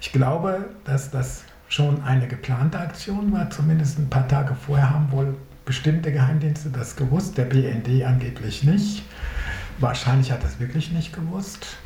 ich 0.00 0.12
glaube, 0.12 0.66
dass 0.84 1.10
das 1.10 1.42
schon 1.68 2.00
eine 2.04 2.28
geplante 2.28 2.78
Aktion 2.78 3.32
war. 3.32 3.50
Zumindest 3.50 3.98
ein 3.98 4.08
paar 4.08 4.28
Tage 4.28 4.54
vorher 4.54 4.90
haben 4.90 5.10
wohl 5.10 5.36
bestimmte 5.64 6.12
Geheimdienste 6.12 6.70
das 6.70 6.94
gewusst, 6.94 7.36
der 7.36 7.44
BND 7.44 8.04
angeblich 8.04 8.62
nicht. 8.62 9.02
Wahrscheinlich 9.80 10.30
hat 10.30 10.44
das 10.44 10.60
wirklich 10.60 10.92
nicht 10.92 11.12
gewusst. 11.12 11.76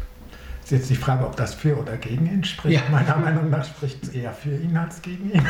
Ist 0.73 0.79
jetzt 0.79 0.91
die 0.91 0.97
Frage, 0.97 1.27
ob 1.27 1.37
das 1.37 1.53
für 1.53 1.79
oder 1.79 1.99
gegen 1.99 2.25
ihn 2.25 2.45
spricht. 2.45 2.83
Ja. 2.83 2.91
Meiner 2.91 3.19
Meinung 3.19 3.51
nach 3.51 3.63
spricht 3.63 4.05
es 4.05 4.09
eher 4.09 4.33
für 4.33 4.57
ihn 4.57 4.75
als 4.75 5.03
gegen 5.03 5.31
ihn, 5.31 5.47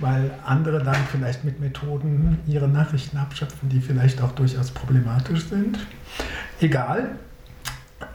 weil 0.00 0.32
andere 0.44 0.82
dann 0.82 0.96
vielleicht 1.12 1.44
mit 1.44 1.60
Methoden 1.60 2.40
ihre 2.48 2.66
Nachrichten 2.66 3.18
abschöpfen, 3.18 3.68
die 3.68 3.80
vielleicht 3.80 4.20
auch 4.20 4.32
durchaus 4.32 4.72
problematisch 4.72 5.44
sind. 5.44 5.78
Egal, 6.60 7.14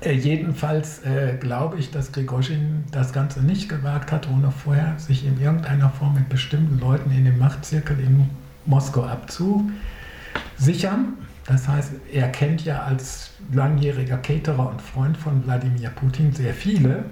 äh, 0.02 0.12
jedenfalls 0.12 1.02
äh, 1.06 1.38
glaube 1.40 1.78
ich, 1.78 1.92
dass 1.92 2.12
Grigorschin 2.12 2.84
das 2.92 3.14
Ganze 3.14 3.42
nicht 3.42 3.70
gewagt 3.70 4.12
hat, 4.12 4.28
ohne 4.30 4.52
vorher 4.52 5.00
sich 5.00 5.26
in 5.26 5.40
irgendeiner 5.40 5.92
Form 5.92 6.16
mit 6.16 6.28
bestimmten 6.28 6.78
Leuten 6.78 7.10
in 7.10 7.24
dem 7.24 7.38
Machtzirkel 7.38 7.98
in 8.02 8.30
Moskau 8.66 9.06
abzusichern. 9.06 11.14
Das 11.48 11.68
heißt, 11.68 11.94
er 12.12 12.28
kennt 12.30 12.66
ja 12.66 12.84
als 12.84 13.32
langjähriger 13.54 14.18
Caterer 14.18 14.70
und 14.70 14.82
Freund 14.82 15.18
von 15.18 15.46
Wladimir 15.46 15.90
Putin 15.90 16.34
sehr 16.34 16.54
viele. 16.54 17.06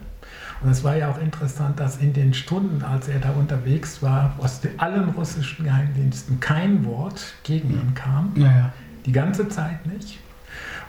Und 0.61 0.69
es 0.69 0.83
war 0.83 0.95
ja 0.97 1.09
auch 1.09 1.19
interessant, 1.19 1.79
dass 1.79 1.97
in 1.97 2.11
den 2.11 2.33
Stunden, 2.33 2.83
als 2.83 3.07
er 3.07 3.19
da 3.19 3.31
unterwegs 3.31 4.01
war, 4.03 4.35
aus 4.37 4.61
allen 4.77 5.09
russischen 5.09 5.65
Geheimdiensten 5.65 6.39
kein 6.39 6.85
Wort 6.85 7.33
gegen 7.43 7.69
ihn 7.69 7.93
kam. 7.93 8.33
Ja, 8.35 8.45
ja. 8.45 8.73
Die 9.05 9.11
ganze 9.11 9.47
Zeit 9.47 9.85
nicht. 9.85 10.19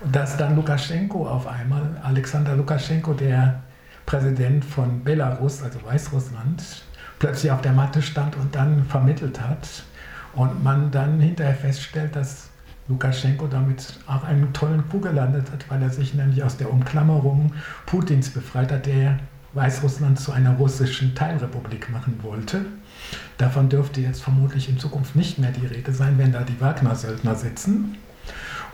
Und 0.00 0.14
dass 0.14 0.36
dann 0.36 0.56
Lukaschenko 0.56 1.28
auf 1.28 1.46
einmal, 1.46 2.00
Alexander 2.02 2.56
Lukaschenko, 2.56 3.12
der 3.14 3.62
Präsident 4.06 4.64
von 4.64 5.04
Belarus, 5.04 5.62
also 5.62 5.82
Weißrussland, 5.84 6.84
plötzlich 7.18 7.52
auf 7.52 7.60
der 7.60 7.72
Matte 7.72 8.02
stand 8.02 8.36
und 8.36 8.54
dann 8.54 8.84
vermittelt 8.84 9.40
hat. 9.40 9.84
Und 10.34 10.62
man 10.62 10.90
dann 10.90 11.20
hinterher 11.20 11.54
feststellt, 11.54 12.14
dass 12.14 12.45
Lukaschenko 12.88 13.46
damit 13.46 13.98
auch 14.06 14.24
einen 14.24 14.52
tollen 14.52 14.88
Coup 14.88 15.02
gelandet 15.02 15.50
hat, 15.50 15.68
weil 15.70 15.82
er 15.82 15.90
sich 15.90 16.14
nämlich 16.14 16.42
aus 16.42 16.56
der 16.56 16.72
Umklammerung 16.72 17.52
Putins 17.86 18.30
befreit 18.30 18.70
hat, 18.70 18.86
der 18.86 19.18
Weißrussland 19.54 20.20
zu 20.20 20.32
einer 20.32 20.52
russischen 20.56 21.14
Teilrepublik 21.14 21.90
machen 21.90 22.20
wollte. 22.22 22.66
Davon 23.38 23.68
dürfte 23.68 24.00
jetzt 24.00 24.22
vermutlich 24.22 24.68
in 24.68 24.78
Zukunft 24.78 25.16
nicht 25.16 25.38
mehr 25.38 25.50
die 25.50 25.66
Rede 25.66 25.92
sein, 25.92 26.18
wenn 26.18 26.32
da 26.32 26.42
die 26.42 26.60
Wagner-Söldner 26.60 27.34
sitzen. 27.34 27.96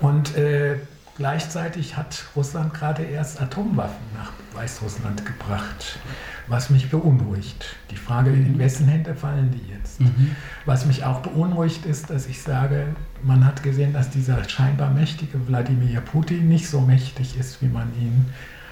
Und 0.01 0.37
äh, 0.37 0.77
Gleichzeitig 1.17 1.97
hat 1.97 2.25
Russland 2.35 2.73
gerade 2.73 3.03
erst 3.03 3.41
Atomwaffen 3.41 4.05
nach 4.17 4.33
Weißrussland 4.55 5.27
gebracht, 5.27 5.99
was 6.47 6.71
mich 6.71 6.91
beunruhigt. 6.91 7.77
Die 7.91 7.97
Frage, 7.97 8.31
in 8.31 8.59
wessen 8.59 8.89
Hände 8.89 9.15
fallen 9.15 9.51
die 9.51 9.73
jetzt? 9.73 10.01
Mhm. 10.01 10.35
Was 10.65 10.87
mich 10.87 11.05
auch 11.05 11.21
beunruhigt 11.21 11.85
ist, 11.85 12.09
dass 12.09 12.27
ich 12.27 12.41
sage, 12.41 12.87
man 13.23 13.45
hat 13.45 13.63
gesehen, 13.63 13.93
dass 13.93 14.09
dieser 14.09 14.49
scheinbar 14.49 14.91
mächtige 14.91 15.47
Wladimir 15.47 16.01
Putin 16.01 16.49
nicht 16.49 16.69
so 16.69 16.81
mächtig 16.81 17.39
ist, 17.39 17.61
wie 17.61 17.69
man 17.69 17.89
ihn 18.01 18.27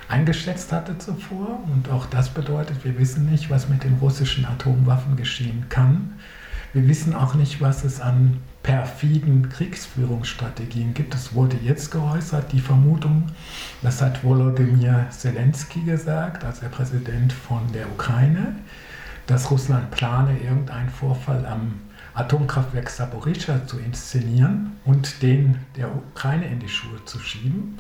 eingeschätzt 0.09 0.73
hatte 0.73 0.97
zuvor. 0.97 1.61
Und 1.71 1.91
auch 1.91 2.07
das 2.07 2.31
bedeutet, 2.31 2.85
wir 2.85 2.99
wissen 2.99 3.31
nicht, 3.31 3.51
was 3.51 3.69
mit 3.69 3.85
den 3.85 3.99
russischen 4.01 4.47
Atomwaffen 4.47 5.17
geschehen 5.17 5.67
kann. 5.69 6.13
Wir 6.73 6.89
wissen 6.89 7.15
auch 7.15 7.35
nicht, 7.35 7.61
was 7.61 7.85
es 7.85 8.01
an 8.01 8.39
perfiden 8.63 9.49
Kriegsführungsstrategien 9.49 10.93
gibt. 10.95 11.15
Es 11.15 11.35
wurde 11.35 11.57
jetzt 11.63 11.91
geäußert, 11.91 12.53
die 12.53 12.61
Vermutung, 12.61 13.27
das 13.83 14.03
hat 14.03 14.23
Volodymyr 14.23 15.07
Zelensky 15.11 15.81
gesagt, 15.81 16.45
als 16.45 16.61
der 16.61 16.69
Präsident 16.69 17.33
von 17.33 17.73
der 17.73 17.87
Ukraine, 17.91 18.57
dass 19.27 19.51
Russland 19.51 19.91
plane, 19.91 20.39
irgendeinen 20.39 20.91
Vorfall 20.91 21.47
am 21.47 21.81
Atomkraftwerk 22.15 22.91
Saporizhia 22.91 23.67
zu 23.67 23.79
inszenieren 23.79 24.73
und 24.85 25.23
den 25.23 25.59
der 25.77 25.95
Ukraine 25.95 26.47
in 26.47 26.59
die 26.59 26.69
Schuhe 26.69 27.03
zu 27.05 27.19
schieben. 27.19 27.79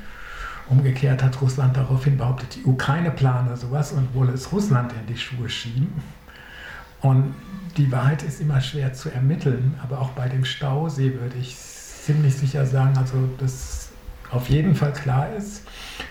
Umgekehrt 0.68 1.22
hat 1.22 1.40
Russland 1.40 1.76
daraufhin 1.76 2.16
behauptet, 2.16 2.54
die 2.54 2.64
Ukraine 2.64 3.10
plane 3.10 3.56
sowas 3.56 3.90
und 3.90 4.14
wolle 4.14 4.32
es 4.32 4.52
Russland 4.52 4.92
in 4.92 5.12
die 5.12 5.20
Schuhe 5.20 5.48
schieben. 5.48 5.92
Und 7.02 7.34
die 7.76 7.90
Wahrheit 7.92 8.22
ist 8.22 8.40
immer 8.40 8.60
schwer 8.60 8.92
zu 8.92 9.10
ermitteln, 9.10 9.74
aber 9.82 10.00
auch 10.00 10.10
bei 10.10 10.28
dem 10.28 10.44
Stausee 10.44 11.14
würde 11.14 11.36
ich 11.38 11.56
ziemlich 11.56 12.34
sicher 12.34 12.66
sagen, 12.66 12.96
also 12.98 13.28
dass 13.38 13.88
auf 14.30 14.48
jeden 14.48 14.74
Fall 14.74 14.92
klar 14.92 15.32
ist, 15.34 15.62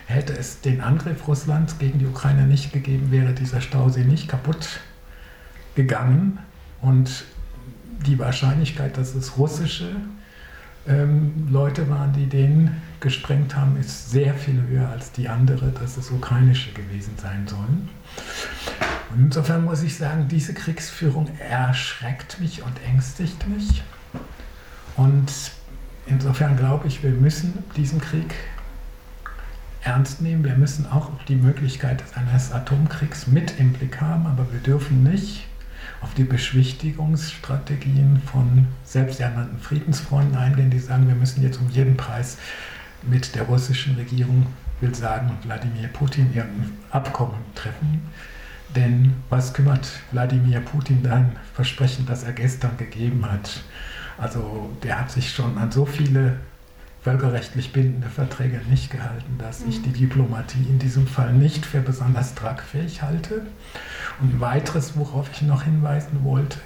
hätte 0.06 0.34
es 0.34 0.62
den 0.62 0.82
Angriff 0.82 1.28
Russlands 1.28 1.78
gegen 1.78 2.00
die 2.00 2.06
Ukraine 2.06 2.48
nicht 2.48 2.74
gegeben, 2.74 3.12
wäre 3.12 3.34
dieser 3.34 3.62
Stausee 3.62 4.04
nicht 4.04 4.28
kaputt 4.28 4.82
gegangen. 5.76 6.40
Und 6.82 7.26
die 8.06 8.18
Wahrscheinlichkeit, 8.18 8.98
dass 8.98 9.16
es 9.16 9.38
russische 9.38 9.96
ähm, 10.88 11.48
Leute 11.50 11.90
waren, 11.90 12.14
die 12.14 12.28
den 12.28 12.82
gesprengt 13.00 13.56
haben, 13.56 13.78
ist 13.78 14.12
sehr 14.12 14.34
viel 14.34 14.62
höher 14.68 14.90
als 14.90 15.12
die 15.12 15.30
andere, 15.30 15.72
dass 15.72 15.98
es 15.98 16.12
ukrainische 16.12 16.72
gewesen 16.72 17.14
sein 17.18 17.48
sollen. 17.48 17.90
Und 19.12 19.26
insofern 19.26 19.66
muss 19.66 19.84
ich 19.84 19.98
sagen, 19.98 20.28
diese 20.28 20.54
Kriegsführung 20.54 21.30
erschreckt 21.40 22.40
mich 22.40 22.64
und 22.64 22.74
ängstigt 22.88 23.48
mich. 23.48 23.84
Und 24.96 25.32
insofern 26.06 26.58
glaube 26.58 26.88
ich, 26.88 27.04
wir 27.04 27.12
müssen 27.12 27.64
diesen 27.76 28.02
Krieg 28.02 28.36
ernst 29.82 30.22
nehmen. 30.22 30.44
Wir 30.44 30.56
müssen 30.56 30.86
auch 30.92 31.10
die 31.28 31.36
Möglichkeit 31.36 32.04
eines 32.16 32.52
Atomkriegs 32.52 33.28
mit 33.28 33.60
im 33.60 33.74
Blick 33.74 34.02
haben, 34.02 34.28
aber 34.28 34.52
wir 34.52 34.60
dürfen 34.60 35.04
nicht 35.04 35.49
auf 36.02 36.14
die 36.14 36.24
Beschwichtigungsstrategien 36.24 38.22
von 38.26 38.68
selbsternannten 38.84 39.60
Friedensfreunden 39.60 40.36
eingehen, 40.38 40.70
die 40.70 40.80
sagen, 40.80 41.08
wir 41.08 41.16
müssen 41.16 41.44
jetzt 41.44 41.60
um 41.60 41.70
jeden 41.70 41.98
Preis 41.98 42.38
mit 43.04 43.36
der 43.36 43.44
russischen 43.44 43.96
Regierung, 43.96 44.48
will 44.82 44.96
sagen 44.96 45.38
Wladimir 45.44 45.90
Putin, 45.90 46.34
irgendein 46.34 46.78
Abkommen 46.92 47.40
treffen. 47.56 48.02
Denn 48.76 49.14
was 49.30 49.54
kümmert 49.54 49.90
Wladimir 50.12 50.60
Putin 50.62 51.02
dein 51.04 51.36
Versprechen, 51.54 52.06
das 52.06 52.24
er 52.24 52.34
gestern 52.34 52.78
gegeben 52.78 53.26
hat? 53.30 53.64
Also 54.18 54.70
der 54.84 55.00
hat 55.00 55.12
sich 55.12 55.32
schon 55.32 55.58
an 55.58 55.72
so 55.72 55.86
viele 55.86 56.40
völkerrechtlich 57.02 57.72
bindende 57.72 58.10
Verträge 58.10 58.62
nicht 58.70 58.92
gehalten, 58.92 59.38
dass 59.38 59.64
ich 59.64 59.82
die 59.82 59.92
Diplomatie 59.92 60.66
in 60.70 60.80
diesem 60.80 61.08
Fall 61.08 61.34
nicht 61.34 61.66
für 61.66 61.80
besonders 61.80 62.36
tragfähig 62.36 63.02
halte. 63.02 63.46
Und 64.20 64.36
ein 64.36 64.42
weiteres, 64.42 64.98
worauf 64.98 65.30
ich 65.32 65.42
noch 65.42 65.64
hinweisen 65.64 66.24
wollte, 66.24 66.60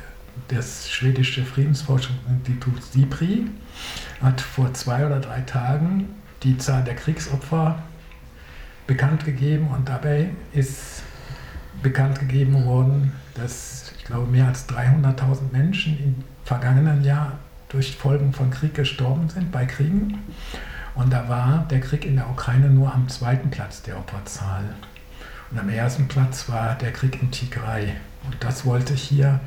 das 0.48 0.90
schwedische 0.90 1.44
Friedensforschungsinstitut 1.44 2.82
SIPRI 2.84 3.48
hat 4.22 4.42
vor 4.42 4.74
zwei 4.74 5.06
oder 5.06 5.20
drei 5.20 5.42
Tagen 5.42 6.10
die 6.42 6.58
Zahl 6.58 6.84
der 6.84 6.96
Kriegsopfer 6.96 7.84
bekannt 8.88 9.26
gegeben 9.26 9.68
und 9.68 9.88
dabei 9.88 10.30
ist 10.52 11.04
bekannt 11.82 12.20
gegeben 12.20 12.66
worden, 12.66 13.12
dass 13.36 13.94
ich 13.98 14.06
glaube 14.06 14.30
mehr 14.30 14.48
als 14.48 14.68
300.000 14.68 15.52
Menschen 15.52 16.00
im 16.00 16.16
vergangenen 16.44 17.04
Jahr 17.04 17.40
durch 17.74 17.98
Folgen 17.98 18.32
von 18.32 18.52
Krieg 18.52 18.76
gestorben 18.76 19.28
sind 19.30 19.52
bei 19.52 19.66
Kriegen. 19.66 20.20
Und 20.96 21.12
da 21.12 21.28
war 21.28 21.66
der 21.70 21.82
Krieg 21.82 22.06
in 22.06 22.16
der 22.16 22.30
Ukraine 22.30 22.70
nur 22.70 22.94
am 22.94 23.10
zweiten 23.10 23.50
Platz 23.50 23.82
der 23.82 23.98
Opferzahl. 23.98 24.64
Und 25.52 25.60
am 25.60 25.70
ersten 25.70 26.08
Platz 26.08 26.48
war 26.50 26.76
der 26.76 26.94
Krieg 26.94 27.22
in 27.22 27.32
Tigray. 27.32 27.94
Und 28.26 28.38
das 28.40 28.66
wollte 28.66 28.94
ich 28.94 29.04
hier 29.04 29.40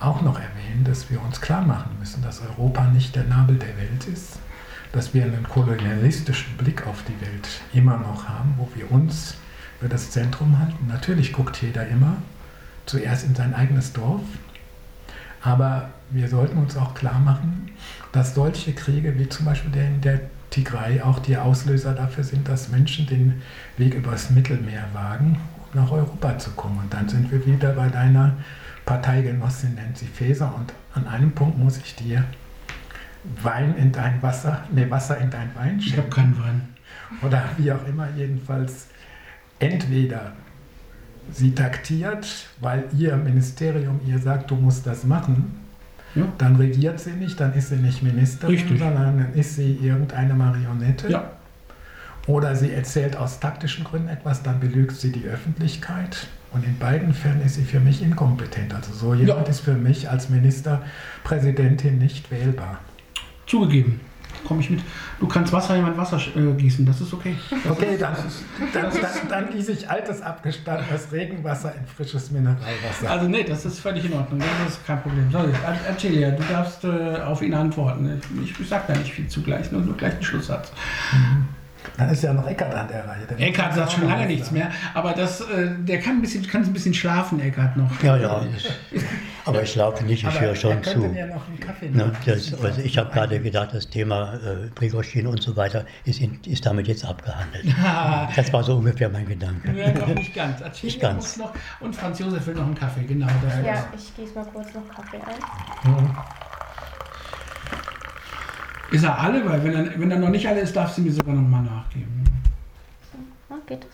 auch 0.00 0.22
noch 0.22 0.38
erwähnen, 0.38 0.84
dass 0.84 1.10
wir 1.10 1.20
uns 1.22 1.40
klar 1.40 1.62
machen 1.62 1.96
müssen, 1.98 2.22
dass 2.22 2.40
Europa 2.40 2.84
nicht 2.86 3.16
der 3.16 3.24
Nabel 3.24 3.56
der 3.56 3.76
Welt 3.76 4.06
ist, 4.06 4.38
dass 4.92 5.12
wir 5.12 5.24
einen 5.24 5.48
kolonialistischen 5.48 6.56
Blick 6.56 6.86
auf 6.86 7.02
die 7.02 7.20
Welt 7.20 7.48
immer 7.72 7.96
noch 7.96 8.28
haben, 8.28 8.54
wo 8.56 8.68
wir 8.74 8.90
uns 8.92 9.34
für 9.80 9.88
das 9.88 10.10
Zentrum 10.10 10.58
halten. 10.58 10.86
Natürlich 10.86 11.32
guckt 11.32 11.60
jeder 11.60 11.86
immer 11.88 12.16
zuerst 12.86 13.24
in 13.24 13.34
sein 13.34 13.54
eigenes 13.54 13.92
Dorf, 13.92 14.22
aber 15.42 15.90
wir 16.14 16.28
sollten 16.28 16.58
uns 16.58 16.76
auch 16.76 16.94
klar 16.94 17.18
machen, 17.18 17.70
dass 18.12 18.34
solche 18.34 18.72
Kriege 18.72 19.18
wie 19.18 19.28
zum 19.28 19.46
Beispiel 19.46 19.72
der 19.72 19.88
in 19.88 20.00
der 20.00 20.20
Tigray 20.50 21.00
auch 21.00 21.18
die 21.18 21.36
Auslöser 21.36 21.94
dafür 21.94 22.22
sind, 22.22 22.48
dass 22.48 22.68
Menschen 22.68 23.06
den 23.06 23.42
Weg 23.76 23.94
übers 23.94 24.30
Mittelmeer 24.30 24.84
wagen, 24.92 25.38
um 25.56 25.80
nach 25.80 25.90
Europa 25.90 26.38
zu 26.38 26.50
kommen. 26.52 26.78
Und 26.78 26.94
dann 26.94 27.08
sind 27.08 27.30
wir 27.32 27.44
wieder 27.44 27.72
bei 27.72 27.88
deiner 27.88 28.36
Parteigenossin 28.86 29.74
Nancy 29.74 30.06
Faeser 30.06 30.54
und 30.54 30.72
an 30.94 31.08
einem 31.08 31.32
Punkt 31.32 31.58
muss 31.58 31.78
ich 31.78 31.96
dir 31.96 32.24
Wein 33.42 33.74
in 33.76 33.90
dein 33.90 34.22
Wasser, 34.22 34.62
nee, 34.70 34.88
Wasser 34.90 35.18
in 35.18 35.30
dein 35.30 35.54
Wein 35.56 35.80
schenken. 35.80 35.86
Ich 35.86 35.96
habe 35.96 36.10
keinen 36.10 36.38
Wein. 36.38 36.68
Oder 37.22 37.42
wie 37.56 37.72
auch 37.72 37.86
immer, 37.88 38.08
jedenfalls 38.16 38.88
entweder 39.58 40.32
sie 41.32 41.54
taktiert, 41.54 42.26
weil 42.60 42.84
ihr 42.96 43.16
Ministerium 43.16 44.00
ihr 44.06 44.18
sagt, 44.18 44.50
du 44.50 44.56
musst 44.56 44.86
das 44.86 45.04
machen, 45.04 45.63
ja. 46.14 46.26
dann 46.38 46.56
regiert 46.56 47.00
sie 47.00 47.12
nicht, 47.12 47.38
dann 47.40 47.54
ist 47.54 47.68
sie 47.68 47.76
nicht 47.76 48.02
Ministerin, 48.02 48.56
Richtig. 48.56 48.78
sondern 48.78 49.18
dann 49.18 49.34
ist 49.34 49.56
sie 49.56 49.78
irgendeine 49.82 50.34
Marionette. 50.34 51.10
Ja. 51.10 51.30
Oder 52.26 52.56
sie 52.56 52.72
erzählt 52.72 53.16
aus 53.16 53.40
taktischen 53.40 53.84
Gründen 53.84 54.08
etwas, 54.08 54.42
dann 54.42 54.58
belügt 54.58 54.96
sie 54.96 55.12
die 55.12 55.24
Öffentlichkeit. 55.24 56.26
Und 56.52 56.64
in 56.64 56.78
beiden 56.78 57.12
Fällen 57.12 57.42
ist 57.42 57.56
sie 57.56 57.64
für 57.64 57.80
mich 57.80 58.00
inkompetent. 58.00 58.72
Also 58.74 58.92
so 58.92 59.14
jemand 59.14 59.46
ja. 59.46 59.50
ist 59.50 59.60
für 59.60 59.74
mich 59.74 60.08
als 60.08 60.30
Ministerpräsidentin 60.30 61.98
nicht 61.98 62.30
wählbar. 62.30 62.78
Zugegeben 63.46 64.00
komme 64.44 64.60
ich 64.60 64.70
mit. 64.70 64.80
Du 65.20 65.26
kannst 65.26 65.52
Wasser 65.52 65.76
in 65.76 65.82
mein 65.82 65.96
Wasser 65.96 66.18
äh, 66.36 66.52
gießen, 66.52 66.84
das 66.86 67.00
ist 67.00 67.12
okay. 67.12 67.36
Das 67.50 67.72
okay, 67.72 67.96
dann, 67.98 68.16
dann, 68.72 68.92
dann, 68.92 69.28
dann, 69.28 69.50
gieße 69.50 69.72
ich 69.72 69.88
altes, 69.88 70.22
abgestandenes 70.22 71.10
Regenwasser 71.12 71.74
in 71.74 71.86
frisches 71.86 72.30
Mineralwasser. 72.30 73.10
Also 73.10 73.28
nee, 73.28 73.44
das 73.44 73.64
ist 73.64 73.80
völlig 73.80 74.04
in 74.04 74.12
Ordnung, 74.12 74.40
das 74.40 74.74
ist 74.74 74.86
kein 74.86 75.02
Problem. 75.02 75.30
So, 75.30 75.38
Angelia, 75.38 76.30
du 76.30 76.42
darfst 76.44 76.84
äh, 76.84 77.20
auf 77.22 77.42
ihn 77.42 77.54
antworten. 77.54 78.20
Ich, 78.42 78.58
ich 78.58 78.68
sage 78.68 78.84
da 78.88 78.96
nicht 78.96 79.12
viel 79.12 79.28
zugleich, 79.28 79.72
nur, 79.72 79.80
nur 79.80 79.96
gleich 79.96 80.14
einen 80.14 80.22
Schlusssatz. 80.22 80.72
Mhm. 81.12 81.48
Dann 81.96 82.10
ist 82.10 82.22
ja 82.22 82.32
noch 82.32 82.46
Eckart 82.46 82.74
an 82.74 82.88
der 82.88 83.06
Reihe. 83.06 83.26
Der 83.26 83.48
Eckart 83.48 83.74
sagt 83.74 83.92
schon 83.92 84.08
lange 84.08 84.26
nichts 84.26 84.50
mehr, 84.50 84.70
aber 84.94 85.12
das, 85.12 85.40
äh, 85.42 85.70
der 85.78 86.00
kann 86.00 86.16
ein, 86.16 86.22
bisschen, 86.22 86.46
kann 86.46 86.64
ein 86.64 86.72
bisschen 86.72 86.94
schlafen, 86.94 87.38
Eckart 87.40 87.76
noch. 87.76 88.02
Ja, 88.02 88.16
ja. 88.16 88.44
aber 89.44 89.62
ich 89.62 89.72
schlafe 89.72 90.04
nicht, 90.04 90.26
ich 90.26 90.40
höre 90.40 90.56
schon 90.56 90.82
zu. 90.82 91.14
Ja 91.14 91.26
noch 91.26 91.46
einen 91.48 91.60
Kaffee 91.60 91.90
ne, 91.90 92.12
das, 92.24 92.54
also 92.62 92.80
ich 92.80 92.98
habe 92.98 93.12
gerade 93.12 93.40
gedacht, 93.40 93.70
das 93.72 93.88
Thema 93.88 94.34
äh, 94.34 94.68
Prigozhin 94.74 95.26
und 95.26 95.42
so 95.42 95.56
weiter 95.56 95.84
ist, 96.04 96.20
in, 96.20 96.40
ist 96.46 96.66
damit 96.66 96.88
jetzt 96.88 97.04
abgehandelt. 97.04 97.66
das 98.36 98.52
war 98.52 98.64
so 98.64 98.76
ungefähr 98.76 99.08
mein 99.08 99.26
Gedanke. 99.26 99.72
Ja, 99.72 99.92
noch 99.92 100.08
nicht 100.08 100.34
ganz. 100.34 100.60
Erzähl 100.64 100.86
nicht 100.86 101.00
ganz. 101.00 101.36
Noch, 101.36 101.52
und 101.80 101.94
Franz 101.94 102.18
Josef 102.18 102.46
will 102.46 102.54
noch 102.54 102.66
einen 102.66 102.74
Kaffee, 102.74 103.04
genau. 103.04 103.26
Ja, 103.64 103.86
ich 103.96 104.16
gieße 104.16 104.34
mal 104.34 104.46
kurz 104.46 104.74
noch 104.74 104.88
Kaffee 104.88 105.18
ein. 105.18 105.90
Mhm. 105.90 106.10
Ist 108.94 109.02
er 109.02 109.18
alle? 109.18 109.44
Weil 109.44 109.64
wenn 109.64 109.74
er, 109.74 109.98
wenn 109.98 110.08
er 110.08 110.18
noch 110.20 110.28
nicht 110.28 110.46
alle 110.46 110.60
ist, 110.60 110.76
darf 110.76 110.94
sie 110.94 111.00
mir 111.00 111.10
sogar 111.10 111.34
noch 111.34 111.42
mal 111.42 111.62
nachgeben. 111.62 112.24
So, 113.48 113.56
geht 113.66 113.80
das? 113.82 113.90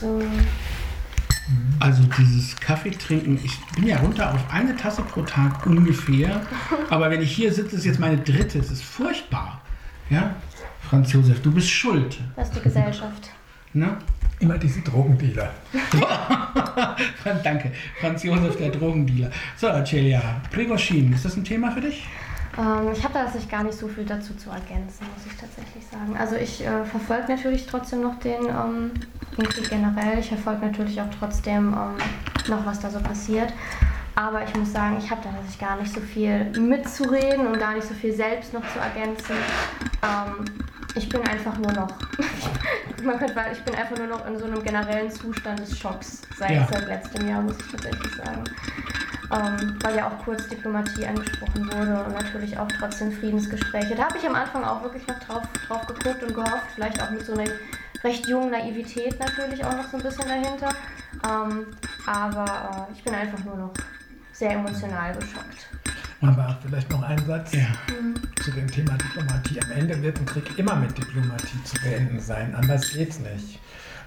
So. 0.00 0.22
Also 1.80 2.04
dieses 2.16 2.54
Kaffee 2.54 2.92
trinken, 2.92 3.40
ich 3.42 3.58
bin 3.74 3.88
ja 3.88 3.98
runter 3.98 4.32
auf 4.32 4.52
eine 4.52 4.76
Tasse 4.76 5.02
pro 5.02 5.22
Tag 5.22 5.66
ungefähr. 5.66 6.42
Aber 6.90 7.10
wenn 7.10 7.20
ich 7.20 7.32
hier 7.32 7.52
sitze, 7.52 7.74
ist 7.74 7.84
jetzt 7.84 7.98
meine 7.98 8.18
dritte. 8.18 8.60
Es 8.60 8.70
ist 8.70 8.84
furchtbar. 8.84 9.60
Ja? 10.10 10.36
Franz 10.88 11.12
Josef, 11.12 11.42
du 11.42 11.50
bist 11.50 11.70
schuld. 11.70 12.20
Das 12.36 12.50
ist 12.50 12.56
die 12.56 12.62
Gesellschaft. 12.62 13.30
Ne? 13.72 13.98
Immer 14.40 14.58
diese 14.58 14.80
Drogendealer. 14.80 15.50
Danke. 17.42 17.72
Franz 18.00 18.22
Josef, 18.22 18.56
der 18.56 18.70
Drogendealer. 18.70 19.30
So, 19.56 19.68
Celia, 19.84 20.40
Prigoshin, 20.52 21.12
ist 21.12 21.24
das 21.24 21.36
ein 21.36 21.44
Thema 21.44 21.70
für 21.70 21.80
dich? 21.80 22.06
Ähm, 22.58 22.92
ich 22.92 23.02
habe 23.02 23.14
da 23.14 23.24
tatsächlich 23.24 23.50
gar 23.50 23.64
nicht 23.64 23.76
so 23.76 23.88
viel 23.88 24.04
dazu 24.04 24.34
zu 24.34 24.50
ergänzen, 24.50 25.06
muss 25.14 25.26
ich 25.26 25.38
tatsächlich 25.38 25.84
sagen. 25.86 26.16
Also 26.18 26.36
ich 26.36 26.64
äh, 26.64 26.84
verfolge 26.84 27.32
natürlich 27.32 27.66
trotzdem 27.66 28.02
noch 28.02 28.18
den, 28.20 28.44
ähm, 28.48 28.90
den 29.36 29.48
Krieg 29.48 29.70
generell. 29.70 30.18
Ich 30.18 30.28
verfolge 30.28 30.66
natürlich 30.66 31.00
auch 31.00 31.10
trotzdem 31.18 31.74
ähm, 31.74 31.96
noch, 32.48 32.64
was 32.66 32.80
da 32.80 32.90
so 32.90 33.00
passiert. 33.00 33.52
Aber 34.16 34.44
ich 34.44 34.54
muss 34.54 34.72
sagen, 34.72 34.96
ich 34.98 35.10
habe 35.10 35.22
da 35.24 35.30
tatsächlich 35.30 35.58
gar 35.58 35.80
nicht 35.80 35.92
so 35.92 36.00
viel 36.00 36.44
mitzureden 36.60 37.46
und 37.48 37.58
gar 37.58 37.74
nicht 37.74 37.88
so 37.88 37.94
viel 37.94 38.12
selbst 38.12 38.52
noch 38.52 38.62
zu 38.72 38.78
ergänzen. 38.78 39.34
Ähm, 40.02 40.63
ich 40.94 41.08
bin 41.08 41.22
einfach 41.22 41.56
nur 41.58 41.72
noch, 41.72 41.88
man 43.02 43.18
könnte, 43.18 43.34
ich 43.52 43.62
bin 43.62 43.74
einfach 43.74 43.96
nur 43.96 44.06
noch 44.06 44.26
in 44.26 44.38
so 44.38 44.44
einem 44.44 44.62
generellen 44.62 45.10
Zustand 45.10 45.58
des 45.58 45.78
Schocks 45.78 46.22
seit, 46.38 46.50
ja. 46.50 46.68
seit 46.70 46.86
letztem 46.86 47.28
Jahr, 47.28 47.42
muss 47.42 47.56
ich 47.58 47.70
tatsächlich 47.70 48.14
sagen. 48.14 48.44
Ähm, 49.32 49.78
weil 49.82 49.96
ja 49.96 50.08
auch 50.08 50.24
kurz 50.24 50.46
Diplomatie 50.48 51.06
angesprochen 51.06 51.66
wurde 51.72 52.04
und 52.04 52.12
natürlich 52.12 52.56
auch 52.58 52.68
trotzdem 52.78 53.10
Friedensgespräche. 53.10 53.94
Da 53.94 54.04
habe 54.04 54.18
ich 54.18 54.26
am 54.26 54.34
Anfang 54.34 54.62
auch 54.64 54.82
wirklich 54.82 55.06
noch 55.06 55.18
drauf, 55.20 55.42
drauf 55.66 55.86
geguckt 55.86 56.22
und 56.22 56.34
gehofft, 56.34 56.66
vielleicht 56.74 57.02
auch 57.02 57.10
mit 57.10 57.24
so 57.24 57.32
einer 57.32 57.50
recht 58.04 58.28
jungen 58.28 58.50
Naivität 58.50 59.18
natürlich 59.18 59.64
auch 59.64 59.74
noch 59.74 59.88
so 59.88 59.96
ein 59.96 60.02
bisschen 60.02 60.28
dahinter. 60.28 60.68
Ähm, 61.26 61.66
aber 62.06 62.88
äh, 62.90 62.92
ich 62.92 63.02
bin 63.02 63.14
einfach 63.14 63.42
nur 63.44 63.56
noch 63.56 63.72
sehr 64.32 64.52
emotional 64.52 65.14
geschockt. 65.14 65.68
Aber 66.28 66.58
vielleicht 66.64 66.90
noch 66.90 67.02
ein 67.02 67.18
Satz 67.26 67.52
ja. 67.52 67.66
zu 68.42 68.50
dem 68.52 68.70
Thema 68.70 68.92
Diplomatie. 68.92 69.60
Am 69.62 69.70
Ende 69.72 70.02
wird 70.02 70.18
ein 70.18 70.26
Krieg 70.26 70.58
immer 70.58 70.76
mit 70.76 70.96
Diplomatie 70.96 71.62
zu 71.64 71.80
beenden 71.82 72.20
sein. 72.20 72.54
Anders 72.54 72.92
geht 72.92 73.10
es 73.10 73.20
nicht. 73.20 73.60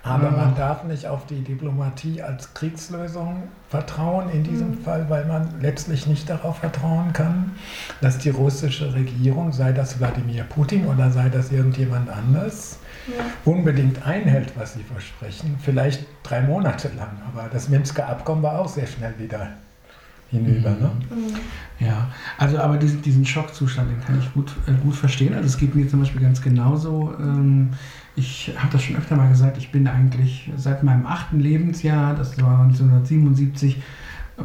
Aber 0.04 0.32
man 0.32 0.56
darf 0.56 0.84
nicht 0.84 1.06
auf 1.06 1.26
die 1.26 1.42
Diplomatie 1.42 2.22
als 2.22 2.54
Kriegslösung 2.54 3.44
vertrauen 3.70 4.30
in 4.30 4.44
diesem 4.44 4.72
mhm. 4.72 4.84
Fall, 4.84 5.10
weil 5.10 5.26
man 5.26 5.60
letztlich 5.60 6.08
nicht 6.08 6.30
darauf 6.30 6.60
vertrauen 6.60 7.12
kann, 7.14 7.52
dass 8.00 8.18
die 8.18 8.30
russische 8.30 8.94
Regierung, 8.94 9.52
sei 9.52 9.74
das 9.74 10.00
Wladimir 10.00 10.44
Putin 10.44 10.86
oder 10.86 11.12
sei 11.12 11.30
das 11.30 11.52
irgendjemand 11.52 12.10
anders, 12.10 12.80
ja. 13.08 13.24
unbedingt 13.44 14.06
einhält, 14.06 14.54
was 14.56 14.74
sie 14.74 14.84
versprechen. 14.84 15.58
Vielleicht 15.62 16.06
drei 16.24 16.42
Monate 16.42 16.90
lang. 16.96 17.22
Aber 17.28 17.50
das 17.52 17.68
Minsker 17.68 18.08
Abkommen 18.08 18.44
war 18.44 18.60
auch 18.60 18.70
sehr 18.70 18.88
schnell 18.88 19.14
wieder 19.18 19.50
hinüber. 20.30 20.72
Ne? 20.72 20.92
Mhm. 21.10 21.86
Ja, 21.86 22.10
also 22.38 22.58
aber 22.58 22.78
diesen, 22.78 23.02
diesen 23.02 23.26
Schockzustand, 23.26 23.92
den 23.92 24.02
kann 24.02 24.20
ich 24.20 24.34
gut, 24.34 24.52
äh, 24.68 24.74
gut 24.84 24.96
verstehen. 24.96 25.34
Also 25.34 25.46
es 25.46 25.58
geht 25.58 25.76
mir 25.76 25.88
zum 25.88 26.00
Beispiel 26.00 26.22
ganz 26.22 26.42
genauso. 26.42 27.14
Ähm, 27.20 27.70
ich 28.16 28.52
habe 28.58 28.72
das 28.72 28.84
schon 28.84 28.96
öfter 28.96 29.16
mal 29.16 29.30
gesagt, 29.30 29.58
ich 29.58 29.72
bin 29.72 29.88
eigentlich 29.88 30.52
seit 30.58 30.84
meinem 30.84 31.06
achten 31.06 31.40
Lebensjahr, 31.40 32.16
das 32.16 32.42
war 32.42 32.62
1977, 32.62 33.78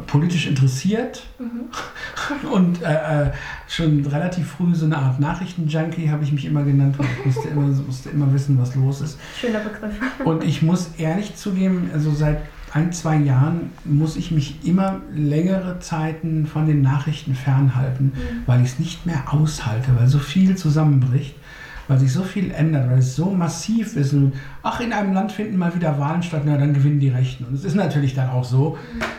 politisch 0.07 0.47
interessiert 0.47 1.23
mhm. 1.39 2.49
und 2.51 2.81
äh, 2.81 3.25
äh, 3.25 3.31
schon 3.67 4.05
relativ 4.05 4.47
früh 4.47 4.73
so 4.73 4.85
eine 4.85 4.97
Art 4.97 5.19
Nachrichtenjunkie 5.19 6.09
habe 6.09 6.23
ich 6.23 6.31
mich 6.31 6.45
immer 6.45 6.63
genannt, 6.63 6.97
weil 6.97 7.07
ich 7.19 7.25
musste 7.25 7.49
immer, 7.49 7.67
musste 7.67 8.09
immer 8.09 8.31
wissen, 8.33 8.59
was 8.59 8.75
los 8.75 9.01
ist. 9.01 9.19
Schöner 9.39 9.59
Begriff. 9.59 9.93
Und 10.23 10.43
ich 10.43 10.61
muss 10.61 10.91
ehrlich 10.97 11.35
zugeben, 11.35 11.89
also 11.93 12.11
seit 12.11 12.41
ein, 12.73 12.91
zwei 12.91 13.17
Jahren 13.17 13.71
muss 13.85 14.15
ich 14.15 14.31
mich 14.31 14.65
immer 14.65 15.01
längere 15.13 15.79
Zeiten 15.79 16.45
von 16.45 16.65
den 16.65 16.81
Nachrichten 16.81 17.35
fernhalten, 17.35 18.05
mhm. 18.05 18.43
weil 18.45 18.61
ich 18.61 18.73
es 18.73 18.79
nicht 18.79 19.05
mehr 19.05 19.31
aushalte, 19.31 19.91
weil 19.97 20.07
so 20.07 20.19
viel 20.19 20.55
zusammenbricht 20.55 21.35
weil 21.87 21.99
sich 21.99 22.13
so 22.13 22.23
viel 22.23 22.51
ändert, 22.51 22.89
weil 22.89 22.99
es 22.99 23.15
so 23.15 23.31
massiv 23.31 23.95
ist. 23.95 24.13
Und, 24.13 24.33
ach, 24.61 24.79
in 24.79 24.93
einem 24.93 25.13
Land 25.13 25.31
finden 25.31 25.57
mal 25.57 25.75
wieder 25.75 25.99
Wahlen 25.99 26.23
statt, 26.23 26.43
na, 26.45 26.57
dann 26.57 26.73
gewinnen 26.73 26.99
die 26.99 27.09
Rechten. 27.09 27.45
Und 27.45 27.55
es 27.55 27.65
ist 27.65 27.75
natürlich 27.75 28.13
dann 28.13 28.29
auch 28.29 28.43
so, 28.43 28.77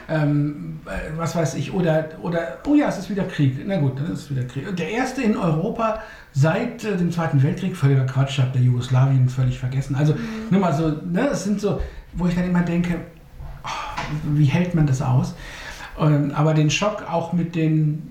ähm, 0.09 0.81
äh, 0.87 1.17
was 1.17 1.37
weiß 1.37 1.55
ich, 1.55 1.73
oder, 1.73 2.09
oder, 2.23 2.59
oh 2.67 2.75
ja, 2.75 2.89
es 2.89 2.99
ist 2.99 3.11
wieder 3.11 3.25
Krieg. 3.25 3.59
Na 3.67 3.79
gut, 3.79 3.99
dann 3.99 4.13
ist 4.13 4.21
es 4.21 4.31
wieder 4.31 4.45
Krieg. 4.45 4.75
Der 4.77 4.91
erste 4.91 5.23
in 5.23 5.37
Europa 5.37 6.01
seit 6.33 6.85
äh, 6.85 6.97
dem 6.97 7.11
Zweiten 7.11 7.43
Weltkrieg, 7.43 7.77
völliger 7.77 8.07
Quatsch, 8.07 8.39
hat 8.39 8.55
der 8.55 8.63
Jugoslawien 8.63 9.29
völlig 9.29 9.59
vergessen. 9.59 9.95
Also, 9.95 10.15
mhm. 10.15 10.19
nur 10.51 10.61
mal 10.61 10.73
so, 10.73 10.89
ne, 10.89 11.29
es 11.33 11.45
sind 11.45 11.61
so, 11.61 11.81
wo 12.15 12.27
ich 12.27 12.35
dann 12.35 12.45
immer 12.45 12.63
denke, 12.63 13.01
wie 14.33 14.47
hält 14.47 14.75
man 14.75 14.87
das 14.87 15.03
aus? 15.03 15.35
Ähm, 15.99 16.33
aber 16.35 16.55
den 16.55 16.71
Schock 16.71 17.05
auch 17.11 17.33
mit 17.33 17.55
den 17.55 18.11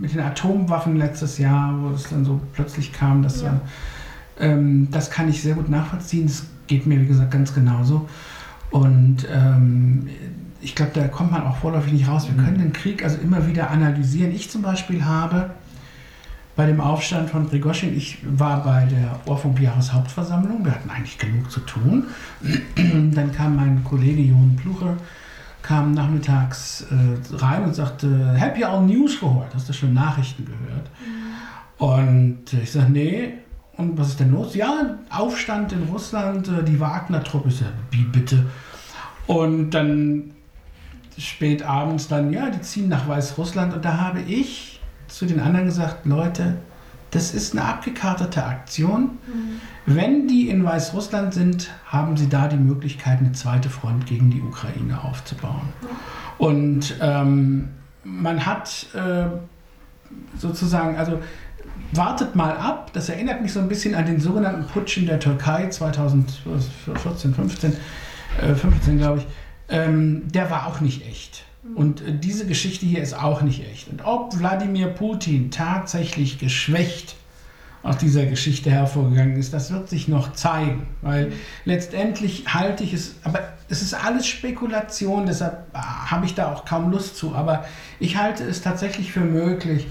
mit 0.00 0.14
den 0.14 0.20
Atomwaffen 0.20 0.96
letztes 0.96 1.38
Jahr, 1.38 1.74
wo 1.80 1.90
es 1.90 2.08
dann 2.08 2.24
so 2.24 2.40
plötzlich 2.52 2.92
kam, 2.92 3.22
dass 3.22 3.42
ja. 3.42 3.60
ähm, 4.38 4.88
das 4.90 5.10
kann 5.10 5.28
ich 5.28 5.42
sehr 5.42 5.54
gut 5.54 5.68
nachvollziehen. 5.68 6.26
Das 6.26 6.46
geht 6.66 6.86
mir, 6.86 7.00
wie 7.00 7.06
gesagt, 7.06 7.30
ganz 7.30 7.54
genauso. 7.54 8.08
Und 8.70 9.26
ähm, 9.30 10.08
ich 10.60 10.74
glaube, 10.74 10.92
da 10.94 11.06
kommt 11.08 11.32
man 11.32 11.42
auch 11.42 11.56
vorläufig 11.58 11.92
nicht 11.92 12.08
raus. 12.08 12.26
Wir 12.26 12.40
mhm. 12.40 12.44
können 12.46 12.58
den 12.58 12.72
Krieg 12.72 13.04
also 13.04 13.18
immer 13.18 13.46
wieder 13.46 13.70
analysieren. 13.70 14.34
Ich 14.34 14.50
zum 14.50 14.62
Beispiel 14.62 15.04
habe 15.04 15.50
bei 16.56 16.66
dem 16.66 16.80
Aufstand 16.80 17.30
von 17.30 17.48
Prigoschin, 17.48 17.96
ich 17.96 18.18
war 18.24 18.62
bei 18.62 18.86
der 18.86 19.20
Ohrfunk-Jahreshauptversammlung, 19.26 20.64
wir 20.64 20.72
hatten 20.72 20.88
eigentlich 20.88 21.18
genug 21.18 21.50
zu 21.50 21.60
tun. 21.60 22.04
Dann 22.76 23.32
kam 23.32 23.56
mein 23.56 23.82
Kollege 23.82 24.22
Jon 24.22 24.56
Plucher 24.56 24.96
kam 25.64 25.92
nachmittags 25.92 26.86
äh, 26.90 27.36
rein 27.36 27.64
und 27.64 27.74
sagte, 27.74 28.34
Happy 28.34 28.62
All 28.64 28.82
News 28.82 29.18
gehört? 29.18 29.54
Hast 29.54 29.68
du 29.68 29.72
schon 29.72 29.94
Nachrichten 29.94 30.44
gehört? 30.44 30.90
Mhm. 31.00 31.84
Und 31.84 32.52
ich 32.52 32.70
sage, 32.70 32.92
nee. 32.92 33.32
Und 33.76 33.98
was 33.98 34.10
ist 34.10 34.20
denn 34.20 34.30
los? 34.30 34.54
Ja, 34.54 34.98
Aufstand 35.10 35.72
in 35.72 35.84
Russland, 35.84 36.48
äh, 36.48 36.62
die 36.62 36.78
Wagner-Truppe. 36.78 37.48
Ich 37.48 37.56
sage, 37.56 37.72
wie 37.90 38.04
bitte? 38.04 38.44
Und 39.26 39.70
dann 39.70 40.32
spät 41.16 41.62
abends 41.62 42.08
dann, 42.08 42.30
ja, 42.32 42.50
die 42.50 42.60
ziehen 42.60 42.88
nach 42.88 43.08
Weißrussland. 43.08 43.72
Und 43.72 43.84
da 43.84 43.96
habe 43.96 44.20
ich 44.20 44.80
zu 45.08 45.24
den 45.24 45.40
anderen 45.40 45.66
gesagt, 45.66 46.04
Leute, 46.04 46.58
das 47.14 47.32
ist 47.32 47.52
eine 47.52 47.64
abgekartete 47.64 48.44
Aktion. 48.44 49.18
Mhm. 49.26 49.60
Wenn 49.86 50.26
die 50.26 50.48
in 50.48 50.64
Weißrussland 50.64 51.32
sind, 51.32 51.70
haben 51.86 52.16
sie 52.16 52.28
da 52.28 52.48
die 52.48 52.56
Möglichkeit, 52.56 53.20
eine 53.20 53.32
zweite 53.32 53.70
Front 53.70 54.06
gegen 54.06 54.30
die 54.30 54.40
Ukraine 54.40 55.02
aufzubauen. 55.02 55.68
Mhm. 55.80 55.88
Und 56.38 56.96
ähm, 57.00 57.68
man 58.02 58.44
hat 58.44 58.86
äh, 58.94 59.26
sozusagen, 60.38 60.96
also 60.96 61.20
wartet 61.92 62.34
mal 62.34 62.56
ab, 62.56 62.90
das 62.92 63.08
erinnert 63.08 63.40
mich 63.42 63.52
so 63.52 63.60
ein 63.60 63.68
bisschen 63.68 63.94
an 63.94 64.06
den 64.06 64.18
sogenannten 64.18 64.66
Putsch 64.66 64.96
in 64.96 65.06
der 65.06 65.20
Türkei 65.20 65.68
2014, 65.68 67.34
15, 67.34 67.76
äh, 68.42 68.54
15 68.54 68.98
glaube 68.98 69.18
ich. 69.18 69.26
Ähm, 69.68 70.22
der 70.32 70.50
war 70.50 70.66
auch 70.66 70.80
nicht 70.80 71.06
echt. 71.06 71.43
Und 71.74 72.02
äh, 72.02 72.12
diese 72.18 72.46
Geschichte 72.46 72.84
hier 72.86 73.02
ist 73.02 73.14
auch 73.14 73.42
nicht 73.42 73.66
echt. 73.66 73.88
Und 73.88 74.04
ob 74.04 74.38
Wladimir 74.38 74.88
Putin 74.88 75.50
tatsächlich 75.50 76.38
geschwächt 76.38 77.16
aus 77.82 77.98
dieser 77.98 78.26
Geschichte 78.26 78.70
hervorgegangen 78.70 79.36
ist, 79.36 79.52
das 79.52 79.70
wird 79.70 79.88
sich 79.88 80.08
noch 80.08 80.32
zeigen. 80.32 80.86
Weil 81.02 81.32
letztendlich 81.64 82.52
halte 82.52 82.84
ich 82.84 82.92
es, 82.92 83.16
aber 83.24 83.40
es 83.68 83.82
ist 83.82 83.94
alles 83.94 84.26
Spekulation, 84.26 85.26
deshalb 85.26 85.66
äh, 85.74 85.78
habe 85.78 86.26
ich 86.26 86.34
da 86.34 86.52
auch 86.52 86.64
kaum 86.64 86.90
Lust 86.90 87.16
zu. 87.16 87.34
Aber 87.34 87.64
ich 87.98 88.16
halte 88.16 88.44
es 88.44 88.60
tatsächlich 88.60 89.12
für 89.12 89.20
möglich, 89.20 89.86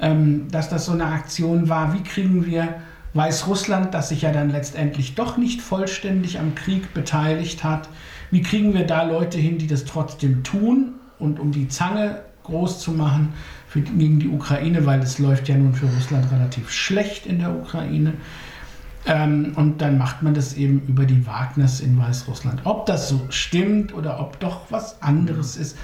ähm, 0.00 0.48
dass 0.50 0.68
das 0.68 0.86
so 0.86 0.92
eine 0.92 1.06
Aktion 1.06 1.68
war. 1.68 1.94
Wie 1.94 2.02
kriegen 2.02 2.44
wir 2.44 2.74
Weißrussland, 3.14 3.94
das 3.94 4.10
sich 4.10 4.22
ja 4.22 4.32
dann 4.32 4.50
letztendlich 4.50 5.14
doch 5.14 5.36
nicht 5.36 5.62
vollständig 5.62 6.38
am 6.38 6.54
Krieg 6.54 6.92
beteiligt 6.92 7.64
hat, 7.64 7.88
wie 8.30 8.42
kriegen 8.42 8.74
wir 8.74 8.86
da 8.86 9.04
Leute 9.04 9.38
hin, 9.38 9.58
die 9.58 9.68
das 9.68 9.84
trotzdem 9.84 10.42
tun 10.42 10.94
und 11.24 11.40
um 11.40 11.50
die 11.50 11.68
Zange 11.68 12.20
groß 12.44 12.78
zu 12.78 12.92
machen 12.92 13.32
für, 13.66 13.80
gegen 13.80 14.20
die 14.20 14.28
Ukraine, 14.28 14.86
weil 14.86 15.00
es 15.00 15.18
läuft 15.18 15.48
ja 15.48 15.56
nun 15.56 15.74
für 15.74 15.86
Russland 15.86 16.30
relativ 16.30 16.70
schlecht 16.70 17.26
in 17.26 17.38
der 17.40 17.50
Ukraine. 17.50 18.14
Ähm, 19.06 19.52
und 19.56 19.82
dann 19.82 19.98
macht 19.98 20.22
man 20.22 20.34
das 20.34 20.54
eben 20.54 20.80
über 20.86 21.04
die 21.04 21.26
Wagners 21.26 21.80
in 21.80 21.98
Weißrussland. 21.98 22.62
Ob 22.64 22.86
das 22.86 23.08
so 23.08 23.20
stimmt 23.28 23.92
oder 23.92 24.20
ob 24.20 24.40
doch 24.40 24.62
was 24.70 25.02
anderes 25.02 25.56
ist, 25.56 25.76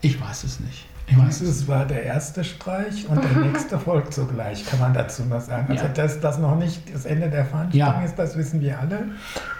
ich 0.00 0.20
weiß 0.20 0.44
es 0.44 0.60
nicht. 0.60 0.86
Ich 1.10 1.18
weiß, 1.18 1.40
es 1.40 1.66
war 1.66 1.86
der 1.86 2.02
erste 2.02 2.44
Streich 2.44 3.08
und 3.08 3.22
der 3.22 3.30
nächste 3.44 3.78
folgt 3.78 4.12
sogleich, 4.12 4.66
kann 4.66 4.78
man 4.78 4.92
dazu 4.92 5.24
noch 5.24 5.40
sagen. 5.40 5.66
Also, 5.70 5.84
ja. 5.84 5.92
dass 5.92 6.20
das 6.20 6.38
noch 6.38 6.56
nicht 6.56 6.94
das 6.94 7.06
Ende 7.06 7.30
der 7.30 7.46
Veranstaltung 7.46 8.00
ja. 8.00 8.04
ist, 8.04 8.16
das 8.16 8.36
wissen 8.36 8.60
wir 8.60 8.78
alle. 8.78 9.06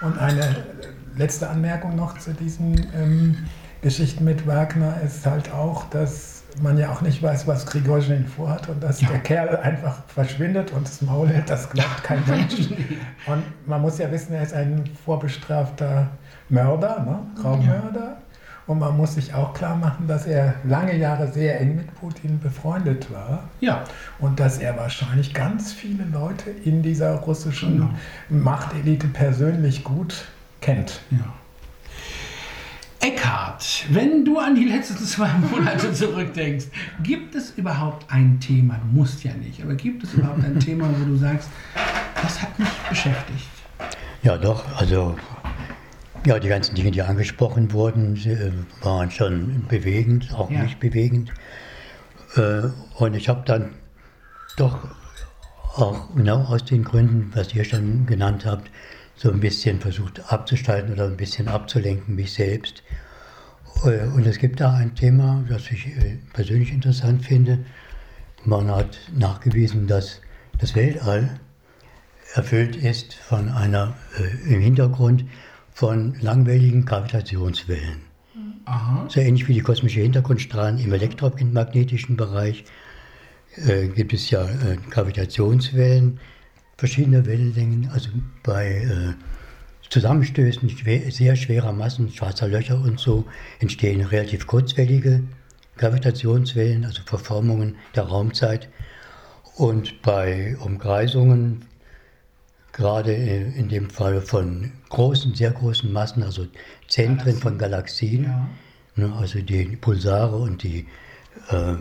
Und 0.02 0.18
eine 0.18 0.56
letzte 1.16 1.48
Anmerkung 1.48 1.96
noch 1.96 2.18
zu 2.18 2.34
diesem 2.34 2.74
ähm, 2.94 3.36
Geschichten 3.82 4.24
mit 4.24 4.46
Wagner 4.46 5.00
ist 5.04 5.24
halt 5.26 5.52
auch, 5.52 5.84
dass 5.90 6.38
man 6.62 6.78
ja 6.78 6.90
auch 6.90 7.00
nicht 7.02 7.22
weiß, 7.22 7.46
was 7.46 7.66
Grigorschin 7.66 8.26
vorhat 8.26 8.68
und 8.68 8.82
dass 8.82 9.00
ja. 9.00 9.08
der 9.08 9.20
Kerl 9.20 9.56
einfach 9.58 10.02
verschwindet 10.08 10.72
und 10.72 10.86
das 10.86 11.02
Maul 11.02 11.28
hält, 11.28 11.48
das 11.48 11.70
glaubt 11.70 12.02
kein 12.02 12.22
Mensch. 12.26 12.70
und 13.26 13.42
man 13.66 13.80
muss 13.80 13.98
ja 13.98 14.10
wissen, 14.10 14.32
er 14.32 14.42
ist 14.42 14.54
ein 14.54 14.84
vorbestrafter 15.04 16.08
Mörder, 16.48 17.00
ne? 17.00 17.42
Raummörder. 17.42 18.00
Ja. 18.00 18.22
Und 18.66 18.80
man 18.80 18.98
muss 18.98 19.14
sich 19.14 19.32
auch 19.32 19.54
klar 19.54 19.76
machen, 19.76 20.06
dass 20.08 20.26
er 20.26 20.54
lange 20.62 20.94
Jahre 20.94 21.32
sehr 21.32 21.58
eng 21.58 21.76
mit 21.76 21.94
Putin 21.94 22.38
befreundet 22.38 23.10
war. 23.10 23.44
Ja. 23.60 23.84
Und 24.18 24.40
dass 24.40 24.58
er 24.58 24.76
wahrscheinlich 24.76 25.32
ganz 25.32 25.72
viele 25.72 26.04
Leute 26.04 26.50
in 26.50 26.82
dieser 26.82 27.14
russischen 27.14 27.78
genau. 28.28 28.44
Machtelite 28.44 29.06
persönlich 29.06 29.84
gut 29.84 30.26
kennt. 30.60 31.00
Ja. 31.10 31.18
Eckhard, 33.00 33.84
wenn 33.90 34.24
du 34.24 34.38
an 34.38 34.56
die 34.56 34.64
letzten 34.64 34.96
zwei 34.98 35.28
Monate 35.50 35.92
zurückdenkst, 35.92 36.66
gibt 37.02 37.34
es 37.34 37.50
überhaupt 37.52 38.06
ein 38.12 38.40
Thema, 38.40 38.80
du 38.82 38.98
musst 38.98 39.22
ja 39.22 39.32
nicht, 39.34 39.62
aber 39.62 39.74
gibt 39.74 40.02
es 40.02 40.14
überhaupt 40.14 40.44
ein 40.44 40.58
Thema, 40.58 40.88
wo 40.98 41.04
du 41.04 41.16
sagst, 41.16 41.48
das 42.20 42.42
hat 42.42 42.58
mich 42.58 42.68
beschäftigt? 42.88 43.46
Ja, 44.22 44.36
doch, 44.36 44.64
also 44.76 45.16
ja, 46.26 46.40
die 46.40 46.48
ganzen 46.48 46.74
Dinge, 46.74 46.90
die 46.90 47.02
angesprochen 47.02 47.72
wurden, 47.72 48.16
äh, 48.16 48.50
waren 48.84 49.10
schon 49.10 49.64
bewegend, 49.68 50.34
auch 50.34 50.50
ja. 50.50 50.64
nicht 50.64 50.80
bewegend. 50.80 51.32
Äh, 52.34 52.62
und 52.96 53.14
ich 53.14 53.28
habe 53.28 53.42
dann 53.46 53.70
doch 54.56 54.88
auch 55.76 56.14
genau 56.16 56.42
aus 56.44 56.64
den 56.64 56.82
Gründen, 56.82 57.30
was 57.34 57.54
ihr 57.54 57.64
schon 57.64 58.06
genannt 58.06 58.44
habt, 58.44 58.70
so 59.18 59.32
ein 59.32 59.40
bisschen 59.40 59.80
versucht 59.80 60.32
abzuschalten 60.32 60.92
oder 60.92 61.06
ein 61.06 61.16
bisschen 61.16 61.48
abzulenken, 61.48 62.14
mich 62.14 62.32
selbst. 62.32 62.84
Äh, 63.84 64.06
und 64.06 64.26
es 64.26 64.38
gibt 64.38 64.60
da 64.60 64.74
ein 64.74 64.94
Thema, 64.94 65.44
das 65.48 65.70
ich 65.70 65.88
äh, 65.88 66.18
persönlich 66.32 66.72
interessant 66.72 67.24
finde. 67.24 67.58
Man 68.44 68.70
hat 68.70 68.98
nachgewiesen, 69.14 69.88
dass 69.88 70.20
das 70.58 70.74
Weltall 70.76 71.40
erfüllt 72.34 72.76
ist 72.76 73.14
von 73.14 73.48
einer, 73.48 73.94
äh, 74.18 74.54
im 74.54 74.60
Hintergrund 74.60 75.24
von 75.72 76.14
langwelligen 76.20 76.84
Gravitationswellen. 76.84 78.02
Aha. 78.66 79.06
So 79.08 79.20
ähnlich 79.20 79.48
wie 79.48 79.54
die 79.54 79.62
kosmische 79.62 80.00
Hintergrundstrahlen 80.00 80.78
im 80.78 80.92
elektromagnetischen 80.92 82.16
Bereich 82.16 82.64
äh, 83.56 83.88
gibt 83.88 84.12
es 84.12 84.30
ja 84.30 84.44
äh, 84.44 84.76
Gravitationswellen 84.90 86.20
verschiedener 86.78 87.26
Wellenlängen, 87.26 87.90
also 87.92 88.08
bei 88.42 88.82
äh, 88.82 89.14
Zusammenstößen 89.90 90.70
schwer, 90.70 91.10
sehr 91.10 91.34
schwerer 91.34 91.72
Massen, 91.72 92.10
schwarzer 92.10 92.46
Löcher 92.46 92.80
und 92.80 93.00
so, 93.00 93.24
entstehen 93.58 94.00
relativ 94.00 94.46
kurzwellige 94.46 95.24
Gravitationswellen, 95.76 96.84
also 96.84 97.02
Verformungen 97.04 97.76
der 97.96 98.04
Raumzeit. 98.04 98.68
Und 99.56 100.02
bei 100.02 100.56
Umkreisungen, 100.60 101.64
gerade 102.72 103.12
in 103.12 103.68
dem 103.68 103.90
Fall 103.90 104.20
von 104.20 104.70
großen, 104.88 105.34
sehr 105.34 105.50
großen 105.50 105.92
Massen, 105.92 106.22
also 106.22 106.46
Zentren 106.86 107.36
von 107.36 107.58
Galaxien, 107.58 108.24
ja. 108.24 108.48
ne, 108.94 109.12
also 109.16 109.40
die 109.40 109.64
Pulsare 109.76 110.36
und 110.36 110.62
die 110.62 110.86
äh, 111.50 111.74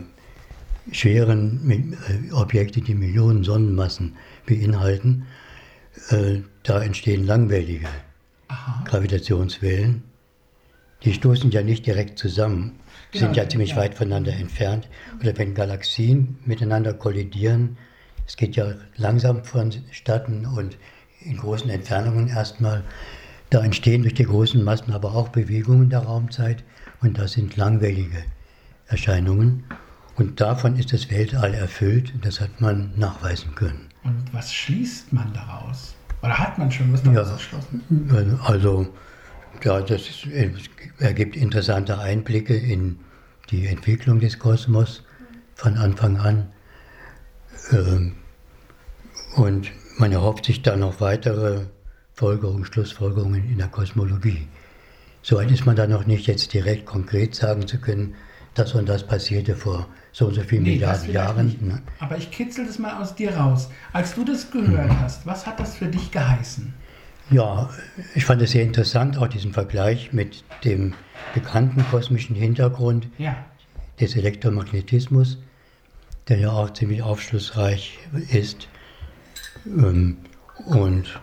schweren 0.90 1.94
äh, 2.08 2.32
Objekte, 2.32 2.80
die 2.80 2.94
Millionen 2.94 3.44
Sonnenmassen 3.44 4.16
beinhalten, 4.48 5.26
äh, 6.10 6.38
da 6.62 6.82
entstehen 6.82 7.26
langwellige 7.26 7.88
Aha. 8.48 8.84
Gravitationswellen. 8.84 10.02
Die 11.04 11.12
stoßen 11.12 11.50
ja 11.50 11.62
nicht 11.62 11.86
direkt 11.86 12.18
zusammen, 12.18 12.80
genau, 13.12 13.26
sind 13.26 13.36
ja 13.36 13.48
ziemlich 13.48 13.70
ja. 13.70 13.76
weit 13.76 13.94
voneinander 13.94 14.32
entfernt. 14.32 14.88
Oder 15.20 15.36
wenn 15.38 15.54
Galaxien 15.54 16.38
miteinander 16.44 16.94
kollidieren, 16.94 17.76
es 18.26 18.36
geht 18.36 18.56
ja 18.56 18.74
langsam 18.96 19.44
vonstatten 19.44 20.44
und 20.46 20.76
in 21.20 21.36
großen 21.36 21.70
Entfernungen 21.70 22.28
erstmal, 22.28 22.84
Da 23.50 23.64
entstehen 23.64 24.02
durch 24.02 24.14
die 24.14 24.24
großen 24.24 24.62
Massen 24.62 24.92
aber 24.92 25.14
auch 25.14 25.28
Bewegungen 25.28 25.88
der 25.88 26.00
Raumzeit 26.00 26.64
und 27.00 27.16
das 27.16 27.32
sind 27.32 27.56
langwellige 27.56 28.24
Erscheinungen. 28.88 29.64
Und 30.16 30.40
davon 30.40 30.76
ist 30.76 30.92
das 30.92 31.10
Weltall 31.10 31.54
erfüllt, 31.54 32.12
das 32.22 32.40
hat 32.40 32.60
man 32.60 32.92
nachweisen 32.96 33.54
können. 33.54 33.87
Und 34.04 34.32
was 34.32 34.52
schließt 34.52 35.12
man 35.12 35.32
daraus? 35.32 35.94
Oder 36.22 36.38
hat 36.38 36.58
man 36.58 36.70
schon 36.70 36.92
was 36.92 37.02
daraus 37.02 37.28
Ja. 37.28 37.32
erschlossen? 37.34 38.40
Also, 38.44 38.88
ja, 39.62 39.80
das 39.80 40.02
ist, 40.08 40.26
ergibt 40.98 41.36
interessante 41.36 41.98
Einblicke 41.98 42.56
in 42.56 42.98
die 43.50 43.66
Entwicklung 43.66 44.20
des 44.20 44.38
Kosmos 44.38 45.02
von 45.54 45.76
Anfang 45.76 46.16
an. 46.18 46.46
Ähm, 47.72 48.14
Und 49.36 49.70
man 49.98 50.10
erhofft 50.12 50.46
sich 50.46 50.62
dann 50.62 50.80
noch 50.80 51.00
weitere 51.00 51.66
Folgerungen, 52.14 52.64
Schlussfolgerungen 52.64 53.48
in 53.50 53.58
der 53.58 53.68
Kosmologie. 53.68 54.48
Soweit 55.22 55.50
ist 55.50 55.66
man 55.66 55.76
da 55.76 55.86
noch 55.86 56.06
nicht 56.06 56.26
jetzt 56.26 56.52
direkt 56.54 56.86
konkret 56.86 57.34
sagen 57.34 57.66
zu 57.66 57.78
können, 57.78 58.14
das 58.54 58.74
und 58.74 58.88
das 58.88 59.06
passierte 59.06 59.54
vor 59.54 59.86
so 60.18 60.26
und 60.26 60.34
so 60.34 60.42
vielen 60.42 60.64
Nee, 60.64 60.72
Milliarden 60.72 61.12
Jahren. 61.12 61.56
ne? 61.60 61.80
Aber 62.00 62.18
ich 62.18 62.32
kitzel 62.32 62.66
das 62.66 62.80
mal 62.80 63.00
aus 63.00 63.14
dir 63.14 63.36
raus. 63.36 63.70
Als 63.92 64.16
du 64.16 64.24
das 64.24 64.50
gehört 64.50 64.90
Mhm. 64.90 65.00
hast, 65.00 65.24
was 65.26 65.46
hat 65.46 65.60
das 65.60 65.76
für 65.76 65.86
dich 65.86 66.10
geheißen? 66.10 66.74
Ja, 67.30 67.70
ich 68.16 68.24
fand 68.24 68.42
es 68.42 68.50
sehr 68.50 68.64
interessant, 68.64 69.16
auch 69.18 69.28
diesen 69.28 69.52
Vergleich 69.52 70.12
mit 70.12 70.42
dem 70.64 70.94
bekannten 71.34 71.84
kosmischen 71.90 72.34
Hintergrund 72.34 73.06
Ja. 73.18 73.44
des 74.00 74.16
Elektromagnetismus, 74.16 75.38
der 76.26 76.38
ja 76.38 76.50
auch 76.50 76.72
ziemlich 76.72 77.02
aufschlussreich 77.02 78.00
ist. 78.30 78.66
Ähm, 79.66 80.16
Und 80.66 81.20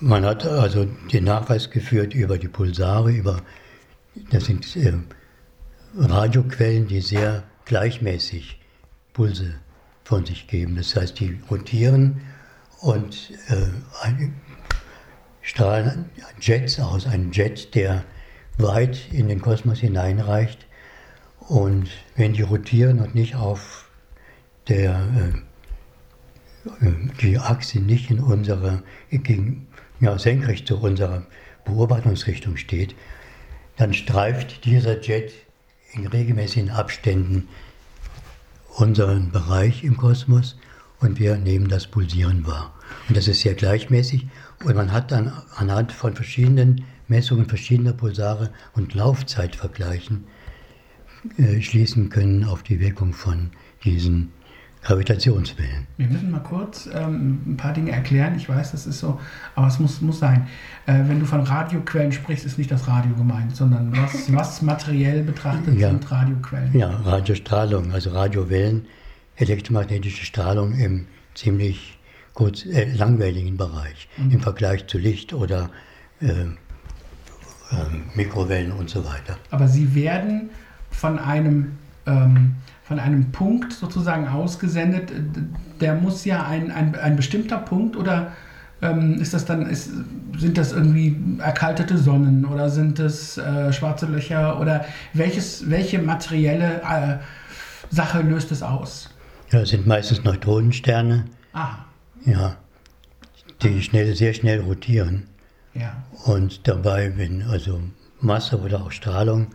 man 0.00 0.24
hat 0.24 0.44
also 0.44 0.86
den 1.12 1.22
Nachweis 1.24 1.70
geführt 1.70 2.14
über 2.14 2.36
die 2.36 2.48
Pulsare, 2.48 3.12
über, 3.12 3.42
das 4.30 4.46
sind 4.46 4.74
äh, 4.76 4.94
Radioquellen, 5.96 6.86
die 6.86 7.00
sehr 7.00 7.44
gleichmäßig 7.64 8.58
Pulse 9.12 9.54
von 10.04 10.26
sich 10.26 10.46
geben. 10.48 10.76
Das 10.76 10.94
heißt, 10.96 11.18
die 11.20 11.38
rotieren 11.50 12.20
und 12.80 13.30
äh, 13.48 13.68
ein- 14.02 14.34
strahlen 15.40 16.06
Jets 16.40 16.80
aus, 16.80 17.06
einen 17.06 17.30
Jet, 17.30 17.74
der 17.74 18.04
weit 18.58 19.12
in 19.12 19.28
den 19.28 19.40
Kosmos 19.40 19.78
hineinreicht. 19.78 20.66
Und 21.40 21.90
wenn 22.16 22.32
die 22.32 22.42
rotieren 22.42 23.00
und 23.00 23.14
nicht 23.14 23.36
auf 23.36 23.90
der, 24.68 25.06
äh, 26.80 26.86
äh, 26.86 26.92
die 27.20 27.38
Achse 27.38 27.80
nicht 27.80 28.10
in 28.10 28.20
unserer, 28.20 28.82
gegen, 29.10 29.68
ja, 30.00 30.18
senkrecht 30.18 30.66
zu 30.66 30.78
unserer 30.80 31.26
Beobachtungsrichtung 31.66 32.56
steht, 32.56 32.94
dann 33.76 33.92
streift 33.92 34.64
dieser 34.64 35.00
Jet 35.02 35.32
in 35.96 36.06
regelmäßigen 36.06 36.70
Abständen 36.70 37.48
unseren 38.76 39.30
Bereich 39.30 39.84
im 39.84 39.96
Kosmos 39.96 40.56
und 41.00 41.18
wir 41.18 41.36
nehmen 41.36 41.68
das 41.68 41.86
Pulsieren 41.86 42.46
wahr. 42.46 42.74
Und 43.08 43.16
das 43.16 43.28
ist 43.28 43.40
sehr 43.40 43.54
gleichmäßig 43.54 44.26
und 44.64 44.74
man 44.74 44.92
hat 44.92 45.12
dann 45.12 45.32
anhand 45.56 45.92
von 45.92 46.14
verschiedenen 46.14 46.84
Messungen 47.08 47.46
verschiedener 47.46 47.92
Pulsare 47.92 48.50
und 48.74 48.94
Laufzeitvergleichen 48.94 50.24
äh, 51.38 51.60
schließen 51.60 52.08
können 52.10 52.44
auf 52.44 52.62
die 52.62 52.80
Wirkung 52.80 53.12
von 53.12 53.50
diesen 53.84 54.32
Gravitationswellen. 54.84 55.86
Wir 55.96 56.06
müssen 56.08 56.30
mal 56.30 56.40
kurz 56.42 56.88
ähm, 56.92 57.40
ein 57.46 57.56
paar 57.56 57.72
Dinge 57.72 57.90
erklären. 57.92 58.34
Ich 58.36 58.48
weiß, 58.48 58.72
das 58.72 58.86
ist 58.86 59.00
so, 59.00 59.18
aber 59.54 59.66
es 59.66 59.78
muss, 59.78 60.00
muss 60.00 60.18
sein. 60.18 60.46
Äh, 60.86 61.00
wenn 61.06 61.20
du 61.20 61.26
von 61.26 61.40
Radioquellen 61.40 62.12
sprichst, 62.12 62.44
ist 62.44 62.58
nicht 62.58 62.70
das 62.70 62.86
Radio 62.86 63.14
gemeint, 63.14 63.56
sondern 63.56 63.96
was, 63.96 64.32
was 64.32 64.62
materiell 64.62 65.22
betrachtet 65.22 65.78
Ja. 65.78 65.90
sind 65.90 66.10
Radioquellen. 66.10 66.78
Ja, 66.78 66.90
Radiostrahlung, 66.90 67.92
also 67.92 68.10
Radiowellen, 68.10 68.86
elektromagnetische 69.36 70.24
Strahlung 70.26 70.74
im 70.74 71.06
ziemlich 71.34 71.98
kurz, 72.34 72.64
äh, 72.66 72.92
langwelligen 72.94 73.56
Bereich 73.56 74.08
im 74.18 74.40
Vergleich 74.40 74.86
zu 74.86 74.98
Licht 74.98 75.32
oder 75.32 75.70
äh, 76.20 76.26
äh, 76.26 76.46
Mikrowellen 78.14 78.72
und 78.72 78.90
so 78.90 79.04
weiter. 79.04 79.38
Aber 79.50 79.66
sie 79.68 79.94
werden 79.94 80.50
von 80.90 81.18
einem, 81.18 81.72
ähm, 82.06 82.56
von 82.84 82.98
einem 82.98 83.32
Punkt 83.32 83.72
sozusagen 83.72 84.28
ausgesendet. 84.28 85.10
Der 85.80 85.94
muss 85.94 86.24
ja 86.24 86.46
ein, 86.46 86.70
ein, 86.70 86.94
ein 86.94 87.16
bestimmter 87.16 87.56
Punkt 87.56 87.96
oder 87.96 88.32
ähm, 88.82 89.14
ist 89.20 89.32
das 89.32 89.46
dann, 89.46 89.68
ist, 89.68 89.90
sind 90.36 90.58
das 90.58 90.72
irgendwie 90.72 91.16
erkaltete 91.38 91.96
Sonnen 91.96 92.44
oder 92.44 92.68
sind 92.68 92.98
es 92.98 93.38
äh, 93.38 93.72
schwarze 93.72 94.06
Löcher 94.06 94.60
oder 94.60 94.84
welches, 95.14 95.70
welche 95.70 95.98
materielle 95.98 96.82
äh, 96.82 97.16
Sache 97.94 98.20
löst 98.20 98.52
es 98.52 98.62
aus? 98.62 99.08
Ja, 99.50 99.60
das 99.60 99.70
sind 99.70 99.86
meistens 99.86 100.22
Neutronensterne, 100.24 101.24
Aha, 101.52 101.86
ja, 102.26 102.56
die 103.62 103.82
schnell, 103.82 104.14
sehr 104.14 104.34
schnell 104.34 104.60
rotieren. 104.60 105.28
ja. 105.74 105.96
Und 106.24 106.66
dabei, 106.68 107.12
wenn 107.16 107.42
also 107.42 107.80
Masse 108.20 108.58
oder 108.60 108.82
auch 108.82 108.92
Strahlung 108.92 109.48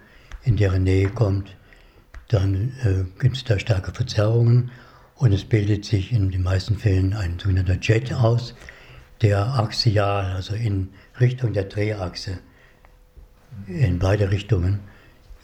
in 0.44 0.56
deren 0.56 0.84
Nähe 0.84 1.10
kommt, 1.10 1.56
dann 2.30 2.72
äh, 2.84 3.04
gibt 3.22 3.36
es 3.36 3.44
da 3.44 3.60
starke 3.60 3.92
Verzerrungen 3.92 4.72
und 5.16 5.34
es 5.34 5.44
bildet 5.44 5.84
sich 5.84 6.14
in 6.14 6.32
den 6.32 6.44
meisten 6.44 6.78
Fällen 6.78 7.14
ein 7.14 7.38
sogenannter 7.40 7.78
Jet 7.82 8.14
aus, 8.14 8.56
der 9.22 9.60
axial, 9.60 10.34
also 10.34 10.56
in 10.56 10.90
Richtung 11.20 11.52
der 11.54 11.66
Drehachse, 11.66 12.40
in 13.68 14.00
beide 14.00 14.32
Richtungen 14.32 14.80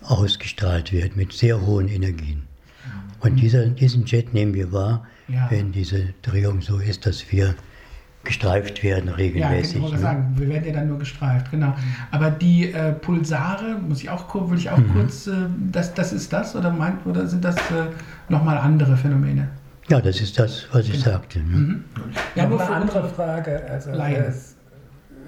ausgestrahlt 0.01 0.93
wird 0.93 1.15
mit 1.17 1.33
sehr 1.33 1.65
hohen 1.65 1.89
Energien. 1.89 2.47
Und 3.19 3.37
dieser, 3.37 3.65
diesen 3.65 4.05
Jet 4.05 4.33
nehmen 4.33 4.53
wir 4.53 4.71
wahr, 4.71 5.05
Ja. 5.27 5.47
wenn 5.49 5.71
diese 5.71 6.13
Drehung 6.21 6.61
so 6.61 6.77
ist, 6.77 7.07
dass 7.07 7.31
wir 7.31 7.55
gestreift 8.25 8.83
werden 8.83 9.07
Ja, 9.09 9.15
regelmäßig. 9.15 9.75
ich 9.77 9.81
wollte 9.81 9.95
ne? 9.95 10.01
sagen, 10.01 10.33
wir 10.35 10.49
werden 10.49 10.65
ja 10.65 10.73
dann 10.73 10.87
nur 10.89 10.99
gestreift, 10.99 11.51
genau. 11.51 11.73
Aber 12.11 12.29
die 12.31 12.73
äh, 12.73 12.91
Pulsare, 12.91 13.77
muss 13.87 14.01
ich 14.01 14.09
auch 14.09 14.27
kurz, 14.27 14.49
will 14.49 14.57
ich 14.57 14.69
auch 14.69 14.77
Mhm. 14.77 14.93
kurz, 14.93 15.27
äh, 15.27 15.31
das, 15.71 15.93
das 15.93 16.11
ist 16.11 16.33
das 16.33 16.55
oder 16.55 16.71
meint, 16.71 17.05
oder 17.05 17.25
sind 17.27 17.45
das 17.45 17.55
äh, 17.55 17.87
nochmal 18.29 18.57
andere 18.57 18.97
Phänomene? 18.97 19.47
Ja, 19.87 20.01
das 20.01 20.19
ist 20.19 20.37
das, 20.39 20.67
was 20.71 20.87
ich 20.89 20.99
sagte. 20.99 21.39
Ne? 21.39 21.45
Mhm. 21.45 21.83
Ja, 22.35 22.47
nur 22.47 22.59
eine 22.59 22.67
für 22.67 22.75
andere 22.75 23.01
unsere 23.03 23.15
Frage. 23.15 23.61
Also 23.69 23.91
es 23.91 24.55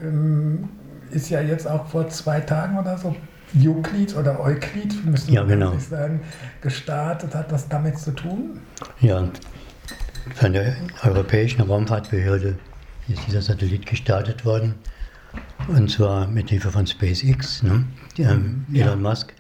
ähm, 0.03 0.67
ist 1.11 1.29
ja 1.29 1.41
jetzt 1.41 1.67
auch 1.67 1.85
vor 1.87 2.09
zwei 2.09 2.39
Tagen 2.39 2.77
oder 2.77 2.97
so 2.97 3.15
Euklid 3.55 4.15
oder 4.17 4.39
Euklid, 4.41 5.05
müssen 5.05 5.31
Ja, 5.31 5.47
wir 5.47 5.55
genau. 5.55 5.71
eigentlich 5.71 5.87
sagen, 5.87 6.19
gestartet. 6.61 7.33
Hat 7.35 7.51
das 7.51 7.69
damit 7.69 7.97
zu 7.99 8.11
tun? 8.11 8.59
Ja, 8.99 9.23
von 10.35 10.51
der 10.53 10.75
Europäischen 11.03 11.61
Raumfahrtbehörde 11.61 12.57
ist 13.09 13.27
dieser 13.27 13.41
Satellit 13.41 13.85
gestartet 13.85 14.45
worden. 14.45 14.75
Und 15.67 15.89
zwar 15.91 16.27
mit 16.27 16.49
Hilfe 16.49 16.71
von 16.71 16.87
SpaceX, 16.87 17.63
ne? 17.63 17.85
ähm, 18.17 18.65
Ja. 18.71 18.87
Elon 18.87 19.01
Musk. 19.01 19.33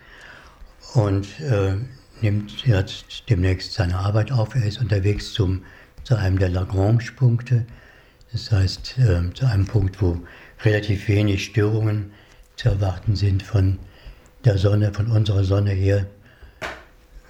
Und 0.93 1.39
äh, 1.39 1.75
nimmt 2.21 2.65
jetzt 2.65 3.29
demnächst 3.29 3.73
seine 3.73 3.97
Arbeit 3.97 4.31
auf. 4.31 4.55
Er 4.55 4.65
ist 4.65 4.79
unterwegs 4.79 5.33
zum, 5.33 5.63
zu 6.03 6.15
einem 6.15 6.39
der 6.39 6.49
Lagrange-Punkte. 6.49 7.65
Das 8.31 8.51
heißt, 8.51 8.97
äh, 8.99 9.33
zu 9.33 9.45
einem 9.45 9.65
Punkt, 9.65 10.01
wo 10.01 10.19
relativ 10.63 11.07
wenig 11.07 11.45
Störungen 11.45 12.11
zu 12.55 12.69
erwarten 12.69 13.15
sind 13.15 13.43
von 13.43 13.79
der 14.43 14.57
Sonne, 14.57 14.93
von 14.93 15.07
unserer 15.07 15.43
Sonne 15.43 15.71
her. 15.71 16.07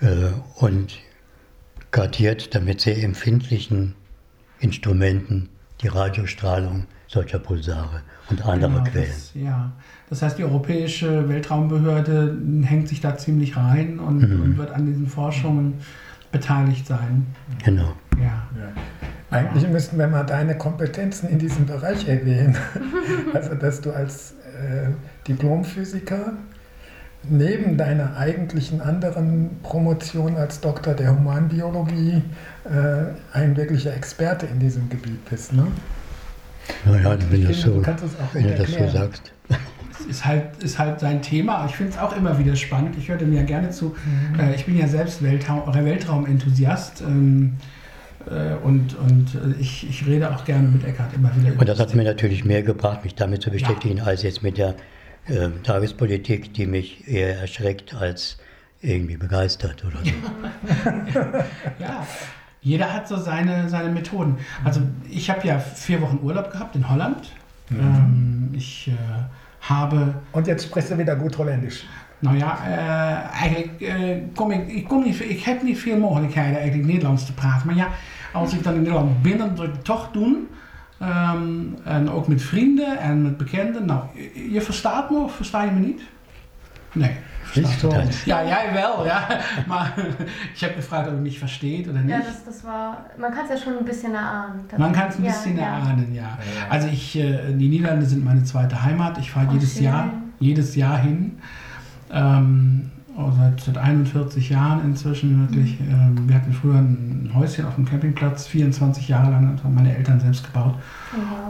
Äh, 0.02 0.30
und 0.56 0.98
kartiert 1.92 2.54
damit 2.54 2.82
sehr 2.82 3.02
empfindlichen 3.04 3.96
Instrumenten 4.60 5.50
die 5.82 5.88
Radiostrahlung 5.88 6.86
solcher 7.08 7.40
Pulsare 7.40 8.02
und 8.30 8.46
anderer 8.46 8.70
Genau, 8.80 8.84
Quellen. 8.84 9.08
Das, 9.08 9.32
ja, 9.34 9.72
das 10.10 10.22
heißt, 10.22 10.38
die 10.38 10.44
Europäische 10.44 11.30
Weltraumbehörde 11.30 12.38
hängt 12.64 12.90
sich 12.90 13.00
da 13.00 13.18
ziemlich 13.18 13.56
rein 13.56 14.00
und, 14.00 14.18
Mhm. 14.30 14.42
und 14.42 14.58
wird 14.58 14.72
an 14.72 14.86
diesen 14.86 15.08
Forschungen 15.08 15.76
beteiligt 16.32 16.86
sein. 16.88 17.26
Genau. 17.64 17.94
Ja. 18.22 18.44
Eigentlich 19.30 19.68
müssten 19.70 19.98
wir 19.98 20.08
mal 20.08 20.24
deine 20.24 20.58
Kompetenzen 20.58 21.30
in 21.30 21.40
diesem 21.40 21.66
Bereich 21.66 22.08
erwähnen. 22.08 22.56
Also, 23.34 23.56
dass 23.56 23.82
du 23.82 23.92
als 23.92 24.32
äh, 24.62 24.90
Diplomphysiker 25.28 26.34
neben 27.30 27.78
deiner 27.78 28.18
eigentlichen 28.18 28.82
anderen 28.82 29.50
Promotion 29.64 30.36
als 30.36 30.60
Doktor 30.62 30.94
der 30.94 31.18
Humanbiologie 31.18 32.22
äh, 32.66 33.38
ein 33.38 33.56
wirklicher 33.56 33.94
Experte 33.96 34.46
in 34.46 34.60
diesem 34.60 34.90
Gebiet 34.90 35.24
bist. 35.30 35.54
Ne? 35.54 35.68
Naja, 36.86 37.18
wenn 37.30 37.30
du 37.30 37.38
Ich 37.38 37.48
das 37.48 37.58
finde, 37.58 37.72
so, 37.72 37.74
du 37.76 37.82
kannst 37.82 38.04
es 38.04 38.12
auch 38.16 38.34
wenn 38.34 38.44
du 38.44 38.50
gut 38.50 38.60
das 38.60 38.72
so 38.72 38.88
sagst. 38.88 39.32
Es 40.00 40.06
ist 40.06 40.26
halt, 40.26 40.64
ist 40.64 40.78
halt 40.78 41.00
sein 41.00 41.22
Thema. 41.22 41.66
Ich 41.66 41.76
finde 41.76 41.94
es 41.94 41.98
auch 41.98 42.16
immer 42.16 42.38
wieder 42.38 42.56
spannend. 42.56 42.96
Ich 42.98 43.10
höre 43.10 43.18
dem 43.18 43.34
ja 43.34 43.44
gerne 43.44 43.70
zu. 43.72 43.96
Mhm. 44.34 44.40
Äh, 44.40 44.56
ich 44.56 44.66
bin 44.66 44.78
ja 44.78 44.88
selbst 44.88 45.24
Weltraum, 45.24 45.64
Weltraumenthusiast. 45.74 47.02
Ähm, 47.02 47.58
Äh, 48.30 48.56
und 48.62 48.94
und 48.98 49.36
äh, 49.36 49.62
ich, 49.62 49.88
ich 49.90 50.06
rede 50.06 50.30
auch 50.30 50.44
gerne 50.44 50.68
mit 50.68 50.84
Eckhard 50.84 51.14
immer 51.14 51.32
wieder. 51.36 51.58
Und 51.58 51.70
das 51.70 51.80
hat 51.80 51.96
mir 51.96 52.04
natürlich 52.04 52.44
mehr 52.44 52.62
gebracht, 52.62 53.06
mich 53.06 53.16
damit 53.16 53.42
zu 53.42 53.50
beschäftigen, 53.50 54.00
ja. 54.00 54.04
als 54.04 54.24
jetzt 54.24 54.44
mit 54.44 54.58
der 54.58 54.76
äh, 55.30 55.50
Tagespolitik, 55.64 56.54
die 56.54 56.66
mich 56.66 57.08
eher 57.08 57.40
erschreckt 57.40 57.94
als 57.94 58.38
irgendwie 58.82 59.18
begeistert 59.18 59.84
oder 59.86 60.00
so. 60.04 60.12
ja, 61.80 62.06
jeder 62.62 62.94
hat 62.94 63.08
so 63.08 63.18
seine, 63.18 63.70
seine 63.70 63.90
Methoden. 63.90 64.38
Also 64.64 64.82
ich 65.10 65.30
habe 65.30 65.48
ja 65.48 65.60
vier 65.60 66.02
Wochen 66.02 66.20
Urlaub 66.22 66.52
gehabt 66.52 66.76
in 66.76 66.90
Holland. 66.90 67.32
Mhm. 67.70 67.80
Ähm, 67.80 68.50
ich 68.54 68.90
äh, 68.90 68.94
habe... 69.62 70.16
Und 70.32 70.48
jetzt 70.48 70.66
sprichst 70.66 70.92
du 70.92 70.98
wieder 70.98 71.16
gut 71.16 71.38
Holländisch. 71.38 71.86
Nou 72.20 72.38
ja, 72.38 72.58
uh, 72.68 73.42
eigenlijk 73.42 73.72
uh, 73.80 74.18
kom 74.36 74.52
ik, 74.52 74.68
ik, 74.68 74.88
kom 74.88 75.04
niet, 75.04 75.20
ik 75.20 75.44
heb 75.44 75.64
niet 75.64 75.80
veel 75.80 75.98
mogelijkheden 75.98 76.56
eigenlijk 76.56 76.88
Nederlands 76.88 77.26
te 77.26 77.34
praten. 77.34 77.68
Maar 77.68 77.76
ja, 77.76 77.90
als 78.34 78.54
ik 78.54 78.64
dan 78.64 78.74
in 78.74 78.82
Nederland 78.82 79.22
ben, 79.22 79.38
dan 79.38 79.56
wil 79.56 79.66
ik 79.66 79.72
het 79.72 79.84
toch 79.84 80.12
doen. 80.12 80.48
Um, 81.02 81.76
en 81.84 82.10
ook 82.10 82.28
met 82.28 82.42
vrienden 82.42 83.00
en 83.00 83.22
met 83.22 83.38
bekenden. 83.38 83.86
Nou, 83.86 84.04
je 84.52 84.62
verstaat 84.62 85.10
me 85.10 85.18
of 85.18 85.36
versta 85.36 85.64
je 85.64 85.72
me 85.72 85.80
niet? 85.80 86.02
Nee. 86.94 87.16
Nicht 87.56 87.80
so. 87.80 87.90
Ja, 88.26 88.42
ja, 88.42 88.74
wel, 88.74 89.06
ja. 89.06 89.28
Maar 89.68 89.94
ich 90.54 90.64
habe 90.64 90.74
gefragt, 90.74 91.08
ob 91.08 91.14
er 91.14 91.22
mich 91.22 91.40
versteht 91.40 91.88
oder 91.88 92.00
nicht. 92.00 92.10
Ja, 92.10 92.18
das, 92.18 92.44
das 92.46 92.64
war, 92.64 92.98
man 93.18 93.32
kann 93.32 93.46
es 93.46 93.50
ja 93.50 93.58
schon 93.58 93.78
ein 93.78 93.86
bisschen 93.86 94.14
erahnen. 94.14 94.62
Man 94.78 94.92
kann 94.92 95.10
es 95.10 95.18
ein 95.18 95.24
bisschen 95.24 95.58
ja, 95.58 95.64
erahnen, 95.64 96.14
ja. 96.14 96.22
ja. 96.22 96.70
Also 96.70 96.88
ich, 96.88 97.18
äh, 97.18 97.54
die 97.54 97.70
Niederlande 97.70 98.06
sind 98.06 98.26
meine 98.26 98.44
zweite 98.44 98.84
Heimat. 98.84 99.18
Ich 99.18 99.32
fahre 99.32 99.48
oh, 99.50 99.54
jedes 99.54 99.80
Jahr, 99.80 100.10
jedes 100.40 100.76
Jahr 100.76 101.00
hin. 101.00 101.40
Ähm, 102.12 102.92
oh, 103.18 103.32
seit, 103.38 103.60
seit 103.60 103.78
41 103.78 104.50
Jahren 104.50 104.86
inzwischen 104.86 105.42
wirklich. 105.42 105.80
Mhm. 105.80 105.90
Ähm, 105.90 106.30
wir 106.30 106.36
hatten 106.36 106.54
früher 106.54 106.76
ein 106.76 107.32
Häuschen 107.34 107.66
auf 107.66 107.76
dem 107.76 107.86
Campingplatz, 107.86 108.48
24 108.48 109.08
Jahre 109.08 109.32
lang, 109.32 109.56
das 109.56 109.64
haben 109.64 109.76
meine 109.76 109.96
Eltern 109.96 110.20
selbst 110.20 110.46
gebaut. 110.46 110.76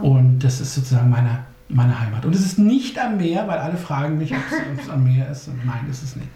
Oh, 0.02 0.08
Und 0.08 0.40
das 0.40 0.60
ist 0.60 0.74
sozusagen 0.74 1.10
meine 1.10 1.40
meine 1.68 2.00
Heimat. 2.00 2.24
Und 2.24 2.34
es 2.34 2.44
ist 2.44 2.58
nicht 2.58 2.98
am 2.98 3.18
Meer, 3.18 3.46
weil 3.46 3.58
alle 3.58 3.76
fragen 3.76 4.18
mich, 4.18 4.32
ob 4.32 4.40
es 4.80 4.88
am 4.90 5.04
Meer 5.04 5.30
ist. 5.30 5.48
Und 5.48 5.64
nein, 5.66 5.86
ist 5.90 6.02
es 6.02 6.16
nicht. 6.16 6.28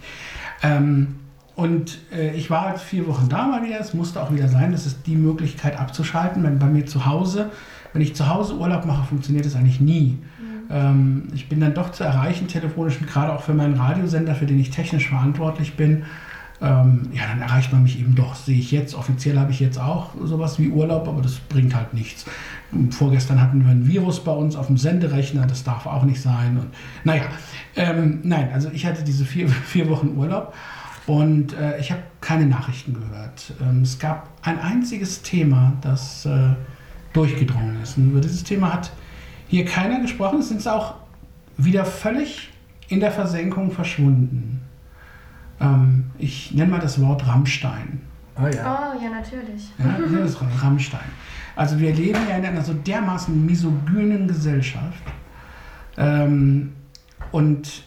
Ähm, 0.63 1.17
und 1.55 1.99
äh, 2.13 2.35
ich 2.35 2.51
war 2.51 2.63
halt 2.63 2.79
vier 2.79 3.07
Wochen 3.07 3.29
da 3.29 3.47
mal 3.47 3.63
wieder. 3.65 3.79
Es 3.81 3.95
musste 3.95 4.23
auch 4.23 4.33
wieder 4.33 4.49
sein. 4.49 4.73
Das 4.73 4.87
ist 4.87 5.07
die 5.07 5.17
Möglichkeit 5.17 5.79
abzuschalten. 5.79 6.43
Wenn 6.43 6.59
bei 6.59 6.67
mir 6.67 6.87
zu 6.87 7.07
Hause, 7.07 7.51
wenn 7.93 8.03
ich 8.03 8.15
zu 8.15 8.29
Hause 8.29 8.57
Urlaub 8.57 8.85
mache, 8.87 9.07
funktioniert 9.07 9.45
das 9.45 9.57
eigentlich 9.57 9.81
nie. 9.81 10.19
Ähm, 10.71 11.29
ich 11.35 11.49
bin 11.49 11.61
dann 11.61 11.75
doch 11.75 11.93
zu 11.93 12.05
erreichen 12.05 12.49
telefonisch 12.49 13.01
und 13.01 13.07
gerade 13.07 13.33
auch 13.33 13.43
für 13.43 13.55
meinen 13.55 13.75
Radiosender, 13.75 14.35
für 14.35 14.47
den 14.47 14.59
ich 14.59 14.71
technisch 14.71 15.09
verantwortlich 15.09 15.77
bin. 15.77 16.05
Ähm, 16.63 17.09
ja, 17.13 17.23
dann 17.27 17.41
erreicht 17.41 17.73
man 17.73 17.83
mich 17.83 17.99
eben 17.99 18.15
doch, 18.15 18.37
sehe 18.37 18.59
ich 18.59 18.71
jetzt. 18.71 18.95
Offiziell 18.95 19.37
habe 19.37 19.51
ich 19.51 19.59
jetzt 19.59 19.79
auch 19.79 20.11
sowas 20.23 20.61
wie 20.61 20.69
Urlaub, 20.69 21.09
aber 21.09 21.21
das 21.21 21.39
bringt 21.39 21.75
halt 21.75 21.93
nichts. 21.93 22.25
Vorgestern 22.91 23.41
hatten 23.41 23.65
wir 23.65 23.71
ein 23.71 23.89
Virus 23.89 24.23
bei 24.23 24.31
uns 24.31 24.55
auf 24.55 24.69
dem 24.69 24.77
Senderechner, 24.77 25.45
das 25.47 25.65
darf 25.65 25.87
auch 25.87 26.05
nicht 26.05 26.23
sein. 26.23 26.57
Und, 26.59 26.69
naja, 27.03 27.25
ähm, 27.75 28.21
nein, 28.23 28.51
also 28.55 28.71
ich 28.73 28.87
hatte 28.87 29.03
diese 29.03 29.25
vier, 29.25 29.49
vier 29.67 29.89
Wochen 29.91 30.17
Urlaub 30.17 30.55
und 31.07 31.53
äh, 31.55 31.81
ich 31.81 31.91
habe 31.91 32.03
keine 32.21 32.47
Nachrichten 32.47 32.95
gehört. 32.95 33.55
Ähm, 33.61 33.83
es 33.83 33.99
gab 33.99 34.29
ein 34.43 34.61
einziges 34.61 35.23
Thema, 35.23 35.73
das 35.81 36.27
äh, 36.27 36.51
durchgedrungen 37.13 37.83
ist. 37.83 37.99
Und 37.99 38.11
über 38.11 38.21
dieses 38.21 38.45
Thema 38.45 38.73
hat 38.73 38.93
hier 39.53 39.67
keiner 39.67 40.01
gesprochen. 40.01 40.39
Es 40.39 40.49
sind 40.49 40.67
auch 40.67 40.95
wieder 41.59 41.85
völlig 41.85 42.49
in 42.89 43.01
der 43.01 43.13
Versenkung 43.13 43.71
verschwunden. 43.71 44.63
Ähm, 45.61 46.11
ich 46.19 46.53
nenne 46.53 46.71
mal 46.71 46.81
das 46.81 46.99
Wort 47.03 47.27
Rammstein. 47.27 48.01
Oh 48.39 48.47
ja. 48.47 48.95
Oh 48.97 49.05
ja, 49.05 49.11
natürlich. 49.11 49.69
Ja, 49.79 49.99
das 49.99 50.31
ist 50.31 50.39
Rammstein. 50.63 51.05
Also 51.55 51.79
wir 51.79 51.95
leben 51.95 52.19
ja 52.31 52.39
in 52.39 52.47
einer 52.47 52.63
so 52.63 52.73
dermaßen 52.73 53.45
misogynen 53.45 54.27
Gesellschaft. 54.27 55.03
Ähm, 55.99 56.73
und 57.31 57.85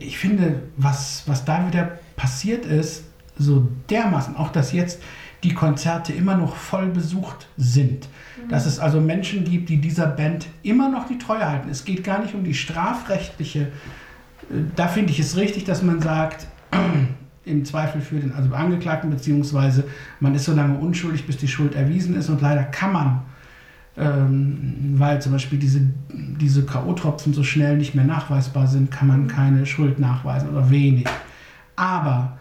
ich 0.00 0.18
finde, 0.18 0.64
was, 0.76 1.22
was 1.26 1.44
da 1.44 1.68
wieder 1.68 2.00
passiert 2.16 2.66
ist, 2.66 3.04
so 3.38 3.68
dermaßen, 3.88 4.34
auch 4.34 4.50
dass 4.50 4.72
jetzt 4.72 5.00
die 5.42 5.54
Konzerte 5.54 6.12
immer 6.12 6.36
noch 6.36 6.56
voll 6.56 6.88
besucht 6.88 7.48
sind. 7.56 8.08
Mhm. 8.42 8.48
Dass 8.48 8.66
es 8.66 8.78
also 8.78 9.00
Menschen 9.00 9.44
gibt, 9.44 9.68
die 9.68 9.78
dieser 9.78 10.06
Band 10.06 10.46
immer 10.62 10.88
noch 10.88 11.06
die 11.06 11.18
Treue 11.18 11.48
halten. 11.48 11.68
Es 11.70 11.84
geht 11.84 12.04
gar 12.04 12.20
nicht 12.20 12.34
um 12.34 12.44
die 12.44 12.54
strafrechtliche. 12.54 13.60
Äh, 14.50 14.54
da 14.76 14.88
finde 14.88 15.12
ich 15.12 15.20
es 15.20 15.36
richtig, 15.36 15.64
dass 15.64 15.82
man 15.82 16.00
sagt, 16.00 16.46
im 17.44 17.64
Zweifel 17.64 18.00
für 18.00 18.16
den 18.16 18.32
also 18.32 18.52
Angeklagten, 18.54 19.10
beziehungsweise 19.10 19.84
man 20.20 20.34
ist 20.34 20.44
so 20.44 20.54
lange 20.54 20.78
unschuldig, 20.78 21.26
bis 21.26 21.38
die 21.38 21.48
Schuld 21.48 21.74
erwiesen 21.74 22.14
ist 22.14 22.28
und 22.28 22.40
leider 22.42 22.64
kann 22.64 22.92
man, 22.92 23.22
ähm, 23.96 24.94
weil 24.96 25.22
zum 25.22 25.32
Beispiel 25.32 25.58
diese, 25.58 25.80
diese 26.12 26.64
K.O.-Tropfen 26.64 27.32
so 27.32 27.42
schnell 27.42 27.78
nicht 27.78 27.94
mehr 27.94 28.04
nachweisbar 28.04 28.66
sind, 28.66 28.90
kann 28.90 29.08
man 29.08 29.26
keine 29.26 29.64
Schuld 29.64 29.98
nachweisen 29.98 30.50
oder 30.50 30.70
wenig. 30.70 31.06
Aber 31.76 32.38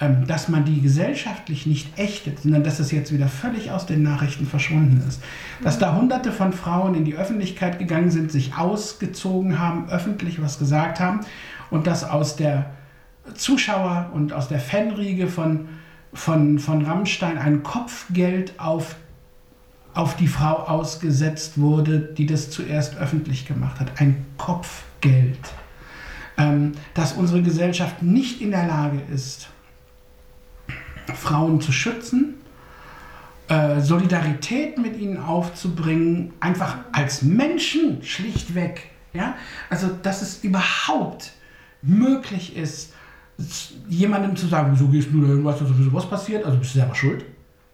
dass 0.00 0.48
man 0.48 0.64
die 0.64 0.80
gesellschaftlich 0.80 1.66
nicht 1.66 1.98
ächtet, 1.98 2.40
sondern 2.40 2.64
dass 2.64 2.80
es 2.80 2.90
jetzt 2.90 3.12
wieder 3.12 3.28
völlig 3.28 3.70
aus 3.70 3.84
den 3.84 4.02
Nachrichten 4.02 4.46
verschwunden 4.46 5.04
ist. 5.06 5.22
Dass 5.62 5.78
da 5.78 5.94
hunderte 5.94 6.32
von 6.32 6.54
Frauen 6.54 6.94
in 6.94 7.04
die 7.04 7.16
Öffentlichkeit 7.16 7.78
gegangen 7.78 8.10
sind, 8.10 8.32
sich 8.32 8.56
ausgezogen 8.56 9.58
haben, 9.58 9.90
öffentlich 9.90 10.40
was 10.40 10.58
gesagt 10.58 11.00
haben 11.00 11.20
und 11.70 11.86
dass 11.86 12.08
aus 12.08 12.36
der 12.36 12.70
Zuschauer 13.34 14.10
und 14.14 14.32
aus 14.32 14.48
der 14.48 14.58
Fanriege 14.58 15.28
von, 15.28 15.68
von, 16.14 16.58
von 16.58 16.82
Rammstein 16.82 17.36
ein 17.36 17.62
Kopfgeld 17.62 18.58
auf, 18.58 18.96
auf 19.92 20.16
die 20.16 20.28
Frau 20.28 20.54
ausgesetzt 20.54 21.60
wurde, 21.60 21.98
die 21.98 22.24
das 22.24 22.48
zuerst 22.48 22.96
öffentlich 22.96 23.46
gemacht 23.46 23.78
hat. 23.78 24.00
Ein 24.00 24.24
Kopfgeld. 24.38 25.38
Ähm, 26.38 26.72
dass 26.94 27.12
unsere 27.12 27.42
Gesellschaft 27.42 28.02
nicht 28.02 28.40
in 28.40 28.50
der 28.50 28.66
Lage 28.66 28.98
ist, 29.12 29.50
Frauen 31.14 31.60
zu 31.60 31.72
schützen, 31.72 32.34
äh, 33.48 33.80
Solidarität 33.80 34.78
mit 34.78 34.96
ihnen 34.98 35.18
aufzubringen, 35.18 36.32
einfach 36.40 36.78
als 36.92 37.22
Menschen 37.22 38.02
schlichtweg. 38.02 38.90
Ja? 39.12 39.34
Also, 39.68 39.88
dass 40.02 40.22
es 40.22 40.44
überhaupt 40.44 41.32
möglich 41.82 42.56
ist, 42.56 42.92
jemandem 43.88 44.36
zu 44.36 44.46
sagen, 44.46 44.70
wieso 44.72 44.88
gehst 44.88 45.08
du 45.12 45.26
denn, 45.26 45.44
was, 45.44 45.58
was 45.60 46.10
passiert, 46.10 46.44
also 46.44 46.58
bist 46.58 46.74
du 46.74 46.78
selber 46.78 46.94
schuld. 46.94 47.24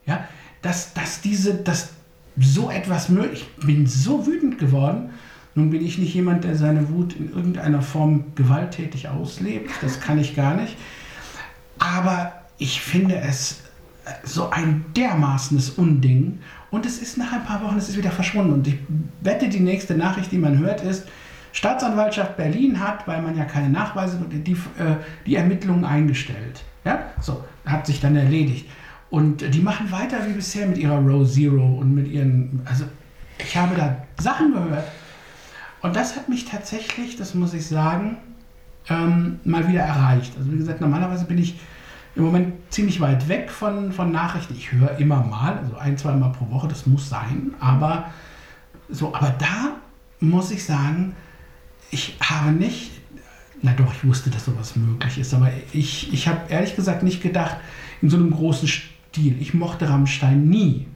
Ja, 0.07 0.25
dass, 0.63 0.95
dass 0.95 1.21
diese, 1.21 1.55
dass 1.55 1.91
so 2.39 2.71
etwas 2.71 3.09
möglich, 3.09 3.47
ich 3.59 3.67
bin 3.67 3.87
so 3.87 4.27
wütend 4.27 4.59
geworden. 4.59 5.11
Nun 5.55 5.71
bin 5.71 5.85
ich 5.85 5.99
nicht 5.99 6.15
jemand, 6.15 6.45
der 6.45 6.55
seine 6.55 6.91
Wut 6.91 7.17
in 7.17 7.33
irgendeiner 7.33 7.83
Form 7.83 8.27
gewalttätig 8.35 9.09
auslebt, 9.09 9.71
das 9.81 10.01
kann 10.01 10.19
ich 10.19 10.37
gar 10.37 10.55
nicht. 10.55 10.77
Aber 11.79 12.46
ich 12.59 12.81
finde 12.81 13.17
es 13.17 13.63
so 14.25 14.51
ein 14.51 14.85
dermaßenes 14.97 15.71
Unding 15.71 16.39
und 16.71 16.87
es 16.87 16.99
ist 16.99 17.19
nach 17.19 17.33
ein 17.33 17.45
paar 17.45 17.63
Wochen, 17.63 17.77
es 17.77 17.89
ist 17.89 17.97
wieder 17.97 18.11
verschwunden 18.11 18.53
und 18.53 18.69
ich 18.69 18.79
wette, 19.21 19.49
die 19.49 19.61
nächste 19.61 19.95
Nachricht, 19.95 20.31
die 20.33 20.39
man 20.39 20.59
hört, 20.59 20.83
ist, 20.83 21.07
Staatsanwaltschaft 21.53 22.37
Berlin 22.37 22.81
hat, 22.81 23.09
weil 23.09 23.23
man 23.23 23.37
ja 23.37 23.45
keine 23.45 23.71
Nachweise, 23.71 24.21
die, 24.31 24.53
äh, 24.53 24.97
die 25.25 25.37
Ermittlungen 25.37 25.85
eingestellt. 25.85 26.63
Ja, 26.85 27.01
so, 27.21 27.45
hat 27.65 27.87
sich 27.87 27.99
dann 28.01 28.15
erledigt. 28.15 28.69
Und 29.09 29.55
die 29.55 29.61
machen 29.61 29.91
weiter 29.91 30.19
wie 30.27 30.33
bisher 30.33 30.67
mit 30.67 30.79
ihrer 30.79 30.99
Row 30.99 31.27
Zero 31.27 31.79
und 31.79 31.95
mit 31.95 32.09
ihren, 32.09 32.61
also 32.67 32.85
ich 33.39 33.57
habe 33.57 33.75
da 33.75 33.97
Sachen 34.23 34.53
gehört. 34.53 34.85
Und 35.81 35.97
das 35.97 36.17
hat 36.17 36.29
mich 36.29 36.45
tatsächlich, 36.45 37.17
das 37.17 37.35
muss 37.35 37.55
ich 37.55 37.67
sagen, 37.67 38.19
ähm, 38.89 39.41
mal 39.45 39.67
wieder 39.67 39.81
erreicht. 39.81 40.35
Also 40.39 40.53
wie 40.53 40.59
gesagt, 40.59 40.81
normalerweise 40.81 41.25
bin 41.25 41.39
ich 41.39 41.59
im 42.17 42.25
Moment 42.25 42.55
ziemlich 42.71 43.01
weit 43.01 43.29
weg 43.29 43.51
von, 43.51 43.93
von 43.93 44.11
Nachrichten. 44.11 44.55
Ich 44.57 44.73
höre 44.73 44.99
immer 44.99 45.23
mal, 45.23 45.59
also 45.59 45.77
ein, 45.77 45.99
zwei 45.99 46.13
Mal 46.13 46.31
pro 46.31 46.51
Woche, 46.51 46.67
das 46.67 46.87
muss 46.87 47.09
sein. 47.09 47.55
Aber 47.61 48.07
so, 48.89 49.15
aber 49.15 49.35
da 49.39 49.77
muss 50.21 50.51
ich 50.51 50.65
sagen, 50.65 51.15
ich 51.91 52.17
habe 52.21 52.53
nicht, 52.53 52.91
na 53.61 53.73
doch, 53.73 53.93
ich 53.93 54.05
wusste, 54.07 54.31
dass 54.31 54.47
sowas 54.47 54.77
möglich 54.77 55.19
ist, 55.19 55.35
aber 55.35 55.51
ich, 55.73 56.13
ich 56.13 56.27
habe 56.27 56.41
ehrlich 56.49 56.75
gesagt 56.75 57.03
nicht 57.03 57.23
gedacht, 57.23 57.59
in 58.01 58.09
so 58.09 58.17
einem 58.17 58.31
großen 58.31 58.67
Stil. 58.67 59.37
Ich 59.41 59.53
mochte 59.53 59.89
Rammstein 59.89 60.49
nie. 60.49 60.87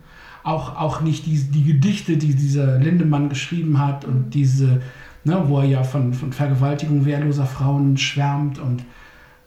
Auch, 0.43 0.77
auch 0.77 1.03
nicht 1.03 1.27
die, 1.27 1.37
die 1.37 1.65
Gedichte, 1.65 2.17
die 2.17 2.35
dieser 2.35 2.79
Lindemann 2.79 3.29
geschrieben 3.29 3.79
hat 3.79 4.07
und 4.07 4.31
diese, 4.31 4.81
ne, 5.25 5.43
wo 5.47 5.59
er 5.59 5.67
ja 5.67 5.85
von, 5.85 6.15
von 6.15 6.33
Vergewaltigung 6.33 7.05
wehrloser 7.05 7.45
Frauen 7.45 7.99
schwärmt 7.99 8.59
und 8.59 8.85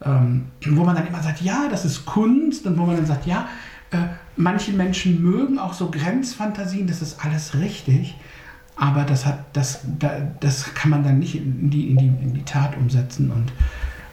ähm, 0.02 0.46
wo 0.66 0.84
man 0.84 0.96
dann 0.96 1.06
immer 1.06 1.22
sagt, 1.22 1.40
ja, 1.40 1.68
das 1.68 1.84
ist 1.84 2.06
Kunst 2.06 2.66
und 2.66 2.78
wo 2.78 2.84
man 2.84 2.96
dann 2.96 3.06
sagt, 3.06 3.26
ja, 3.26 3.48
äh, 3.90 3.98
manche 4.36 4.72
Menschen 4.72 5.22
mögen 5.22 5.58
auch 5.58 5.72
so 5.72 5.90
Grenzfantasien, 5.90 6.86
das 6.86 7.02
ist 7.02 7.24
alles 7.24 7.54
richtig. 7.54 8.16
Aber 8.76 9.04
das, 9.04 9.24
hat, 9.24 9.44
das, 9.52 9.82
das 10.40 10.74
kann 10.74 10.90
man 10.90 11.04
dann 11.04 11.20
nicht 11.20 11.36
in 11.36 11.70
die, 11.70 11.90
in, 11.90 11.96
die, 11.96 12.06
in 12.06 12.34
die 12.34 12.42
Tat 12.42 12.76
umsetzen. 12.76 13.30
Und 13.30 13.52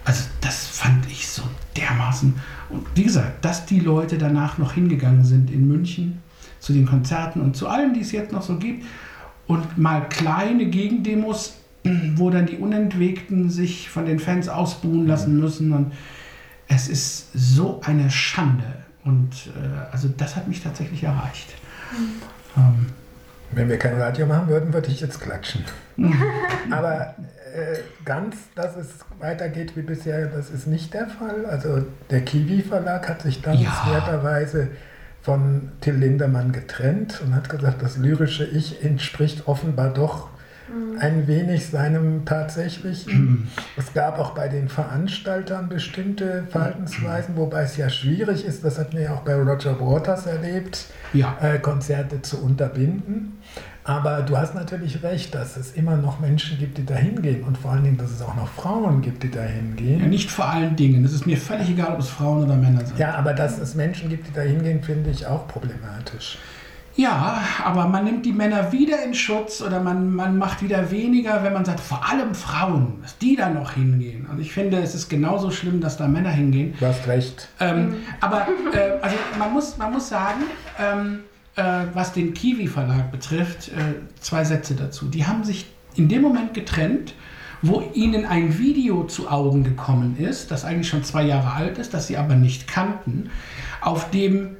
also 0.04 0.24
das 0.40 0.66
fand 0.66 1.06
ich 1.10 1.28
so 1.28 1.42
dermaßen. 1.76 2.34
Und 2.68 2.86
wie 2.94 3.02
gesagt, 3.04 3.44
dass 3.44 3.66
die 3.66 3.80
Leute 3.80 4.18
danach 4.18 4.58
noch 4.58 4.72
hingegangen 4.72 5.24
sind 5.24 5.50
in 5.50 5.66
München, 5.66 6.22
zu 6.60 6.72
den 6.72 6.86
Konzerten 6.86 7.40
und 7.40 7.56
zu 7.56 7.68
allem, 7.68 7.92
die 7.92 8.00
es 8.00 8.12
jetzt 8.12 8.32
noch 8.32 8.42
so 8.42 8.56
gibt. 8.56 8.84
Und 9.48 9.78
mal 9.78 10.08
kleine 10.08 10.66
Gegendemos, 10.66 11.54
wo 12.16 12.30
dann 12.30 12.46
die 12.46 12.58
Unentwegten 12.58 13.50
sich 13.50 13.90
von 13.90 14.06
den 14.06 14.18
Fans 14.18 14.48
ausbuhen 14.48 15.06
lassen 15.06 15.38
müssen. 15.38 15.72
Und 15.72 15.92
es 16.68 16.88
ist 16.88 17.28
so 17.34 17.80
eine 17.84 18.10
Schande. 18.10 18.64
Und 19.04 19.50
äh, 19.56 19.92
also 19.92 20.08
das 20.08 20.36
hat 20.36 20.48
mich 20.48 20.62
tatsächlich 20.62 21.02
erreicht. 21.02 21.54
Mhm. 21.92 22.22
Ähm, 22.56 22.86
Wenn 23.52 23.68
wir 23.68 23.78
kein 23.78 24.00
Radio 24.00 24.26
machen 24.26 24.48
würden, 24.48 24.72
würde 24.72 24.88
ich 24.88 25.00
jetzt 25.00 25.20
klatschen. 25.20 25.64
Aber 26.70 27.14
äh, 27.54 27.78
ganz, 28.04 28.36
dass 28.54 28.76
es 28.76 28.88
weitergeht 29.18 29.76
wie 29.76 29.82
bisher, 29.82 30.26
das 30.26 30.50
ist 30.50 30.66
nicht 30.66 30.94
der 30.94 31.08
Fall. 31.08 31.44
Also 31.46 31.84
der 32.10 32.22
Kiwi 32.22 32.62
Verlag 32.62 33.08
hat 33.08 33.22
sich 33.22 33.42
dankenswerterweise 33.42 34.62
ja. 34.62 34.68
von 35.20 35.72
Till 35.80 35.94
Lindemann 35.94 36.52
getrennt 36.52 37.20
und 37.24 37.34
hat 37.34 37.48
gesagt, 37.48 37.82
das 37.82 37.98
lyrische 37.98 38.44
Ich 38.44 38.84
entspricht 38.84 39.48
offenbar 39.48 39.92
doch. 39.92 40.30
Ein 40.98 41.26
wenig 41.26 41.66
seinem 41.66 42.24
tatsächlichen. 42.24 43.12
Mhm. 43.22 43.48
Es 43.76 43.92
gab 43.92 44.18
auch 44.18 44.34
bei 44.34 44.48
den 44.48 44.68
Veranstaltern 44.68 45.68
bestimmte 45.68 46.44
Verhaltensweisen, 46.48 47.36
wobei 47.36 47.62
es 47.62 47.76
ja 47.76 47.88
schwierig 47.88 48.44
ist, 48.44 48.64
das 48.64 48.78
hat 48.78 48.94
man 48.94 49.02
ja 49.02 49.14
auch 49.14 49.20
bei 49.20 49.34
Roger 49.34 49.78
Waters 49.78 50.26
erlebt, 50.26 50.86
ja. 51.12 51.36
äh, 51.40 51.58
Konzerte 51.58 52.20
zu 52.22 52.42
unterbinden. 52.42 53.38
Aber 53.84 54.22
du 54.22 54.36
hast 54.36 54.54
natürlich 54.54 55.02
recht, 55.02 55.34
dass 55.34 55.56
es 55.56 55.72
immer 55.72 55.96
noch 55.96 56.20
Menschen 56.20 56.58
gibt, 56.58 56.78
die 56.78 56.86
da 56.86 56.94
hingehen 56.94 57.42
und 57.42 57.58
vor 57.58 57.72
allen 57.72 57.82
Dingen, 57.82 57.98
dass 57.98 58.12
es 58.12 58.22
auch 58.22 58.36
noch 58.36 58.48
Frauen 58.48 59.02
gibt, 59.02 59.24
die 59.24 59.30
da 59.30 59.42
hingehen. 59.42 60.00
Ja, 60.00 60.06
nicht 60.06 60.30
vor 60.30 60.48
allen 60.48 60.76
Dingen. 60.76 61.04
Es 61.04 61.12
ist 61.12 61.26
mir 61.26 61.36
völlig 61.36 61.70
egal, 61.70 61.94
ob 61.94 61.98
es 61.98 62.08
Frauen 62.08 62.44
oder 62.44 62.56
Männer 62.56 62.84
sind. 62.86 62.98
Ja, 62.98 63.14
aber 63.14 63.34
dass 63.34 63.58
es 63.58 63.74
Menschen 63.74 64.08
gibt, 64.08 64.28
die 64.28 64.32
da 64.32 64.42
hingehen, 64.42 64.82
finde 64.82 65.10
ich 65.10 65.26
auch 65.26 65.48
problematisch. 65.48 66.38
Ja, 66.96 67.42
aber 67.64 67.86
man 67.86 68.04
nimmt 68.04 68.26
die 68.26 68.32
Männer 68.32 68.70
wieder 68.72 69.02
in 69.02 69.14
Schutz 69.14 69.62
oder 69.62 69.80
man, 69.80 70.14
man 70.14 70.36
macht 70.36 70.62
wieder 70.62 70.90
weniger, 70.90 71.42
wenn 71.42 71.52
man 71.52 71.64
sagt, 71.64 71.80
vor 71.80 72.06
allem 72.08 72.34
Frauen, 72.34 72.98
dass 73.02 73.16
die 73.18 73.36
da 73.36 73.48
noch 73.48 73.72
hingehen. 73.72 74.26
Und 74.30 74.40
ich 74.40 74.52
finde, 74.52 74.78
es 74.78 74.94
ist 74.94 75.08
genauso 75.08 75.50
schlimm, 75.50 75.80
dass 75.80 75.96
da 75.96 76.06
Männer 76.06 76.30
hingehen. 76.30 76.74
Du 76.78 76.86
hast 76.86 77.06
recht. 77.06 77.48
Ähm, 77.60 77.96
aber 78.20 78.46
äh, 78.72 79.00
also 79.00 79.16
man, 79.38 79.52
muss, 79.52 79.78
man 79.78 79.92
muss 79.92 80.08
sagen, 80.08 80.42
ähm, 80.78 81.20
äh, 81.56 81.86
was 81.94 82.12
den 82.12 82.34
Kiwi 82.34 82.66
Verlag 82.66 83.10
betrifft, 83.10 83.68
äh, 83.68 83.94
zwei 84.20 84.44
Sätze 84.44 84.74
dazu. 84.74 85.06
Die 85.06 85.26
haben 85.26 85.44
sich 85.44 85.66
in 85.96 86.08
dem 86.08 86.22
Moment 86.22 86.54
getrennt, 86.54 87.14
wo 87.62 87.82
ihnen 87.94 88.26
ein 88.26 88.58
Video 88.58 89.04
zu 89.04 89.30
Augen 89.30 89.62
gekommen 89.62 90.16
ist, 90.18 90.50
das 90.50 90.64
eigentlich 90.64 90.88
schon 90.88 91.04
zwei 91.04 91.22
Jahre 91.22 91.52
alt 91.52 91.78
ist, 91.78 91.94
das 91.94 92.08
sie 92.08 92.16
aber 92.16 92.34
nicht 92.34 92.66
kannten, 92.66 93.30
auf 93.80 94.10
dem 94.10 94.56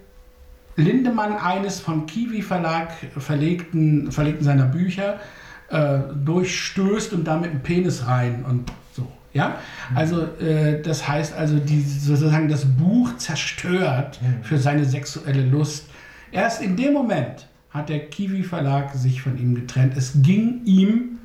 Lindemann 0.76 1.36
eines 1.36 1.80
vom 1.80 2.06
Kiwi 2.06 2.42
Verlag 2.42 2.92
verlegten, 3.16 4.10
verlegten 4.10 4.44
seiner 4.44 4.64
Bücher 4.64 5.20
äh, 5.68 5.98
durchstößt 6.24 7.12
und 7.12 7.24
damit 7.24 7.50
einen 7.50 7.62
Penis 7.62 8.06
rein 8.06 8.44
und 8.48 8.72
so. 8.92 9.10
Ja, 9.34 9.56
also 9.94 10.22
äh, 10.40 10.82
das 10.82 11.08
heißt 11.08 11.34
also, 11.34 11.58
die, 11.58 11.80
sozusagen 11.80 12.48
das 12.48 12.64
Buch 12.64 13.16
zerstört 13.16 14.20
mhm. 14.22 14.44
für 14.44 14.58
seine 14.58 14.84
sexuelle 14.84 15.44
Lust 15.44 15.86
Erst 16.32 16.62
in 16.62 16.76
dem 16.76 16.94
Moment 16.94 17.46
hat 17.70 17.90
der 17.90 18.06
Kiwi 18.06 18.42
Verlag 18.42 18.94
sich 18.94 19.20
von 19.20 19.38
ihm 19.38 19.54
getrennt. 19.54 19.94
Es 19.96 20.22
ging 20.22 20.62
ihm 20.64 21.18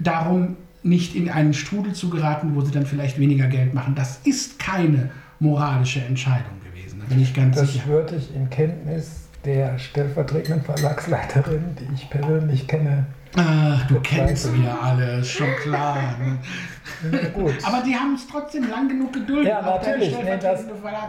darum, 0.00 0.56
nicht 0.82 1.14
in 1.14 1.30
einen 1.30 1.54
Strudel 1.54 1.92
zu 1.92 2.10
geraten, 2.10 2.54
wo 2.54 2.62
sie 2.62 2.72
dann 2.72 2.86
vielleicht 2.86 3.18
weniger 3.18 3.46
Geld 3.46 3.74
machen. 3.74 3.94
Das 3.94 4.20
ist 4.24 4.58
keine 4.58 5.10
moralische 5.40 6.00
Entscheidung 6.00 6.63
da 7.08 7.14
bin 7.14 7.22
ich 7.22 7.34
ganz 7.34 7.56
das 7.56 7.72
sicher. 7.72 7.84
Das 7.84 7.88
würde 7.88 8.16
ich 8.16 8.34
in 8.34 8.50
Kenntnis 8.50 9.28
der 9.44 9.78
stellvertretenden 9.78 10.62
Verlagsleiterin, 10.62 11.76
die 11.78 11.94
ich 11.94 12.08
persönlich 12.08 12.66
kenne, 12.66 13.06
Ach, 13.36 13.86
du 13.88 14.00
kennst 14.00 14.44
sie 14.44 14.62
ja 14.62 14.78
alle, 14.80 15.24
schon 15.24 15.48
klar. 15.56 16.14
Ne? 16.20 17.18
Gut. 17.34 17.54
Aber 17.64 17.82
die 17.82 17.94
haben 17.94 18.14
es 18.14 18.26
trotzdem 18.28 18.68
lang 18.70 18.88
genug 18.88 19.12
geduldet. 19.12 19.48
Ja, 19.48 19.60
natürlich. 19.60 20.16
Nee, 20.16 20.38
das, 20.40 20.62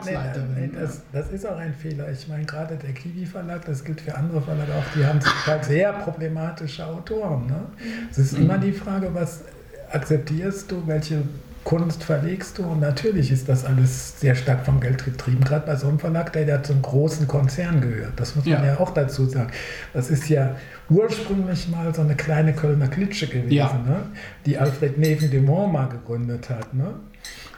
nee, 0.05 0.17
nee, 0.55 0.69
das, 0.73 1.01
das, 1.11 1.29
ist 1.29 1.45
auch 1.45 1.57
ein 1.57 1.73
Fehler. 1.73 2.09
Ich 2.11 2.27
meine, 2.27 2.45
gerade 2.45 2.77
der 2.77 2.93
Kiwi-Verlag, 2.93 3.65
das 3.65 3.83
gilt 3.83 4.01
für 4.01 4.15
andere 4.15 4.41
Verlage 4.41 4.73
auch, 4.73 4.95
die 4.95 5.05
haben 5.05 5.19
halt 5.45 5.65
sehr 5.65 5.93
problematische 5.93 6.85
Autoren. 6.85 7.45
Ne? 7.45 7.61
Es 8.09 8.17
ist 8.17 8.33
mhm. 8.33 8.45
immer 8.45 8.57
die 8.57 8.71
Frage, 8.71 9.13
was 9.13 9.43
akzeptierst 9.91 10.71
du, 10.71 10.87
welche 10.87 11.21
Kunst 11.65 12.03
verlegst 12.03 12.59
du 12.59 12.63
und 12.63 12.79
natürlich 12.79 13.31
ist 13.31 13.49
das 13.49 13.65
alles 13.65 14.19
sehr 14.19 14.35
stark 14.35 14.63
vom 14.63 14.79
Geld 14.79 15.03
getrieben, 15.03 15.43
gerade 15.43 15.65
bei 15.65 15.75
so 15.75 15.87
einem 15.87 15.97
Verlag, 15.97 16.31
der 16.31 16.45
ja 16.45 16.61
zum 16.61 16.83
großen 16.83 17.27
Konzern 17.27 17.81
gehört. 17.81 18.13
Das 18.17 18.35
muss 18.35 18.45
man 18.45 18.63
ja, 18.63 18.73
ja 18.73 18.79
auch 18.79 18.91
dazu 18.91 19.25
sagen. 19.25 19.49
Das 19.91 20.11
ist 20.11 20.29
ja 20.29 20.55
ursprünglich 20.91 21.67
mal 21.69 21.93
so 21.93 22.03
eine 22.03 22.15
kleine 22.15 22.53
Kölner 22.53 22.87
Klitsche 22.87 23.25
gewesen, 23.25 23.51
ja. 23.51 23.73
ne? 23.73 24.03
die 24.45 24.59
Alfred 24.59 24.99
Neven 24.99 25.31
de 25.31 25.41
mal 25.41 25.89
gegründet 25.89 26.51
hat. 26.51 26.71
Ne? 26.75 26.93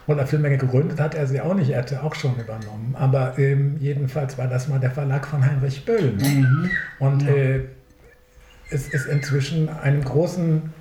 Oder 0.06 0.26
vielmehr 0.26 0.56
gegründet 0.56 0.98
hat 0.98 1.14
er 1.14 1.26
sie 1.26 1.42
auch 1.42 1.52
nicht, 1.52 1.68
er 1.68 1.80
hat 1.80 1.90
sie 1.90 2.02
auch 2.02 2.14
schon 2.14 2.34
übernommen. 2.36 2.96
Aber 2.98 3.38
ähm, 3.38 3.76
jedenfalls 3.78 4.38
war 4.38 4.46
das 4.46 4.68
mal 4.68 4.80
der 4.80 4.90
Verlag 4.90 5.26
von 5.26 5.44
Heinrich 5.44 5.84
Böll. 5.84 6.14
Ne? 6.16 6.28
Mhm. 6.28 6.70
Und 6.98 7.22
ja. 7.24 7.28
äh, 7.28 7.60
es 8.70 8.88
ist 8.88 9.04
inzwischen 9.04 9.68
einem 9.68 10.02
großen 10.02 10.72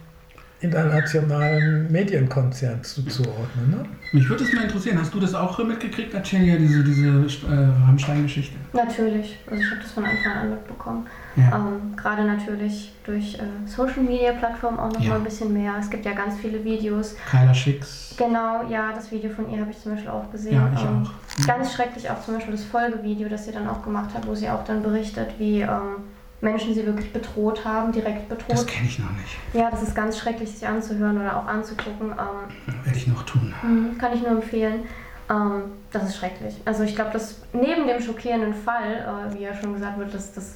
internationalen 0.59 1.91
Medienkonzern 1.91 2.83
zuzuordnen. 2.83 3.69
Ne? 3.69 3.85
Mich 4.11 4.27
würde 4.27 4.43
es 4.43 4.53
mal 4.53 4.63
interessieren, 4.63 4.97
hast 4.99 5.13
du 5.13 5.19
das 5.19 5.35
auch 5.35 5.59
mitgekriegt, 5.63 6.15
Acelia, 6.15 6.57
diese, 6.57 6.83
diese 6.83 7.07
äh, 7.07 7.85
Rammstein-Geschichte? 7.85 8.55
Natürlich, 8.73 9.37
also 9.45 9.61
ich 9.61 9.69
habe 9.69 9.81
das 9.81 9.91
von 9.91 10.05
Anfang 10.05 10.31
an 10.33 10.49
mitbekommen. 10.49 11.07
Ja. 11.35 11.55
Ähm, 11.55 11.95
Gerade 11.95 12.23
natürlich 12.23 12.93
durch 13.03 13.35
äh, 13.35 13.67
Social-Media-Plattformen 13.67 14.79
auch 14.79 14.91
noch 14.91 15.01
ja. 15.01 15.09
mal 15.09 15.17
ein 15.17 15.23
bisschen 15.23 15.53
mehr. 15.53 15.75
Es 15.79 15.89
gibt 15.89 16.05
ja 16.05 16.13
ganz 16.13 16.37
viele 16.37 16.63
Videos. 16.63 17.15
Kyla 17.29 17.53
Schicks. 17.53 18.15
Genau, 18.17 18.67
ja, 18.67 18.91
das 18.93 19.11
Video 19.11 19.29
von 19.29 19.51
ihr 19.51 19.61
habe 19.61 19.69
ich 19.69 19.77
zum 19.77 19.91
Beispiel 19.91 20.09
auch 20.09 20.31
gesehen. 20.31 20.55
Ja, 20.55 20.71
ich 20.73 20.81
ähm, 20.81 21.03
auch. 21.03 21.37
Mhm. 21.39 21.45
Ganz 21.45 21.73
schrecklich 21.73 22.09
auch 22.09 22.19
zum 22.23 22.33
Beispiel 22.33 22.53
das 22.53 22.63
Folgevideo, 22.63 23.29
das 23.29 23.45
sie 23.45 23.51
dann 23.51 23.67
auch 23.67 23.83
gemacht 23.83 24.11
hat, 24.15 24.25
wo 24.25 24.33
sie 24.33 24.49
auch 24.49 24.63
dann 24.63 24.81
berichtet, 24.81 25.29
wie... 25.37 25.61
Ähm, 25.61 25.97
Menschen 26.41 26.73
sie 26.73 26.85
wirklich 26.85 27.11
bedroht 27.11 27.65
haben, 27.65 27.91
direkt 27.91 28.29
bedroht. 28.29 28.51
Das 28.51 28.67
kenne 28.67 28.87
ich 28.87 28.99
noch 28.99 29.11
nicht. 29.11 29.37
Ja, 29.53 29.71
das 29.71 29.81
ist 29.81 29.95
ganz 29.95 30.17
schrecklich, 30.17 30.51
sich 30.51 30.67
anzuhören 30.67 31.19
oder 31.19 31.37
auch 31.37 31.47
anzugucken. 31.47 32.11
Ähm, 32.11 32.75
Werde 32.83 32.97
ich 32.97 33.07
noch 33.07 33.23
tun. 33.23 33.53
Mhm, 33.63 33.97
kann 33.97 34.13
ich 34.13 34.21
nur 34.21 34.31
empfehlen. 34.31 34.81
Ähm, 35.29 35.63
das 35.91 36.03
ist 36.09 36.17
schrecklich. 36.17 36.55
Also 36.65 36.83
ich 36.83 36.95
glaube, 36.95 37.11
dass 37.11 37.41
neben 37.53 37.87
dem 37.87 38.01
schockierenden 38.01 38.53
Fall, 38.53 39.29
äh, 39.31 39.33
wie 39.33 39.43
ja 39.43 39.55
schon 39.55 39.73
gesagt 39.73 39.97
wird, 39.97 40.13
dass, 40.13 40.33
dass 40.33 40.55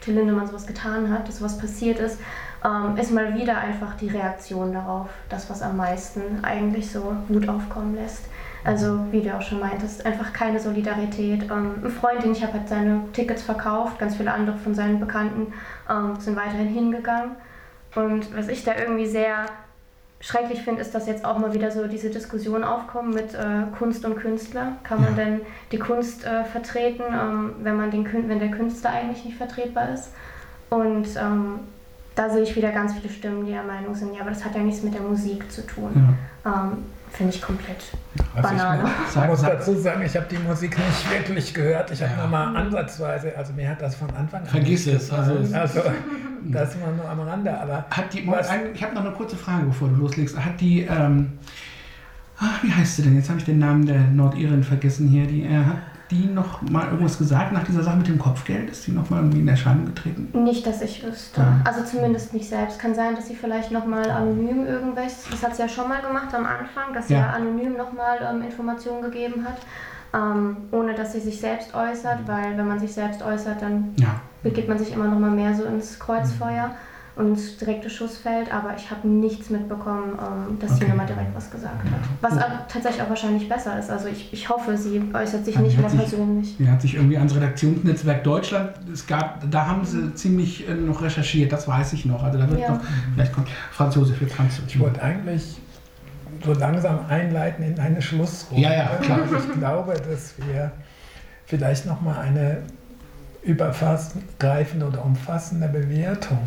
Till 0.00 0.14
Lindemann 0.14 0.46
sowas 0.46 0.66
getan 0.66 1.10
hat, 1.10 1.26
dass 1.26 1.38
sowas 1.38 1.58
passiert 1.58 1.98
ist, 1.98 2.18
ähm, 2.64 2.96
ist 2.96 3.12
mal 3.12 3.34
wieder 3.34 3.58
einfach 3.58 3.96
die 3.96 4.08
Reaktion 4.08 4.72
darauf, 4.72 5.08
das, 5.28 5.50
was 5.50 5.62
am 5.62 5.76
meisten 5.76 6.44
eigentlich 6.44 6.90
so 6.90 7.16
Wut 7.28 7.48
aufkommen 7.48 7.94
lässt. 7.94 8.26
Also 8.64 8.98
wie 9.10 9.22
du 9.22 9.34
auch 9.34 9.42
schon 9.42 9.60
meintest, 9.60 10.04
einfach 10.04 10.32
keine 10.32 10.58
Solidarität. 10.58 11.44
Ähm, 11.44 11.84
ein 11.84 11.90
Freund, 11.90 12.22
den 12.22 12.32
ich 12.32 12.42
habe, 12.42 12.54
hat 12.54 12.68
seine 12.68 13.02
Tickets 13.12 13.42
verkauft, 13.42 13.98
ganz 13.98 14.16
viele 14.16 14.32
andere 14.32 14.56
von 14.56 14.74
seinen 14.74 14.98
Bekannten 14.98 15.52
ähm, 15.88 16.18
sind 16.18 16.36
weiterhin 16.36 16.68
hingegangen. 16.68 17.32
Und 17.94 18.36
was 18.36 18.48
ich 18.48 18.64
da 18.64 18.74
irgendwie 18.76 19.06
sehr 19.06 19.46
schrecklich 20.20 20.62
finde, 20.62 20.80
ist, 20.80 20.94
dass 20.94 21.06
jetzt 21.06 21.24
auch 21.24 21.38
mal 21.38 21.54
wieder 21.54 21.70
so 21.70 21.86
diese 21.86 22.10
Diskussion 22.10 22.64
aufkommt 22.64 23.14
mit 23.14 23.34
äh, 23.34 23.64
Kunst 23.78 24.04
und 24.04 24.16
Künstler. 24.16 24.72
Kann 24.82 25.00
man 25.00 25.16
ja. 25.16 25.24
denn 25.24 25.40
die 25.72 25.78
Kunst 25.78 26.24
äh, 26.24 26.44
vertreten, 26.44 27.04
ähm, 27.12 27.52
wenn, 27.62 27.76
man 27.76 27.90
den, 27.90 28.06
wenn 28.28 28.38
der 28.38 28.50
Künstler 28.50 28.90
eigentlich 28.90 29.24
nicht 29.24 29.36
vertretbar 29.36 29.90
ist? 29.92 30.10
Und 30.70 31.06
ähm, 31.16 31.60
da 32.14 32.30
sehe 32.30 32.42
ich 32.42 32.56
wieder 32.56 32.72
ganz 32.72 32.94
viele 32.94 33.12
Stimmen, 33.12 33.46
die 33.46 33.52
der 33.52 33.62
Meinung 33.62 33.94
sind, 33.94 34.14
ja, 34.14 34.22
aber 34.22 34.30
das 34.30 34.44
hat 34.44 34.54
ja 34.54 34.62
nichts 34.62 34.82
mit 34.82 34.94
der 34.94 35.02
Musik 35.02 35.50
zu 35.52 35.64
tun. 35.66 36.16
Ja. 36.44 36.70
Ähm, 36.72 36.78
Finde 37.16 37.34
ich 37.34 37.40
komplett 37.40 37.82
also 38.34 38.48
Banane. 38.48 38.90
Ich, 39.08 39.16
ich 39.16 39.26
muss 39.26 39.40
dazu 39.40 39.74
sagen, 39.74 40.02
ich 40.04 40.14
habe 40.16 40.26
die 40.30 40.36
Musik 40.36 40.76
nicht 40.76 41.10
wirklich 41.10 41.54
gehört. 41.54 41.90
Ich 41.90 42.02
habe 42.02 42.12
ja. 42.12 42.18
nur 42.18 42.28
mal 42.28 42.56
ansatzweise, 42.56 43.36
also 43.36 43.54
mir 43.54 43.70
hat 43.70 43.80
das 43.80 43.94
von 43.94 44.10
Anfang 44.10 44.42
an. 44.42 44.46
Vergiss 44.46 44.86
es. 44.86 45.10
Also, 45.10 45.32
also 45.56 45.80
das 46.44 46.80
war 46.80 46.92
nur 46.92 47.08
am 47.08 47.20
Rande. 47.20 47.58
Aber 47.58 47.86
hat 47.90 48.12
die, 48.12 48.26
was, 48.26 48.50
ich 48.74 48.82
habe 48.82 48.94
noch 48.94 49.04
eine 49.04 49.14
kurze 49.14 49.36
Frage, 49.36 49.64
bevor 49.64 49.88
du 49.88 49.94
loslegst. 49.96 50.38
Hat 50.38 50.60
die, 50.60 50.82
ähm, 50.82 51.38
ach, 52.38 52.62
wie 52.62 52.70
heißt 52.70 52.96
sie 52.96 53.02
denn? 53.02 53.16
Jetzt 53.16 53.30
habe 53.30 53.38
ich 53.38 53.46
den 53.46 53.60
Namen 53.60 53.86
der 53.86 54.00
Nordirin 54.00 54.62
vergessen 54.62 55.08
hier. 55.08 55.26
Die, 55.26 55.44
äh, 55.44 55.56
hat 55.56 55.78
die 56.10 56.26
noch 56.26 56.62
mal 56.62 56.86
irgendwas 56.86 57.18
gesagt 57.18 57.52
nach 57.52 57.64
dieser 57.64 57.82
Sache 57.82 57.96
mit 57.96 58.08
dem 58.08 58.18
Kopfgeld? 58.18 58.70
Ist 58.70 58.86
die 58.86 58.92
noch 58.92 59.10
mal 59.10 59.18
irgendwie 59.18 59.40
in 59.40 59.48
Erscheinung 59.48 59.86
getreten? 59.86 60.28
Nicht, 60.44 60.66
dass 60.66 60.82
ich 60.82 61.04
wüsste. 61.04 61.40
Ja. 61.40 61.60
Also 61.64 61.84
zumindest 61.84 62.32
nicht 62.32 62.48
selbst. 62.48 62.78
Kann 62.78 62.94
sein, 62.94 63.16
dass 63.16 63.26
sie 63.28 63.34
vielleicht 63.34 63.72
noch 63.72 63.86
mal 63.86 64.08
anonym 64.10 64.66
irgendwas, 64.66 65.24
das 65.30 65.42
hat 65.42 65.56
sie 65.56 65.62
ja 65.62 65.68
schon 65.68 65.88
mal 65.88 66.00
gemacht 66.00 66.34
am 66.34 66.46
Anfang, 66.46 66.94
dass 66.94 67.08
sie 67.08 67.14
ja, 67.14 67.30
anonym 67.30 67.76
noch 67.76 67.92
mal 67.92 68.18
ähm, 68.22 68.42
Informationen 68.42 69.02
gegeben 69.02 69.44
hat, 69.44 69.58
ähm, 70.14 70.56
ohne 70.70 70.94
dass 70.94 71.12
sie 71.12 71.20
sich 71.20 71.40
selbst 71.40 71.74
äußert, 71.74 72.20
weil 72.26 72.56
wenn 72.56 72.68
man 72.68 72.78
sich 72.78 72.92
selbst 72.92 73.22
äußert, 73.22 73.62
dann 73.62 73.94
ja. 73.96 74.20
begibt 74.42 74.68
man 74.68 74.78
sich 74.78 74.92
immer 74.92 75.08
noch 75.08 75.18
mal 75.18 75.30
mehr 75.30 75.54
so 75.54 75.64
ins 75.64 75.98
Kreuzfeuer. 75.98 76.64
und 76.64 76.76
ins 77.18 77.56
direkte 77.56 77.88
Schussfeld, 77.88 78.52
aber 78.52 78.74
ich 78.76 78.90
habe 78.90 79.08
nichts 79.08 79.48
mitbekommen, 79.48 80.18
ähm, 80.18 80.58
dass 80.60 80.72
Okay. 80.72 80.84
die 80.84 80.90
nochmal 80.90 81.06
direkt 81.06 81.34
was 81.34 81.50
gesagt 81.50 81.82
hat. 81.84 82.00
Was 82.20 82.36
auch 82.38 82.66
tatsächlich 82.68 83.02
auch 83.02 83.08
wahrscheinlich 83.08 83.48
besser 83.48 83.78
ist. 83.78 83.88
Also 83.90 84.08
ich, 84.08 84.32
ich 84.32 84.48
hoffe, 84.48 84.76
sie 84.76 85.02
äußert 85.14 85.44
sich 85.44 85.54
Dann 85.54 85.64
nicht 85.64 85.78
mehr 85.78 85.88
persönlich. 85.88 86.60
Er 86.60 86.72
hat 86.72 86.82
sich 86.82 86.94
irgendwie 86.94 87.16
ans 87.16 87.34
Redaktionsnetzwerk 87.34 88.22
Deutschland, 88.22 88.70
es 88.92 89.06
gab, 89.06 89.50
da 89.50 89.66
haben 89.66 89.84
sie 89.84 90.14
ziemlich 90.14 90.68
äh, 90.68 90.74
noch 90.74 91.00
recherchiert, 91.02 91.52
das 91.52 91.66
weiß 91.66 91.94
ich 91.94 92.04
noch. 92.04 92.22
Also 92.22 92.38
da 92.38 92.50
wird 92.50 92.60
Ja. 92.60 92.72
noch, 92.74 92.80
vielleicht 93.14 93.32
kommt 93.32 93.48
Franzose 93.70 94.12
für 94.12 94.26
Franzose. 94.26 94.66
Ich 94.68 94.78
wollte 94.78 95.02
eigentlich 95.02 95.58
so 96.44 96.52
langsam 96.52 96.98
einleiten 97.08 97.64
in 97.64 97.80
eine 97.80 98.02
Schlussrunde. 98.02 98.62
Ja, 98.62 98.74
ja, 98.74 98.86
klar. 99.00 99.20
Ich 99.24 99.58
glaube, 99.58 99.94
dass 99.94 100.34
wir 100.36 100.70
vielleicht 101.46 101.86
nochmal 101.86 102.18
eine 102.18 102.58
übergreifende 103.42 104.86
oder 104.86 105.04
umfassende 105.04 105.68
Bewertung 105.68 106.44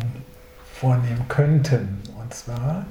vornehmen 0.80 1.26
könnten. 1.28 1.98
Und 2.18 2.32
zwar 2.32 2.86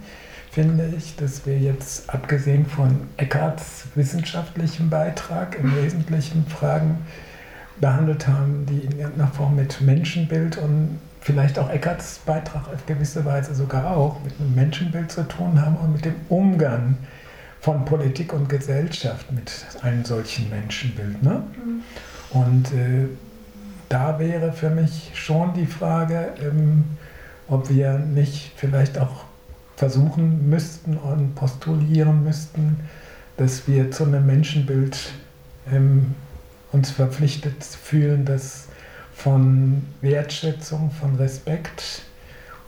finde 0.52 0.94
ich, 0.96 1.16
dass 1.16 1.46
wir 1.46 1.58
jetzt, 1.58 2.10
abgesehen 2.14 2.66
von 2.66 3.02
Eckarts 3.18 3.86
wissenschaftlichem 3.96 4.90
Beitrag, 4.90 5.58
im 5.60 5.76
Wesentlichen 5.76 6.46
Fragen 6.48 7.00
behandelt 7.82 8.28
haben, 8.28 8.66
die 8.68 8.80
in 8.80 9.00
irgendeiner 9.00 9.32
Form 9.32 9.56
mit 9.56 9.82
Menschenbild 9.82 10.58
und 10.58 11.00
vielleicht 11.22 11.58
auch 11.58 11.70
Eckarts 11.70 12.20
Beitrag 12.26 12.68
auf 12.68 12.86
gewisse 12.86 13.26
Weise 13.26 13.56
sogar 13.56 13.98
auch 13.98 14.24
mit 14.24 14.34
einem 14.40 14.54
Menschenbild 14.54 15.12
zu 15.12 15.28
tun 15.28 15.60
haben 15.60 15.76
und 15.78 15.94
mit 15.94 16.06
dem 16.06 16.16
Umgang 16.30 16.98
von 17.60 17.86
Politik 17.86 18.34
und 18.34 18.50
Gesellschaft 18.50 19.32
mit 19.32 19.52
einem 19.82 20.06
solchen 20.06 20.50
Menschenbild. 20.50 21.24
Ne? 21.24 21.44
Und 22.30 22.72
äh, 22.72 23.08
da 23.90 24.20
wäre 24.20 24.52
für 24.52 24.70
mich 24.70 25.12
schon 25.16 25.54
die 25.54 25.66
Frage, 25.66 26.34
ähm, 26.42 26.84
ob 27.50 27.70
wir 27.70 27.98
nicht 27.98 28.52
vielleicht 28.56 28.98
auch 28.98 29.26
versuchen 29.76 30.50
müssten 30.50 30.98
und 30.98 31.36
postulieren 31.36 32.24
müssten, 32.24 32.80
dass 33.38 33.68
wir 33.68 33.92
zu 33.92 34.04
einem 34.04 34.26
Menschenbild 34.26 34.98
ähm, 35.72 36.16
uns 36.72 36.92
verpflichtet 36.92 37.64
fühlen, 37.64 38.26
das 38.26 38.68
von 39.14 39.84
Wertschätzung, 40.02 40.92
von 40.92 41.16
Respekt, 41.16 42.04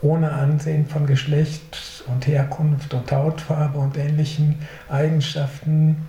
ohne 0.00 0.32
Ansehen 0.32 0.86
von 0.86 1.06
Geschlecht 1.06 2.04
und 2.08 2.26
Herkunft 2.26 2.92
und 2.92 3.12
Hautfarbe 3.12 3.78
und 3.78 3.96
ähnlichen 3.96 4.58
Eigenschaften 4.88 6.08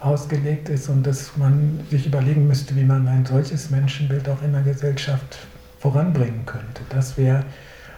ausgelegt 0.00 0.68
ist 0.68 0.88
und 0.88 1.06
dass 1.06 1.36
man 1.36 1.80
sich 1.90 2.06
überlegen 2.06 2.48
müsste, 2.48 2.74
wie 2.74 2.84
man 2.84 3.06
ein 3.06 3.24
solches 3.26 3.70
Menschenbild 3.70 4.28
auch 4.28 4.42
in 4.42 4.52
der 4.52 4.62
Gesellschaft 4.62 5.38
voranbringen 5.78 6.44
könnte. 6.46 6.82
Das 6.88 7.16
wäre 7.16 7.44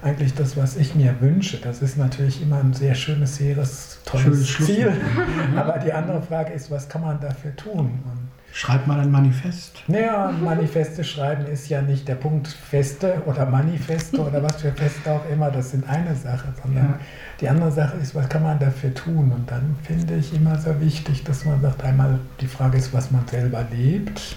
eigentlich 0.03 0.35
das, 0.35 0.57
was 0.57 0.77
ich 0.77 0.95
mir 0.95 1.15
wünsche. 1.21 1.59
Das 1.59 1.81
ist 1.83 1.97
natürlich 1.97 2.43
immer 2.43 2.59
ein 2.59 2.73
sehr 2.75 2.95
schönes, 2.95 3.39
hehres, 3.39 3.99
tolles 4.05 4.49
Schönes. 4.49 4.75
Ziel. 4.75 4.93
Aber 5.57 5.79
die 5.79 5.93
andere 5.93 6.21
Frage 6.23 6.53
ist, 6.53 6.71
was 6.71 6.89
kann 6.89 7.03
man 7.03 7.21
dafür 7.21 7.55
tun? 7.57 8.01
Und 8.05 8.33
Schreibt 8.55 8.87
mal 8.87 9.01
ein 9.01 9.11
Manifest. 9.11 9.83
naja, 9.87 10.31
Manifeste 10.31 11.03
schreiben 11.05 11.47
ist 11.47 11.71
ja 11.71 11.81
nicht 11.81 12.07
der 12.07 12.17
Punkt 12.17 12.49
Feste 12.49 13.23
oder 13.25 13.47
Manifeste 13.47 14.21
oder 14.21 14.43
was 14.43 14.57
für 14.61 14.71
Feste 14.73 15.11
auch 15.11 15.23
immer, 15.33 15.51
das 15.51 15.71
sind 15.71 15.89
eine 15.89 16.15
Sache, 16.15 16.49
sondern 16.63 16.85
Ja. 16.85 16.99
die 17.41 17.49
andere 17.49 17.73
Sache 17.73 17.97
ist, 17.97 18.15
was 18.15 18.29
kann 18.29 18.43
man 18.43 18.59
dafür 18.59 18.93
tun? 18.93 19.33
Und 19.35 19.51
dann 19.51 19.75
finde 19.83 20.17
ich 20.17 20.35
immer 20.35 20.59
sehr 20.59 20.79
wichtig, 20.83 21.25
dass 21.25 21.47
man 21.47 21.63
sagt, 21.63 21.83
einmal 21.83 22.19
die 22.43 22.47
Frage 22.47 22.77
ist, 22.77 22.93
was 22.93 23.11
man 23.11 23.27
selber 23.27 23.65
lebt. 23.73 24.37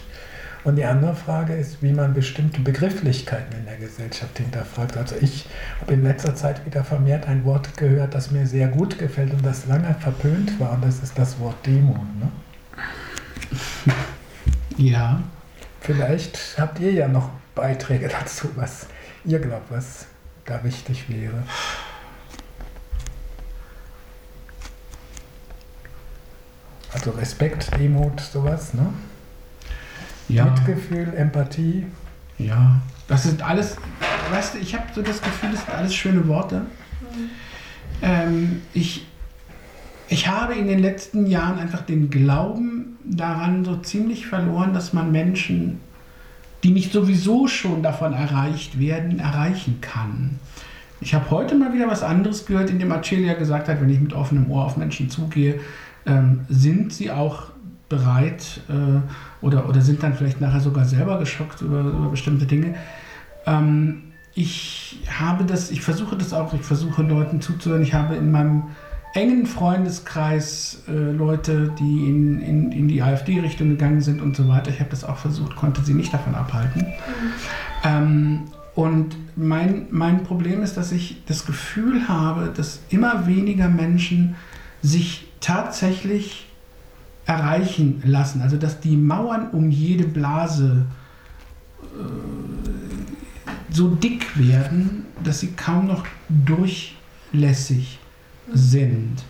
Und 0.65 0.77
die 0.77 0.83
andere 0.83 1.15
Frage 1.15 1.53
ist, 1.53 1.83
wie 1.83 1.93
man 1.93 2.15
bestimmte 2.15 2.59
Begrifflichkeiten 2.59 3.55
in 3.55 3.65
der 3.65 3.77
Gesellschaft 3.77 4.35
hinterfragt. 4.39 4.97
Also 4.97 5.15
ich 5.21 5.45
habe 5.79 5.93
in 5.93 6.03
letzter 6.03 6.33
Zeit 6.35 6.65
wieder 6.65 6.83
vermehrt 6.83 7.27
ein 7.27 7.45
Wort 7.45 7.77
gehört, 7.77 8.15
das 8.15 8.31
mir 8.31 8.47
sehr 8.47 8.67
gut 8.67 8.97
gefällt 8.97 9.31
und 9.31 9.45
das 9.45 9.67
lange 9.67 9.93
verpönt 9.99 10.59
war, 10.59 10.73
und 10.73 10.83
das 10.83 11.03
ist 11.03 11.19
das 11.19 11.39
Wort 11.39 11.55
Demo. 11.65 11.93
Ne? 12.19 12.31
Ja. 14.77 15.21
Vielleicht 15.79 16.57
habt 16.57 16.79
ihr 16.79 16.91
ja 16.91 17.07
noch 17.07 17.29
Beiträge 17.53 18.07
dazu, 18.09 18.49
was 18.55 18.87
ihr 19.23 19.39
glaubt, 19.39 19.71
was 19.71 20.07
da 20.45 20.61
wichtig 20.63 21.07
wäre. 21.07 21.43
Also 26.91 27.11
Respekt, 27.11 27.69
Demut, 27.79 28.19
sowas, 28.19 28.73
ne? 28.73 28.91
Ja. 30.27 30.45
Mitgefühl, 30.45 31.13
Empathie. 31.15 31.85
Ja. 32.37 32.81
Das 33.07 33.23
sind 33.23 33.43
alles, 33.43 33.77
weißt 34.31 34.55
du, 34.55 34.57
ich 34.59 34.73
habe 34.73 34.85
so 34.93 35.01
das 35.01 35.21
Gefühl, 35.21 35.51
das 35.51 35.63
sind 35.65 35.75
alles 35.75 35.93
schöne 35.93 36.27
Worte. 36.27 36.63
Ähm, 38.01 38.61
ich, 38.73 39.05
ich 40.07 40.27
habe 40.27 40.55
in 40.55 40.67
den 40.67 40.79
letzten 40.79 41.27
Jahren 41.27 41.59
einfach 41.59 41.81
den 41.81 42.09
Glauben 42.09 42.97
daran 43.03 43.63
so 43.63 43.77
ziemlich 43.77 44.25
verloren, 44.25 44.73
dass 44.73 44.93
man 44.93 45.11
Menschen, 45.11 45.79
die 46.63 46.71
nicht 46.71 46.91
sowieso 46.91 47.47
schon 47.47 47.83
davon 47.83 48.13
erreicht 48.13 48.79
werden, 48.79 49.19
erreichen 49.19 49.79
kann. 49.81 50.39
Ich 51.01 51.13
habe 51.13 51.29
heute 51.29 51.55
mal 51.55 51.73
wieder 51.73 51.87
was 51.87 52.01
anderes 52.01 52.45
gehört, 52.45 52.71
in 52.71 52.79
dem 52.79 52.91
Acelia 52.91 53.33
gesagt 53.33 53.67
hat, 53.67 53.79
wenn 53.81 53.89
ich 53.89 53.99
mit 53.99 54.13
offenem 54.13 54.49
Ohr 54.49 54.65
auf 54.65 54.77
Menschen 54.77 55.09
zugehe, 55.09 55.59
ähm, 56.07 56.41
sind 56.49 56.93
sie 56.93 57.11
auch 57.11 57.49
bereit 57.89 58.61
äh, 58.69 59.45
oder, 59.45 59.69
oder 59.69 59.81
sind 59.81 60.01
dann 60.03 60.13
vielleicht 60.13 60.41
nachher 60.41 60.59
sogar 60.59 60.85
selber 60.85 61.19
geschockt 61.19 61.61
über, 61.61 61.81
über 61.81 62.09
bestimmte 62.09 62.45
Dinge. 62.45 62.75
Ähm, 63.45 64.03
ich 64.33 64.99
habe 65.09 65.45
das, 65.45 65.71
ich 65.71 65.81
versuche 65.81 66.17
das 66.17 66.33
auch, 66.33 66.53
ich 66.53 66.61
versuche 66.61 67.03
Leuten 67.03 67.41
zuzuhören. 67.41 67.83
Ich 67.83 67.93
habe 67.93 68.15
in 68.15 68.31
meinem 68.31 68.63
engen 69.13 69.45
Freundeskreis 69.45 70.83
äh, 70.89 70.91
Leute, 70.91 71.71
die 71.79 72.09
in, 72.09 72.41
in, 72.41 72.71
in 72.73 72.87
die 72.89 73.01
AfD-Richtung 73.01 73.69
gegangen 73.69 74.01
sind 74.01 74.21
und 74.21 74.35
so 74.35 74.49
weiter. 74.49 74.71
Ich 74.71 74.81
habe 74.81 74.89
das 74.89 75.05
auch 75.05 75.17
versucht, 75.17 75.55
konnte 75.55 75.81
sie 75.83 75.93
nicht 75.93 76.13
davon 76.13 76.35
abhalten. 76.35 76.85
Ähm, 77.83 78.41
und 78.75 79.15
mein, 79.37 79.87
mein 79.89 80.23
Problem 80.23 80.61
ist, 80.61 80.75
dass 80.75 80.91
ich 80.91 81.23
das 81.27 81.45
Gefühl 81.45 82.09
habe, 82.09 82.51
dass 82.53 82.81
immer 82.89 83.25
weniger 83.25 83.69
Menschen 83.69 84.35
sich 84.81 85.27
tatsächlich 85.39 86.44
erreichen 87.25 88.01
lassen. 88.05 88.41
Also 88.41 88.57
dass 88.57 88.79
die 88.79 88.97
Mauern 88.97 89.49
um 89.51 89.69
jede 89.69 90.05
Blase 90.05 90.85
äh, 91.81 91.85
so 93.71 93.89
dick 93.89 94.37
werden, 94.37 95.05
dass 95.23 95.39
sie 95.39 95.51
kaum 95.53 95.87
noch 95.87 96.05
durchlässig 96.29 97.99
sind. 98.53 99.23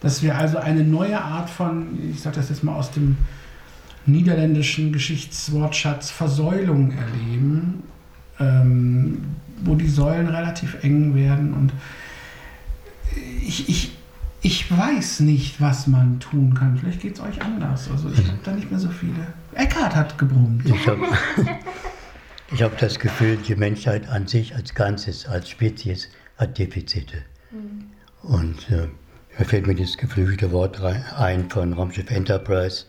Dass 0.00 0.22
wir 0.22 0.36
also 0.36 0.58
eine 0.58 0.84
neue 0.84 1.20
Art 1.20 1.48
von, 1.48 1.98
ich 2.10 2.20
sage 2.20 2.36
das 2.36 2.48
jetzt 2.48 2.64
mal 2.64 2.74
aus 2.74 2.90
dem 2.90 3.16
niederländischen 4.06 4.92
Geschichtswortschatz, 4.92 6.10
Versäulung 6.10 6.92
erleben, 6.92 7.82
ähm, 8.38 9.18
wo 9.64 9.74
die 9.74 9.88
Säulen 9.88 10.28
relativ 10.28 10.82
eng 10.82 11.14
werden. 11.14 11.54
Und 11.54 11.72
ich, 13.40 13.68
ich, 13.68 13.93
ich 14.44 14.70
weiß 14.70 15.20
nicht, 15.20 15.58
was 15.58 15.86
man 15.86 16.20
tun 16.20 16.52
kann. 16.52 16.76
Vielleicht 16.76 17.00
geht 17.00 17.14
es 17.14 17.20
euch 17.20 17.40
anders. 17.40 17.90
Also 17.90 18.10
ich 18.10 18.18
habe 18.18 18.38
da 18.44 18.52
nicht 18.52 18.70
mehr 18.70 18.78
so 18.78 18.90
viele. 18.90 19.26
Eckhard 19.54 19.96
hat 19.96 20.18
gebrummt. 20.18 20.66
Ich 20.66 20.86
habe 20.86 21.00
ich 22.52 22.62
hab 22.62 22.76
das 22.76 22.98
Gefühl, 22.98 23.38
die 23.38 23.56
Menschheit 23.56 24.06
an 24.10 24.26
sich 24.26 24.54
als 24.54 24.74
Ganzes, 24.74 25.26
als 25.26 25.48
Spezies, 25.48 26.10
hat 26.36 26.58
Defizite. 26.58 27.22
Und 28.22 28.70
äh, 28.70 28.88
mir 29.38 29.46
fällt 29.46 29.66
mir 29.66 29.76
das 29.76 29.96
geflügelte 29.96 30.52
Wort 30.52 30.82
rein, 30.82 31.02
ein 31.16 31.48
von 31.48 31.72
Raumschiff 31.72 32.10
Enterprise. 32.10 32.84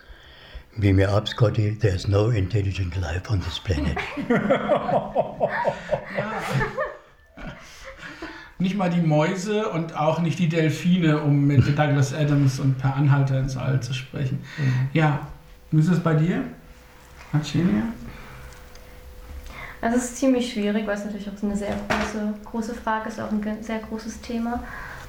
Wie 0.76 0.92
mir 0.92 1.10
ab, 1.10 1.30
Scotty, 1.30 1.78
there's 1.80 2.06
no 2.06 2.32
intelligent 2.32 2.98
life 2.98 3.32
on 3.32 3.40
this 3.40 3.60
planet. 3.60 3.98
Nicht 8.58 8.78
mal 8.78 8.90
die 8.90 9.02
Mäuse 9.02 9.70
und 9.70 9.98
auch 9.98 10.20
nicht 10.20 10.40
die 10.40 10.48
Delfine, 10.48 11.22
um 11.22 11.46
mit 11.46 11.68
Douglas 11.78 12.14
Adams 12.14 12.60
und 12.60 12.78
Per 12.78 12.96
Anhalter 12.96 13.40
ins 13.40 13.58
All 13.58 13.82
zu 13.82 13.94
sprechen. 13.94 14.40
Ja, 14.94 15.20
wie 15.72 15.80
ist 15.80 15.90
es 15.90 16.00
bei 16.00 16.14
dir? 16.14 16.44
Arcelia? 17.34 17.84
Also 19.82 19.98
es 19.98 20.06
ist 20.06 20.18
ziemlich 20.18 20.52
schwierig, 20.52 20.88
weil 20.88 20.96
es 20.96 21.06
natürlich 21.06 21.30
auch 21.30 21.38
so 21.38 21.46
eine 21.46 21.56
sehr 21.56 21.76
große, 21.90 22.34
große 22.46 22.74
Frage 22.74 23.10
ist, 23.10 23.20
auch 23.20 23.32
ein 23.32 23.42
sehr 23.62 23.80
großes 23.80 24.22
Thema. 24.22 24.64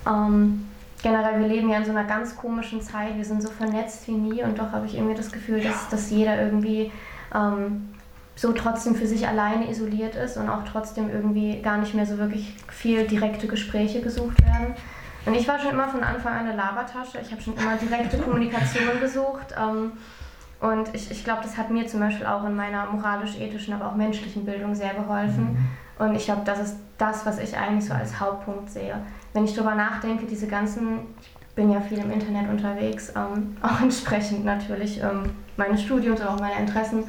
Ähm, 0.07 0.67
generell, 1.03 1.41
wir 1.41 1.49
leben 1.49 1.71
ja 1.71 1.79
in 1.79 1.85
so 1.85 1.93
einer 1.93 2.05
ganz 2.05 2.37
komischen 2.37 2.83
Zeit, 2.83 3.17
wir 3.17 3.25
sind 3.25 3.43
so 3.43 3.49
vernetzt 3.49 4.07
wie 4.09 4.13
nie 4.13 4.43
und 4.43 4.59
doch 4.59 4.73
habe 4.73 4.87
ich 4.87 4.97
irgendwie 4.97 5.15
das 5.15 5.31
Gefühl, 5.31 5.61
dass, 5.61 5.89
dass 5.89 6.11
jeder 6.11 6.43
irgendwie 6.43 6.91
ähm, 7.35 7.89
so 8.37 8.53
trotzdem 8.53 8.95
für 8.95 9.07
sich 9.07 9.27
alleine 9.27 9.69
isoliert 9.71 10.15
ist 10.15 10.37
und 10.37 10.49
auch 10.49 10.63
trotzdem 10.71 11.11
irgendwie 11.11 11.61
gar 11.63 11.79
nicht 11.79 11.95
mehr 11.95 12.07
so 12.07 12.19
wirklich 12.19 12.55
viel 12.69 13.07
direkte 13.07 13.49
Gespräche 13.49 14.03
gesucht 14.03 14.45
werden. 14.45 14.75
Und 15.25 15.35
ich 15.35 15.49
war 15.49 15.59
schon 15.59 15.73
immer 15.73 15.89
von 15.89 16.05
Anfang 16.05 16.35
an 16.35 16.47
eine 16.47 16.55
Labertasche, 16.57 17.19
ich 17.21 17.33
habe 17.33 17.43
schon 17.43 17.57
immer 17.57 17.77
direkte 17.77 18.19
Kommunikation 18.19 19.01
gesucht. 19.01 19.55
Ähm, 19.59 19.93
und 20.61 20.95
ich, 20.95 21.11
ich 21.11 21.25
glaube, 21.25 21.43
das 21.43 21.57
hat 21.57 21.71
mir 21.71 21.87
zum 21.87 22.01
Beispiel 22.01 22.27
auch 22.27 22.45
in 22.45 22.55
meiner 22.55 22.87
moralisch-ethischen, 22.87 23.75
aber 23.75 23.89
auch 23.89 23.95
menschlichen 23.95 24.45
Bildung 24.45 24.75
sehr 24.75 24.95
geholfen. 24.95 25.57
Und 25.99 26.15
ich 26.15 26.27
glaube, 26.27 26.43
das 26.45 26.61
ist 26.61 26.77
das, 26.99 27.27
was 27.27 27.39
ich 27.39 27.57
eigentlich 27.57 27.87
so 27.87 27.95
als 27.95 28.21
Hauptpunkt 28.21 28.71
sehe. 28.71 28.99
Wenn 29.33 29.45
ich 29.45 29.55
darüber 29.55 29.75
nachdenke, 29.75 30.27
diese 30.27 30.47
ganzen, 30.47 30.99
ich 31.21 31.55
bin 31.55 31.71
ja 31.71 31.81
viel 31.81 31.99
im 31.99 32.11
Internet 32.11 32.51
unterwegs, 32.51 33.13
ähm, 33.17 33.57
auch 33.63 33.81
entsprechend 33.81 34.45
natürlich 34.45 35.03
ähm, 35.03 35.31
meines 35.57 35.83
Studiums, 35.83 36.21
aber 36.21 36.35
auch 36.35 36.41
meine 36.41 36.61
Interessen, 36.61 37.05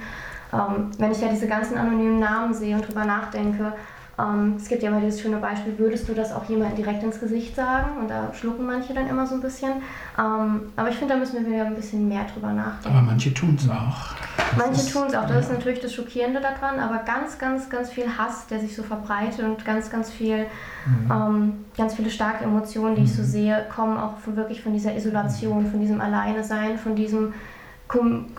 ähm, 0.54 0.92
wenn 0.98 1.12
ich 1.12 1.22
ja 1.22 1.28
diese 1.28 1.48
ganzen 1.48 1.78
anonymen 1.78 2.20
Namen 2.20 2.54
sehe 2.54 2.76
und 2.76 2.84
darüber 2.84 3.06
nachdenke, 3.06 3.74
ähm, 4.20 4.56
es 4.58 4.68
gibt 4.68 4.82
ja 4.82 4.90
immer 4.90 5.00
dieses 5.00 5.22
schöne 5.22 5.38
Beispiel, 5.38 5.78
würdest 5.78 6.10
du 6.10 6.14
das 6.14 6.32
auch 6.32 6.44
jemandem 6.46 6.76
direkt 6.78 7.04
ins 7.04 7.20
Gesicht 7.20 7.56
sagen? 7.56 7.98
Und 8.02 8.10
da 8.10 8.34
schlucken 8.34 8.66
manche 8.66 8.94
dann 8.94 9.08
immer 9.08 9.28
so 9.28 9.36
ein 9.36 9.42
bisschen. 9.42 9.74
Ähm, 10.18 10.62
aber 10.76 10.90
ich 10.90 10.96
finde, 10.96 11.14
da 11.14 11.20
müssen 11.20 11.46
wir 11.46 11.52
wieder 11.52 11.66
ein 11.66 11.76
bisschen 11.76 12.08
mehr 12.08 12.26
drüber 12.34 12.52
nachdenken. 12.52 12.98
Aber 12.98 13.06
manche 13.06 13.32
tun 13.34 13.56
es 13.60 13.70
auch. 13.70 14.16
Manche 14.58 14.92
tun 14.92 15.04
es 15.08 15.14
auch, 15.14 15.24
das 15.24 15.32
ja. 15.32 15.40
ist 15.40 15.52
natürlich 15.52 15.82
das 15.82 15.94
Schockierende 15.94 16.42
daran, 16.42 16.80
aber 16.80 17.04
ganz, 17.04 17.38
ganz, 17.38 17.70
ganz 17.70 17.92
viel 17.92 18.06
Hass, 18.18 18.48
der 18.48 18.60
sich 18.60 18.76
so 18.76 18.82
verbreitet 18.82 19.46
und 19.46 19.64
ganz, 19.66 19.92
ganz 19.92 20.10
viel, 20.10 20.48
mhm. 20.86 21.12
ähm, 21.12 21.54
ganz 21.76 21.94
viele 21.96 22.10
starke 22.10 22.46
Emotionen, 22.46 22.96
die 22.96 23.02
mhm. 23.02 23.08
ich 23.08 23.14
so 23.14 23.22
mhm. 23.22 23.28
sehe, 23.28 23.66
kommen 23.74 23.98
auch 23.98 24.18
von, 24.18 24.36
wirklich 24.36 24.64
von 24.64 24.74
dieser 24.74 24.96
Isolation, 24.96 25.70
von 25.70 25.80
diesem 25.80 26.02
Alleine-Sein, 26.02 26.80
von 26.80 26.96
diesem 26.96 27.34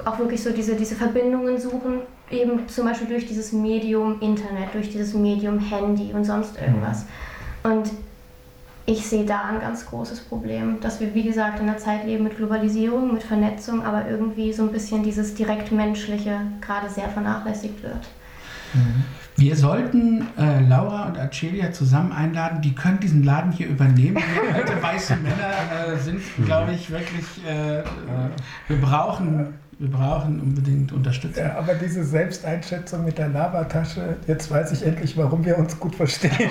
auch 0.04 0.18
wirklich 0.18 0.42
so 0.42 0.50
diese, 0.50 0.76
diese 0.76 0.94
Verbindungen 0.94 1.58
suchen, 1.58 2.00
eben 2.30 2.68
zum 2.68 2.86
Beispiel 2.86 3.08
durch 3.08 3.26
dieses 3.26 3.52
Medium 3.52 4.20
Internet, 4.20 4.74
durch 4.74 4.90
dieses 4.90 5.14
Medium 5.14 5.58
Handy 5.58 6.12
und 6.12 6.24
sonst 6.24 6.60
irgendwas. 6.60 7.04
Mhm. 7.64 7.70
Und 7.70 7.90
ich 8.86 9.06
sehe 9.06 9.24
da 9.24 9.42
ein 9.44 9.60
ganz 9.60 9.86
großes 9.86 10.20
Problem, 10.20 10.80
dass 10.80 11.00
wir, 11.00 11.14
wie 11.14 11.22
gesagt, 11.22 11.60
in 11.60 11.68
einer 11.68 11.78
Zeit 11.78 12.06
leben 12.06 12.24
mit 12.24 12.36
Globalisierung, 12.36 13.12
mit 13.12 13.22
Vernetzung, 13.22 13.84
aber 13.84 14.08
irgendwie 14.08 14.52
so 14.52 14.62
ein 14.62 14.72
bisschen 14.72 15.02
dieses 15.02 15.34
direktmenschliche 15.34 16.40
gerade 16.60 16.88
sehr 16.88 17.08
vernachlässigt 17.08 17.82
wird. 17.82 18.08
Mhm. 18.72 19.04
Wir 19.38 19.54
sollten 19.54 20.26
äh, 20.36 20.60
Laura 20.68 21.06
und 21.06 21.16
Acelia 21.16 21.70
zusammen 21.70 22.10
einladen. 22.10 22.60
Die 22.60 22.74
können 22.74 22.98
diesen 22.98 23.22
Laden 23.22 23.52
hier 23.52 23.68
übernehmen. 23.68 24.16
Wir 24.16 24.54
alte 24.54 24.82
weiße 24.82 25.14
Männer 25.14 25.94
äh, 25.94 25.96
sind, 25.96 26.20
glaube 26.44 26.72
ich, 26.72 26.90
wirklich. 26.90 27.24
Äh, 27.46 27.84
wir 28.66 28.80
brauchen 28.80 29.54
wir 29.78 29.92
brauchen 29.92 30.40
unbedingt 30.40 30.92
Unterstützung. 30.92 31.44
Ja, 31.44 31.56
aber 31.56 31.74
diese 31.74 32.02
Selbsteinschätzung 32.02 33.04
mit 33.04 33.16
der 33.16 33.28
Labertasche, 33.28 34.16
jetzt 34.26 34.50
weiß 34.50 34.72
ich 34.72 34.84
endlich, 34.84 35.16
warum 35.16 35.44
wir 35.44 35.56
uns 35.56 35.78
gut 35.78 35.94
verstehen. 35.94 36.32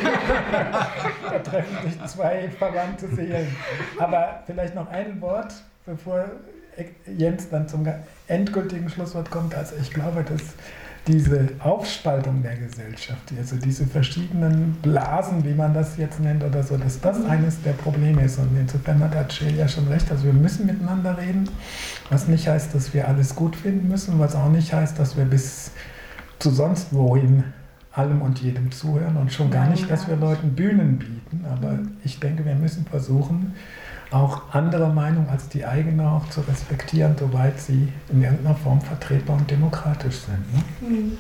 da 1.30 1.40
treffen 1.40 1.76
sich 1.84 2.06
zwei 2.06 2.48
verwandte 2.58 3.14
Seelen. 3.14 3.54
Aber 4.00 4.44
vielleicht 4.46 4.76
noch 4.76 4.90
ein 4.90 5.20
Wort, 5.20 5.54
bevor 5.86 6.24
Jens 7.18 7.50
dann 7.50 7.68
zum 7.68 7.86
endgültigen 8.30 8.88
Schlusswort 8.90 9.30
kommt. 9.30 9.54
Also 9.56 9.76
ich 9.82 9.92
glaube, 9.92 10.24
dass 10.24 10.42
diese 11.08 11.48
Aufspaltung 11.60 12.44
der 12.44 12.56
Gesellschaft, 12.58 13.32
also 13.38 13.56
diese 13.56 13.86
verschiedenen 13.86 14.74
Blasen, 14.82 15.44
wie 15.46 15.54
man 15.54 15.74
das 15.74 15.98
jetzt 15.98 16.20
nennt 16.20 16.44
oder 16.44 16.62
so, 16.64 16.78
dass 16.78 17.00
das 17.00 17.24
eines 17.26 17.62
der 17.62 17.72
Probleme 17.72 18.24
ist. 18.24 18.38
Und 18.38 18.50
insofern 18.60 19.00
hat 19.00 19.14
ja 19.14 19.68
schon 19.68 19.88
recht, 19.88 20.12
also 20.12 20.26
wir 20.26 20.34
müssen 20.34 20.66
miteinander 20.66 21.18
reden, 21.18 21.50
was 22.10 22.28
nicht 22.28 22.48
heißt, 22.48 22.76
dass 22.76 22.94
wir 22.94 23.08
alles 23.08 23.36
gut 23.36 23.56
finden 23.56 23.88
müssen, 23.88 24.20
was 24.20 24.36
auch 24.36 24.50
nicht 24.50 24.74
heißt, 24.74 25.00
dass 25.00 25.16
wir 25.16 25.26
bis 25.26 25.72
zu 26.40 26.50
sonst 26.50 26.94
wohin 26.94 27.44
allem 27.92 28.22
und 28.22 28.40
jedem 28.40 28.72
zuhören 28.72 29.18
und 29.18 29.34
schon 29.34 29.50
gar 29.50 29.68
nicht, 29.68 29.90
dass 29.90 30.08
wir 30.08 30.18
Leuten 30.18 30.54
Bühnen 30.54 31.00
bieten. 31.00 31.46
Aber 31.52 31.80
ich 32.04 32.20
denke, 32.20 32.46
wir 32.46 32.56
müssen 32.56 32.86
versuchen, 32.86 33.56
auch 34.12 34.54
andere 34.54 34.90
Meinungen 34.90 35.30
als 35.30 35.50
die 35.50 35.66
eigene 35.66 36.10
auch 36.10 36.30
zu 36.30 36.42
respektieren, 36.42 37.16
soweit 37.18 37.60
sie 37.60 37.92
in 38.10 38.24
irgendeiner 38.24 38.56
Form 38.56 38.82
vertretbar 38.82 39.38
und 39.38 39.50
demokratisch 39.50 40.16
sind. 40.16 40.54
Ne? 40.54 40.90
Mhm. 40.90 41.18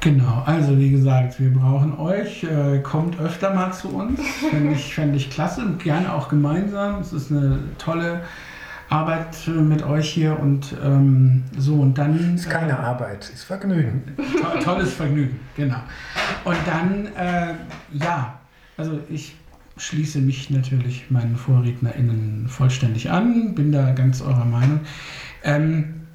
Genau, 0.00 0.42
also 0.46 0.78
wie 0.78 0.90
gesagt, 0.90 1.40
wir 1.40 1.52
brauchen 1.52 1.98
euch. 1.98 2.44
Äh, 2.44 2.78
kommt 2.78 3.18
öfter 3.18 3.52
mal 3.52 3.72
zu 3.72 3.88
uns. 3.88 4.20
Fände 4.50 4.74
ich, 4.74 4.94
fänd 4.94 5.16
ich 5.16 5.30
klasse 5.30 5.62
und 5.62 5.82
gerne 5.82 6.12
auch 6.12 6.28
gemeinsam. 6.28 7.00
Es 7.00 7.12
ist 7.12 7.32
eine 7.32 7.58
tolle 7.78 8.20
Arbeit 8.88 9.48
mit 9.48 9.82
euch 9.82 10.10
hier 10.10 10.38
und 10.38 10.76
ähm, 10.84 11.42
so 11.58 11.74
und 11.74 11.98
dann. 11.98 12.34
Es 12.36 12.42
ist 12.42 12.50
keine 12.50 12.72
äh, 12.72 12.76
Arbeit, 12.76 13.24
es 13.24 13.30
ist 13.30 13.44
Vergnügen. 13.44 14.04
To 14.16 14.58
tolles 14.62 14.94
Vergnügen, 14.94 15.40
genau. 15.56 15.80
Und 16.44 16.58
dann, 16.66 17.06
äh, 17.16 17.54
ja, 17.92 18.38
also 18.76 19.00
ich 19.08 19.34
schließe 19.76 20.20
mich 20.20 20.50
natürlich 20.50 21.10
meinen 21.10 21.36
VorrednerInnen 21.36 22.48
vollständig 22.48 23.10
an, 23.10 23.54
bin 23.54 23.72
da 23.72 23.92
ganz 23.92 24.22
eurer 24.22 24.44
Meinung. 24.44 24.80
Ähm, 25.44 26.06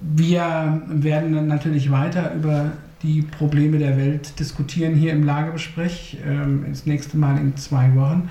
wir 0.00 0.82
werden 0.86 1.46
natürlich 1.46 1.90
weiter 1.90 2.34
über 2.34 2.72
die 3.02 3.22
Probleme 3.22 3.78
der 3.78 3.96
Welt 3.96 4.38
diskutieren 4.38 4.94
hier 4.94 5.12
im 5.12 5.24
Lagebesprech, 5.24 6.18
ähm, 6.26 6.64
das 6.68 6.86
nächste 6.86 7.18
Mal 7.18 7.38
in 7.38 7.56
zwei 7.56 7.94
Wochen. 7.94 8.30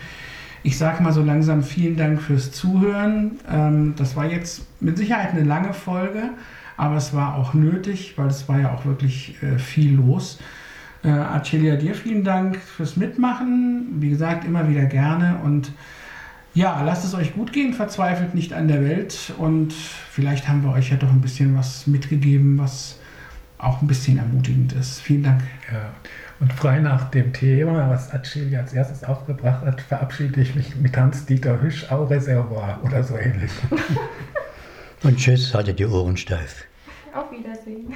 Ich 0.63 0.77
sage 0.77 1.03
mal 1.03 1.11
so 1.11 1.21
langsam 1.21 1.61
vielen 1.61 1.97
Dank 1.97 2.21
fürs 2.21 2.51
Zuhören. 2.51 3.33
Ähm, 3.49 3.93
das 3.97 4.15
war 4.15 4.25
jetzt 4.25 4.65
mit 4.81 4.97
Sicherheit 4.97 5.31
eine 5.31 5.43
lange 5.43 5.73
Folge, 5.73 6.29
aber 6.77 6.95
es 6.95 7.13
war 7.13 7.35
auch 7.35 7.53
nötig, 7.53 8.13
weil 8.17 8.27
es 8.27 8.49
war 8.49 8.59
ja 8.59 8.73
auch 8.73 8.85
wirklich 8.85 9.35
äh, 9.43 9.59
viel 9.59 9.95
los. 9.95 10.39
Äh, 11.03 11.09
Arcelia, 11.09 11.75
dir 11.75 11.95
vielen 11.95 12.23
Dank 12.23 12.57
fürs 12.57 12.95
Mitmachen. 12.95 13.87
Wie 13.99 14.09
gesagt, 14.09 14.45
immer 14.45 14.69
wieder 14.69 14.85
gerne. 14.85 15.39
Und 15.43 15.71
ja, 16.53 16.81
lasst 16.83 17.03
es 17.03 17.13
euch 17.13 17.33
gut 17.33 17.51
gehen, 17.51 17.73
verzweifelt 17.73 18.35
nicht 18.35 18.53
an 18.53 18.67
der 18.67 18.81
Welt. 18.83 19.33
Und 19.37 19.73
vielleicht 19.73 20.47
haben 20.47 20.63
wir 20.63 20.71
euch 20.71 20.91
ja 20.91 20.97
doch 20.97 21.09
ein 21.09 21.21
bisschen 21.21 21.57
was 21.57 21.87
mitgegeben, 21.87 22.57
was 22.57 22.99
auch 23.57 23.81
ein 23.81 23.87
bisschen 23.87 24.17
ermutigend 24.17 24.73
ist. 24.73 25.01
Vielen 25.01 25.23
Dank. 25.23 25.41
Ja. 25.71 25.89
Und 26.39 26.51
frei 26.53 26.79
nach 26.79 27.09
dem 27.11 27.31
Thema, 27.33 27.89
was 27.89 28.13
Acilia 28.13 28.59
als 28.59 28.73
erstes 28.73 29.03
aufgebracht 29.03 29.65
hat, 29.65 29.81
verabschiede 29.81 30.41
ich 30.41 30.55
mich 30.55 30.75
mit 30.75 30.95
Hans-Dieter 30.95 31.61
Hüsch, 31.61 31.89
au 31.89 32.03
Reservoir 32.03 32.79
oder 32.83 33.03
so 33.03 33.17
ähnlich. 33.17 33.51
Und 35.03 35.17
tschüss, 35.17 35.53
haltet 35.53 35.79
die 35.79 35.85
Ohren 35.85 36.17
steif. 36.17 36.65
Auf 37.13 37.31
Wiedersehen. 37.31 37.93